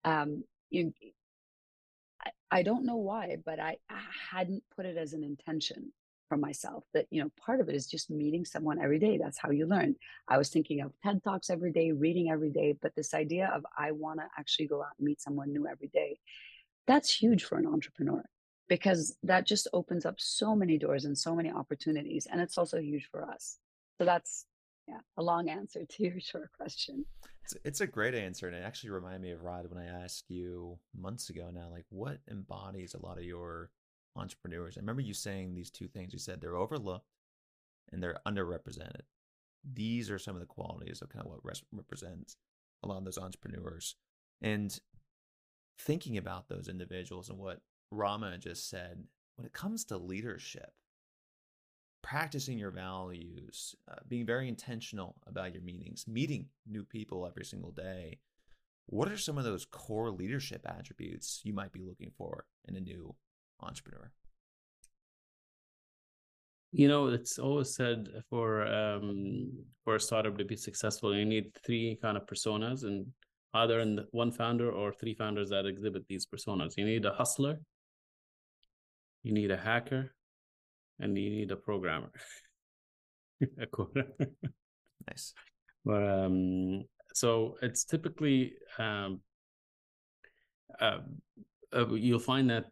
um, 0.04 0.44
you, 0.70 0.92
I, 2.24 2.30
I 2.58 2.62
don't 2.62 2.86
know 2.86 2.96
why, 2.96 3.36
but 3.44 3.58
I, 3.58 3.76
I 3.88 4.02
hadn't 4.30 4.62
put 4.76 4.86
it 4.86 4.96
as 4.96 5.14
an 5.14 5.24
intention 5.24 5.92
for 6.30 6.38
myself 6.38 6.84
that 6.94 7.06
you 7.10 7.20
know 7.22 7.30
part 7.44 7.60
of 7.60 7.68
it 7.68 7.74
is 7.74 7.86
just 7.86 8.08
meeting 8.08 8.44
someone 8.44 8.80
every 8.80 8.98
day 8.98 9.18
that's 9.18 9.38
how 9.38 9.50
you 9.50 9.66
learn. 9.66 9.94
I 10.28 10.38
was 10.38 10.48
thinking 10.48 10.80
of 10.80 10.92
ted 11.04 11.22
talks 11.22 11.50
every 11.50 11.72
day 11.72 11.92
reading 11.92 12.30
every 12.30 12.50
day 12.50 12.76
but 12.80 12.94
this 12.94 13.12
idea 13.14 13.50
of 13.54 13.66
i 13.76 13.90
want 13.90 14.20
to 14.20 14.26
actually 14.38 14.68
go 14.68 14.80
out 14.80 14.96
and 14.98 15.06
meet 15.06 15.20
someone 15.20 15.52
new 15.52 15.66
every 15.66 15.88
day 15.88 16.18
that's 16.86 17.14
huge 17.14 17.44
for 17.44 17.58
an 17.58 17.66
entrepreneur 17.66 18.24
because 18.70 19.16
that 19.24 19.46
just 19.46 19.68
opens 19.72 20.06
up 20.06 20.14
so 20.18 20.54
many 20.54 20.78
doors 20.78 21.04
and 21.04 21.18
so 21.18 21.34
many 21.34 21.50
opportunities 21.50 22.26
and 22.30 22.40
it's 22.40 22.56
also 22.56 22.78
huge 22.78 23.08
for 23.10 23.28
us. 23.28 23.58
So 23.98 24.06
that's 24.06 24.46
yeah 24.88 25.00
a 25.18 25.22
long 25.22 25.50
answer 25.50 25.84
to 25.84 26.02
your 26.02 26.20
short 26.30 26.50
question. 26.56 27.04
It's, 27.44 27.56
it's 27.64 27.80
a 27.80 27.86
great 27.86 28.14
answer 28.14 28.46
and 28.46 28.56
it 28.56 28.62
actually 28.64 28.90
reminded 28.90 29.22
me 29.22 29.32
of 29.32 29.42
Raed 29.42 29.68
when 29.68 29.82
i 29.82 30.04
asked 30.04 30.24
you 30.28 30.78
months 30.96 31.30
ago 31.30 31.50
now 31.52 31.68
like 31.70 31.86
what 31.90 32.18
embodies 32.30 32.94
a 32.94 33.04
lot 33.04 33.18
of 33.18 33.24
your 33.24 33.70
entrepreneurs. 34.16 34.76
I 34.76 34.80
remember 34.80 35.02
you 35.02 35.14
saying 35.14 35.54
these 35.54 35.70
two 35.70 35.88
things. 35.88 36.12
You 36.12 36.18
said 36.18 36.40
they're 36.40 36.56
overlooked 36.56 37.06
and 37.92 38.02
they're 38.02 38.18
underrepresented. 38.26 39.02
These 39.64 40.10
are 40.10 40.18
some 40.18 40.34
of 40.34 40.40
the 40.40 40.46
qualities 40.46 41.02
of 41.02 41.10
kind 41.10 41.26
of 41.26 41.30
what 41.30 41.60
represents 41.72 42.36
a 42.82 42.88
lot 42.88 42.98
of 42.98 43.04
those 43.04 43.18
entrepreneurs. 43.18 43.96
And 44.40 44.78
thinking 45.78 46.16
about 46.16 46.48
those 46.48 46.68
individuals 46.68 47.28
and 47.28 47.38
what 47.38 47.60
Rama 47.90 48.38
just 48.38 48.68
said, 48.68 49.04
when 49.36 49.46
it 49.46 49.52
comes 49.52 49.84
to 49.86 49.98
leadership, 49.98 50.72
practicing 52.02 52.58
your 52.58 52.70
values, 52.70 53.74
uh, 53.90 53.96
being 54.08 54.24
very 54.24 54.48
intentional 54.48 55.16
about 55.26 55.52
your 55.52 55.62
meetings, 55.62 56.06
meeting 56.08 56.46
new 56.66 56.84
people 56.84 57.26
every 57.26 57.44
single 57.44 57.70
day, 57.70 58.18
what 58.86 59.10
are 59.10 59.16
some 59.16 59.38
of 59.38 59.44
those 59.44 59.66
core 59.66 60.10
leadership 60.10 60.66
attributes 60.66 61.40
you 61.44 61.52
might 61.52 61.72
be 61.72 61.82
looking 61.82 62.10
for 62.16 62.46
in 62.66 62.76
a 62.76 62.80
new 62.80 63.14
entrepreneur? 63.62 64.10
You 66.72 66.88
know, 66.88 67.08
it's 67.08 67.38
always 67.38 67.74
said 67.74 68.08
for 68.28 68.64
um, 68.66 69.50
for 69.84 69.96
a 69.96 70.00
startup 70.00 70.38
to 70.38 70.44
be 70.44 70.56
successful, 70.56 71.14
you 71.14 71.24
need 71.24 71.52
three 71.66 71.98
kind 72.00 72.16
of 72.16 72.26
personas, 72.26 72.84
and 72.84 73.06
either 73.54 73.80
in 73.80 74.06
one 74.12 74.30
founder 74.30 74.70
or 74.70 74.92
three 74.92 75.14
founders 75.14 75.50
that 75.50 75.66
exhibit 75.66 76.06
these 76.08 76.26
personas. 76.26 76.74
You 76.76 76.84
need 76.84 77.04
a 77.04 77.12
hustler, 77.12 77.58
you 79.22 79.32
need 79.32 79.50
a 79.50 79.56
hacker 79.56 80.14
and 80.98 81.16
you 81.16 81.30
need 81.30 81.50
a 81.50 81.56
programmer 81.56 82.10
a 83.42 83.66
coder 83.66 84.06
nice 85.08 85.32
but 85.84 86.02
um 86.02 86.84
so 87.14 87.56
it's 87.62 87.84
typically 87.84 88.52
um 88.78 89.20
uh, 90.80 90.98
uh, 91.72 91.88
you'll 91.94 92.18
find 92.18 92.48
that 92.48 92.66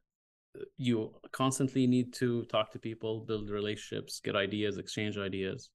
you 0.76 1.14
constantly 1.32 1.86
need 1.86 2.12
to 2.14 2.44
talk 2.44 2.70
to 2.72 2.78
people 2.78 3.20
build 3.20 3.50
relationships 3.50 4.20
get 4.20 4.36
ideas 4.36 4.78
exchange 4.78 5.18
ideas. 5.18 5.70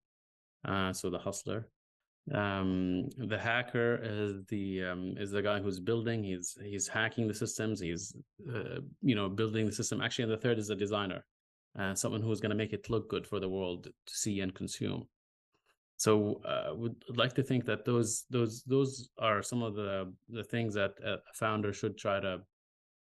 Uh 0.65 0.93
so 0.93 1.09
the 1.09 1.19
hustler. 1.19 1.67
Um 2.33 3.09
the 3.17 3.37
hacker 3.37 3.99
is 4.01 4.45
the 4.47 4.83
um 4.83 5.15
is 5.17 5.31
the 5.31 5.41
guy 5.41 5.59
who's 5.59 5.79
building. 5.79 6.23
He's 6.23 6.57
he's 6.63 6.87
hacking 6.87 7.27
the 7.27 7.33
systems. 7.33 7.79
He's 7.79 8.15
uh, 8.53 8.79
you 9.01 9.15
know 9.15 9.29
building 9.29 9.65
the 9.65 9.71
system. 9.71 10.01
Actually 10.01 10.23
and 10.23 10.33
the 10.33 10.37
third 10.37 10.57
is 10.59 10.69
a 10.69 10.75
designer 10.75 11.23
uh, 11.77 11.95
someone 11.95 12.21
who's 12.21 12.39
going 12.39 12.51
to 12.51 12.55
make 12.55 12.73
it 12.73 12.89
look 12.89 13.09
good 13.09 13.25
for 13.25 13.39
the 13.39 13.49
world 13.49 13.85
to 13.85 14.13
see 14.13 14.41
and 14.41 14.53
consume. 14.53 15.07
So 15.97 16.41
uh, 16.45 16.75
would 16.75 16.95
like 17.15 17.33
to 17.35 17.43
think 17.43 17.65
that 17.65 17.85
those 17.85 18.25
those 18.29 18.63
those 18.63 19.09
are 19.19 19.41
some 19.41 19.63
of 19.63 19.75
the 19.75 20.11
the 20.29 20.43
things 20.43 20.73
that 20.73 20.93
a 21.05 21.17
founder 21.33 21.71
should 21.71 21.97
try 21.97 22.19
to 22.19 22.41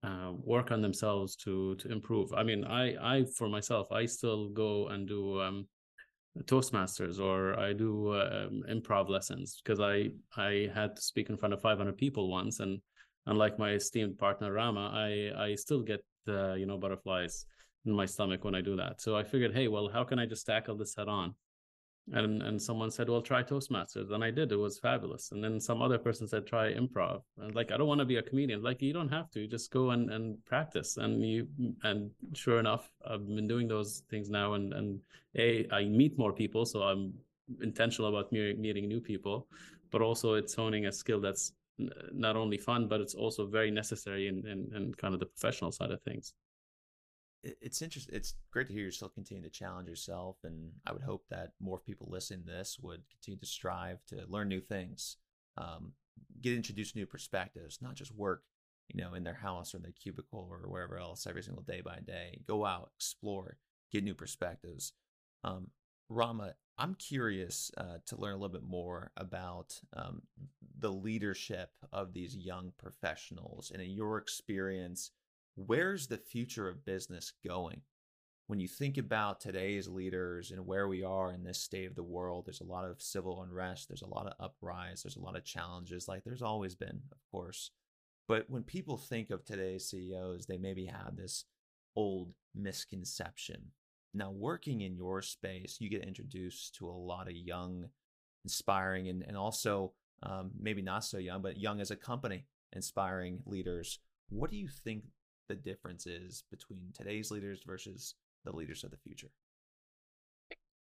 uh, 0.04 0.32
work 0.44 0.72
on 0.72 0.82
themselves 0.82 1.36
to 1.36 1.76
to 1.76 1.92
improve 1.92 2.34
i 2.34 2.44
mean 2.44 2.64
i 2.66 2.96
i 3.16 3.26
for 3.38 3.48
myself 3.48 3.92
i 3.92 4.06
still 4.06 4.50
go 4.50 4.88
and 4.88 5.08
do 5.08 5.42
um 5.42 5.68
Toastmasters 6.42 7.20
or 7.20 7.58
I 7.60 7.74
do 7.74 8.14
um, 8.16 8.64
improv 8.68 9.08
lessons 9.08 9.62
because 9.64 9.80
I 9.80 10.10
I 10.36 10.70
had 10.74 10.96
to 10.96 11.02
speak 11.02 11.30
in 11.30 11.38
front 11.38 11.54
of 11.54 11.62
500 11.62 11.96
people 11.96 12.30
once, 12.30 12.60
and 12.60 12.82
unlike 13.28 13.60
my 13.60 13.74
esteemed 13.74 14.18
partner 14.18 14.52
Rama, 14.52 14.92
I 14.94 15.32
I 15.38 15.56
still 15.56 15.82
get 15.84 16.04
uh, 16.28 16.54
you 16.54 16.66
know 16.66 16.78
butterflies 16.78 17.46
in 17.86 17.94
my 17.94 18.06
stomach 18.06 18.44
when 18.44 18.56
I 18.56 18.62
do 18.62 18.76
that. 18.78 19.02
So 19.02 19.16
I 19.16 19.24
figured, 19.24 19.54
hey, 19.54 19.68
well, 19.68 19.90
how 19.90 20.04
can 20.04 20.18
I 20.18 20.26
just 20.26 20.46
tackle 20.46 20.76
this 20.76 20.96
head 20.96 21.08
on? 21.08 21.36
And 22.12 22.42
and 22.44 22.62
someone 22.62 22.92
said 22.92 23.10
well 23.10 23.22
try 23.22 23.42
toastmasters. 23.42 24.12
And 24.12 24.24
i 24.24 24.32
did. 24.32 24.52
It 24.52 24.58
was 24.58 24.80
fabulous. 24.80 25.32
And 25.32 25.44
then 25.44 25.60
some 25.60 25.82
other 25.82 25.98
person 25.98 26.28
said 26.28 26.46
try 26.46 26.74
improv. 26.74 27.22
And 27.40 27.56
like 27.56 27.72
i 27.72 27.78
don't 27.78 27.88
want 27.88 28.00
to 28.00 28.06
be 28.06 28.18
a 28.18 28.22
comedian. 28.22 28.62
Like 28.62 28.82
you 28.82 28.94
don't 28.94 29.10
have 29.10 29.30
to. 29.32 29.42
You 29.42 29.48
just 29.48 29.72
go 29.72 29.92
and 29.92 30.12
and 30.12 30.44
practice. 30.46 30.98
And 30.98 31.24
you 31.26 31.48
and 31.84 32.12
sure 32.34 32.60
enough 32.60 32.90
i've 33.10 33.26
been 33.26 33.48
doing 33.48 33.68
those 33.68 34.04
things 34.10 34.30
now. 34.30 34.54
And 34.54 34.74
and 34.74 35.00
a 35.38 35.68
i 35.72 35.86
meet 35.86 36.18
more 36.18 36.34
people 36.34 36.66
so 36.66 36.84
i'm 36.84 37.14
intentional 37.62 38.10
about 38.10 38.32
meeting 38.32 38.88
new 38.88 39.00
people. 39.00 39.48
But 39.92 40.02
also 40.02 40.34
it's 40.34 40.54
honing 40.54 40.88
a 40.88 40.92
skill 40.92 41.22
that's 41.22 41.54
not 42.12 42.36
only 42.36 42.58
fun 42.58 42.88
but 42.88 43.02
it's 43.02 43.16
also 43.16 43.48
very 43.48 43.72
necessary 43.72 44.28
in, 44.28 44.46
in, 44.46 44.70
in 44.76 44.94
kind 44.94 45.14
of 45.14 45.20
the 45.20 45.26
professional 45.26 45.72
side 45.72 45.90
of 45.90 46.02
things 46.04 46.34
it's 47.44 47.82
interesting. 47.82 48.16
It's 48.16 48.36
great 48.52 48.68
to 48.68 48.74
hear 48.74 48.86
you 48.86 48.92
still 48.92 49.10
continue 49.10 49.44
to 49.44 49.50
challenge 49.50 49.90
yourself, 49.90 50.38
and 50.44 50.72
I 50.88 50.94
would 50.94 51.02
hope 51.02 51.26
that 51.30 51.52
more 51.60 51.80
people 51.80 52.08
listening 52.10 52.44
to 52.46 52.52
this 52.52 52.78
would 52.82 53.02
continue 53.10 53.40
to 53.40 53.46
strive 53.46 54.06
to 54.08 54.24
learn 54.28 54.48
new 54.48 54.62
things, 54.62 55.18
um, 55.58 55.94
get 56.42 56.54
introduced 56.54 56.94
to 56.94 57.00
new 57.00 57.06
perspectives, 57.06 57.80
not 57.82 57.96
just 57.96 58.16
work, 58.16 58.44
you 58.88 59.02
know, 59.02 59.14
in 59.14 59.24
their 59.24 59.34
house 59.34 59.74
or 59.74 59.78
in 59.78 59.84
their 59.84 59.92
cubicle 59.92 60.48
or 60.50 60.70
wherever 60.70 60.98
else 60.98 61.28
every 61.28 61.44
single 61.44 61.64
day 61.64 61.82
by 61.82 62.00
day. 62.06 62.40
Go 62.48 62.66
out, 62.66 62.92
explore, 62.96 63.58
get 63.92 64.04
new 64.04 64.16
perspectives. 64.16 64.94
Um, 65.44 65.68
Rama, 66.10 66.54
I'm 66.78 66.96
curious 66.96 67.72
uh, 67.78 67.98
to 68.08 68.18
learn 68.18 68.34
a 68.34 68.38
little 68.38 68.50
bit 68.50 68.64
more 68.64 69.12
about 69.18 69.80
um, 69.96 70.24
the 70.80 70.92
leadership 70.92 71.72
of 71.92 72.14
these 72.14 72.36
young 72.36 72.72
professionals, 72.78 73.72
and 73.72 73.82
in 73.82 73.92
your 73.92 74.18
experience 74.18 75.12
where's 75.56 76.08
the 76.08 76.18
future 76.18 76.68
of 76.68 76.86
business 76.86 77.34
going? 77.46 77.82
When 78.48 78.60
you 78.60 78.68
think 78.68 78.98
about 78.98 79.40
today's 79.40 79.88
leaders 79.88 80.52
and 80.52 80.66
where 80.66 80.88
we 80.88 81.04
are 81.04 81.32
in 81.32 81.44
this 81.44 81.60
state 81.60 81.88
of 81.88 81.96
the 81.96 82.04
world, 82.04 82.46
there's 82.46 82.62
a 82.62 82.66
lot 82.66 82.86
of 82.86 83.02
civil 83.02 83.42
unrest, 83.42 83.88
there's 83.88 84.02
a 84.02 84.08
lot 84.08 84.28
of 84.28 84.34
uprise, 84.40 85.04
there's 85.04 85.16
a 85.16 85.22
lot 85.22 85.38
of 85.38 85.46
challenges, 85.46 86.08
like 86.08 86.24
there's 86.24 86.42
always 86.42 86.76
been, 86.76 87.02
of 87.12 87.18
course. 87.32 87.72
But 88.28 88.50
when 88.50 88.64
people 88.64 88.98
think 88.98 89.30
of 89.30 89.46
today's 89.46 89.90
CEOs, 89.90 90.46
they 90.46 90.58
maybe 90.58 90.86
have 90.86 91.16
this 91.16 91.46
old 91.96 92.34
misconception. 92.56 93.72
Now, 94.14 94.32
working 94.32 94.82
in 94.82 94.96
your 94.96 95.22
space, 95.22 95.78
you 95.80 95.90
get 95.90 96.04
introduced 96.04 96.76
to 96.76 96.88
a 96.88 96.92
lot 96.92 97.28
of 97.28 97.36
young, 97.36 97.90
inspiring, 98.44 99.08
and, 99.08 99.24
and 99.28 99.36
also 99.36 99.94
um, 100.22 100.52
maybe 100.60 100.82
not 100.82 101.04
so 101.04 101.18
young, 101.18 101.42
but 101.42 101.58
young 101.58 101.82
as 101.82 101.92
a 101.92 101.96
company, 101.96 102.46
inspiring 102.74 103.40
leaders. 103.46 104.00
What 104.30 104.52
do 104.52 104.58
you 104.58 104.68
think 104.68 105.04
the 105.48 105.56
difference 105.56 106.08
is 106.08 106.44
between 106.52 106.92
today's 106.94 107.32
leaders 107.32 107.62
versus 107.66 108.16
the 108.46 108.56
leaders 108.56 108.84
of 108.84 108.92
the 108.92 108.98
future? 108.98 109.30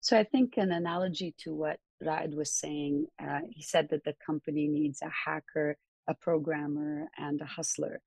So 0.00 0.18
I 0.18 0.24
think 0.24 0.56
an 0.56 0.72
analogy 0.72 1.34
to 1.38 1.54
what 1.54 1.78
Raed 2.00 2.34
was 2.34 2.52
saying, 2.52 3.06
uh, 3.20 3.40
he 3.50 3.62
said 3.62 3.88
that 3.90 4.04
the 4.04 4.14
company 4.24 4.68
needs 4.68 5.02
a 5.02 5.10
hacker, 5.10 5.76
a 6.08 6.14
programmer, 6.14 7.08
and 7.18 7.40
a 7.40 7.44
hustler. 7.44 8.00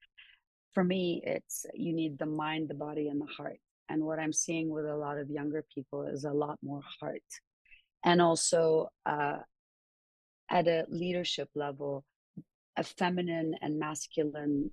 For 0.73 0.83
me, 0.83 1.21
it's 1.25 1.65
you 1.73 1.93
need 1.93 2.17
the 2.17 2.25
mind, 2.25 2.69
the 2.69 2.75
body, 2.75 3.09
and 3.09 3.19
the 3.19 3.25
heart. 3.25 3.59
And 3.89 4.05
what 4.05 4.19
I'm 4.19 4.31
seeing 4.31 4.69
with 4.69 4.85
a 4.85 4.95
lot 4.95 5.17
of 5.17 5.29
younger 5.29 5.65
people 5.75 6.03
is 6.03 6.23
a 6.23 6.31
lot 6.31 6.57
more 6.63 6.81
heart. 7.01 7.21
And 8.05 8.21
also 8.21 8.87
uh, 9.05 9.39
at 10.49 10.67
a 10.67 10.85
leadership 10.89 11.49
level, 11.55 12.05
a 12.77 12.83
feminine 12.83 13.55
and 13.61 13.77
masculine 13.77 14.71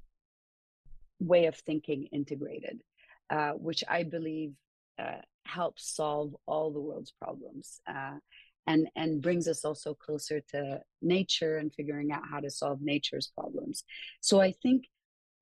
way 1.20 1.46
of 1.46 1.56
thinking 1.56 2.08
integrated, 2.12 2.82
uh, 3.30 3.52
which 3.52 3.84
I 3.88 4.02
believe 4.02 4.52
uh, 4.98 5.22
helps 5.44 5.94
solve 5.94 6.34
all 6.46 6.72
the 6.72 6.80
world's 6.80 7.12
problems 7.12 7.80
uh, 7.86 8.18
and 8.66 8.88
and 8.96 9.22
brings 9.22 9.48
us 9.48 9.64
also 9.64 9.94
closer 9.94 10.40
to 10.52 10.80
nature 11.00 11.56
and 11.56 11.72
figuring 11.72 12.12
out 12.12 12.22
how 12.30 12.40
to 12.40 12.50
solve 12.50 12.80
nature's 12.80 13.32
problems. 13.34 13.84
So 14.20 14.40
I 14.40 14.52
think, 14.62 14.84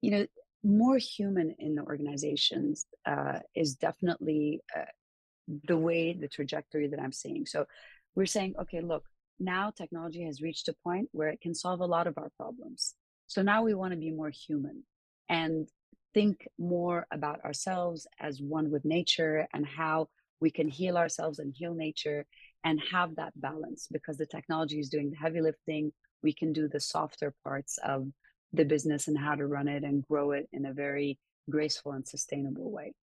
you 0.00 0.10
know, 0.12 0.26
more 0.62 0.98
human 0.98 1.54
in 1.58 1.74
the 1.74 1.82
organizations 1.82 2.86
uh, 3.04 3.40
is 3.54 3.74
definitely 3.74 4.60
uh, 4.76 4.84
the 5.68 5.76
way 5.76 6.12
the 6.12 6.28
trajectory 6.28 6.88
that 6.88 7.00
I'm 7.00 7.12
seeing. 7.12 7.46
So 7.46 7.66
we're 8.14 8.26
saying, 8.26 8.54
okay, 8.62 8.80
look, 8.80 9.04
now 9.38 9.70
technology 9.70 10.24
has 10.24 10.40
reached 10.40 10.68
a 10.68 10.74
point 10.84 11.08
where 11.12 11.28
it 11.28 11.40
can 11.40 11.54
solve 11.54 11.80
a 11.80 11.86
lot 11.86 12.06
of 12.06 12.16
our 12.18 12.30
problems. 12.36 12.94
So 13.26 13.42
now 13.42 13.62
we 13.62 13.74
want 13.74 13.92
to 13.92 13.98
be 13.98 14.10
more 14.10 14.30
human 14.30 14.84
and 15.28 15.68
think 16.14 16.48
more 16.58 17.06
about 17.10 17.44
ourselves 17.44 18.06
as 18.20 18.40
one 18.40 18.70
with 18.70 18.84
nature 18.84 19.46
and 19.52 19.66
how 19.66 20.08
we 20.40 20.50
can 20.50 20.68
heal 20.68 20.96
ourselves 20.96 21.38
and 21.38 21.54
heal 21.54 21.74
nature 21.74 22.24
and 22.64 22.80
have 22.90 23.14
that 23.16 23.38
balance 23.40 23.86
because 23.90 24.16
the 24.16 24.26
technology 24.26 24.78
is 24.78 24.88
doing 24.88 25.10
the 25.10 25.16
heavy 25.16 25.40
lifting. 25.40 25.92
We 26.22 26.32
can 26.32 26.52
do 26.52 26.68
the 26.68 26.80
softer 26.80 27.34
parts 27.44 27.78
of 27.84 28.06
the 28.52 28.64
business 28.64 29.08
and 29.08 29.18
how 29.18 29.34
to 29.34 29.46
run 29.46 29.68
it 29.68 29.84
and 29.84 30.06
grow 30.06 30.32
it 30.32 30.48
in 30.52 30.66
a 30.66 30.72
very 30.72 31.18
graceful 31.50 31.92
and 31.92 32.06
sustainable 32.06 32.70
way. 32.70 32.94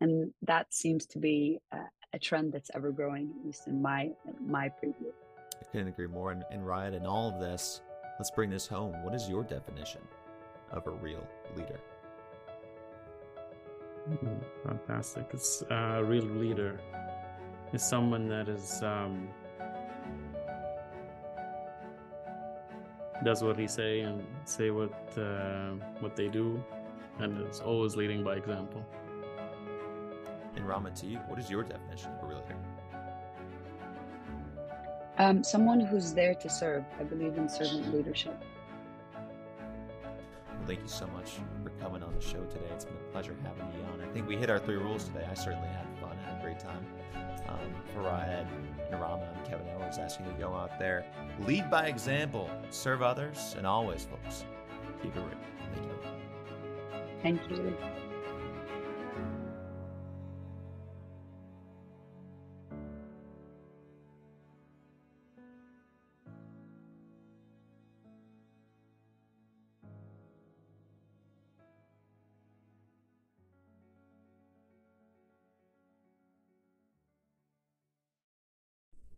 And 0.00 0.32
that 0.42 0.72
seems 0.72 1.06
to 1.06 1.18
be 1.18 1.58
a, 1.72 1.78
a 2.14 2.18
trend 2.18 2.52
that's 2.52 2.70
ever 2.74 2.90
growing, 2.90 3.30
at 3.38 3.46
least 3.46 3.66
in 3.66 3.80
my 3.80 4.10
my 4.44 4.68
preview. 4.68 5.12
I 5.60 5.64
couldn't 5.70 5.88
agree 5.88 6.06
more. 6.06 6.32
And, 6.32 6.44
and 6.50 6.66
Raed, 6.66 6.94
in 6.94 7.06
all 7.06 7.28
of 7.28 7.40
this, 7.40 7.82
let's 8.18 8.30
bring 8.30 8.50
this 8.50 8.66
home. 8.66 9.04
What 9.04 9.14
is 9.14 9.28
your 9.28 9.44
definition 9.44 10.00
of 10.72 10.86
a 10.86 10.90
real 10.90 11.26
leader? 11.56 11.80
Mm, 14.08 14.40
fantastic. 14.64 15.26
It's 15.32 15.62
a 15.70 16.02
real 16.02 16.24
leader 16.24 16.80
is 17.72 17.82
someone 17.82 18.28
that 18.28 18.48
is 18.48 18.82
um, 18.82 19.28
does 23.24 23.42
what 23.42 23.56
he 23.58 23.66
say 23.66 24.00
and 24.00 24.24
say 24.44 24.70
what 24.70 24.92
uh, 25.16 25.72
what 26.00 26.16
they 26.16 26.28
do, 26.28 26.62
and 27.18 27.46
is 27.48 27.60
always 27.60 27.96
leading 27.96 28.24
by 28.24 28.36
example. 28.36 28.84
And 30.56 30.66
Raman, 30.66 30.94
to 30.94 31.06
what 31.28 31.38
is 31.38 31.50
your 31.50 31.62
definition 31.62 32.12
of 32.12 32.24
a 32.24 32.26
real 32.26 32.42
leader? 32.42 32.56
Um, 35.18 35.44
someone 35.44 35.80
who's 35.80 36.12
there 36.14 36.34
to 36.34 36.48
serve. 36.48 36.84
I 36.98 37.04
believe 37.04 37.36
in 37.36 37.48
servant 37.48 37.94
leadership. 37.94 38.42
Thank 40.66 40.80
you 40.80 40.88
so 40.88 41.06
much 41.08 41.32
for 41.62 41.70
coming 41.82 42.02
on 42.02 42.14
the 42.14 42.20
show 42.20 42.44
today. 42.44 42.66
It's 42.72 42.84
been 42.84 42.94
a 42.94 43.12
pleasure 43.12 43.34
having 43.42 43.66
you 43.74 43.84
on. 43.92 44.00
I 44.00 44.12
think 44.12 44.28
we 44.28 44.36
hit 44.36 44.50
our 44.50 44.58
three 44.58 44.76
rules 44.76 45.04
today. 45.04 45.26
I 45.28 45.34
certainly 45.34 45.68
had 45.68 45.86
fun, 46.00 46.16
had 46.24 46.38
a 46.38 46.42
great 46.42 46.58
time. 46.58 46.86
Um, 47.48 47.74
for 47.92 48.02
Raed 48.02 48.46
and 48.92 49.46
Kevin 49.48 49.66
Edwards 49.68 49.98
asking 49.98 50.26
you 50.26 50.32
to 50.32 50.38
go 50.38 50.54
out 50.54 50.78
there, 50.78 51.04
lead 51.40 51.68
by 51.70 51.86
example, 51.86 52.48
serve 52.70 53.02
others, 53.02 53.54
and 53.56 53.66
always, 53.66 54.04
folks, 54.04 54.44
keep 55.02 55.16
it 55.16 55.20
real. 55.20 55.28
Thank 57.22 57.50
you. 57.50 57.50
Thank 57.50 57.50
you. 57.50 58.09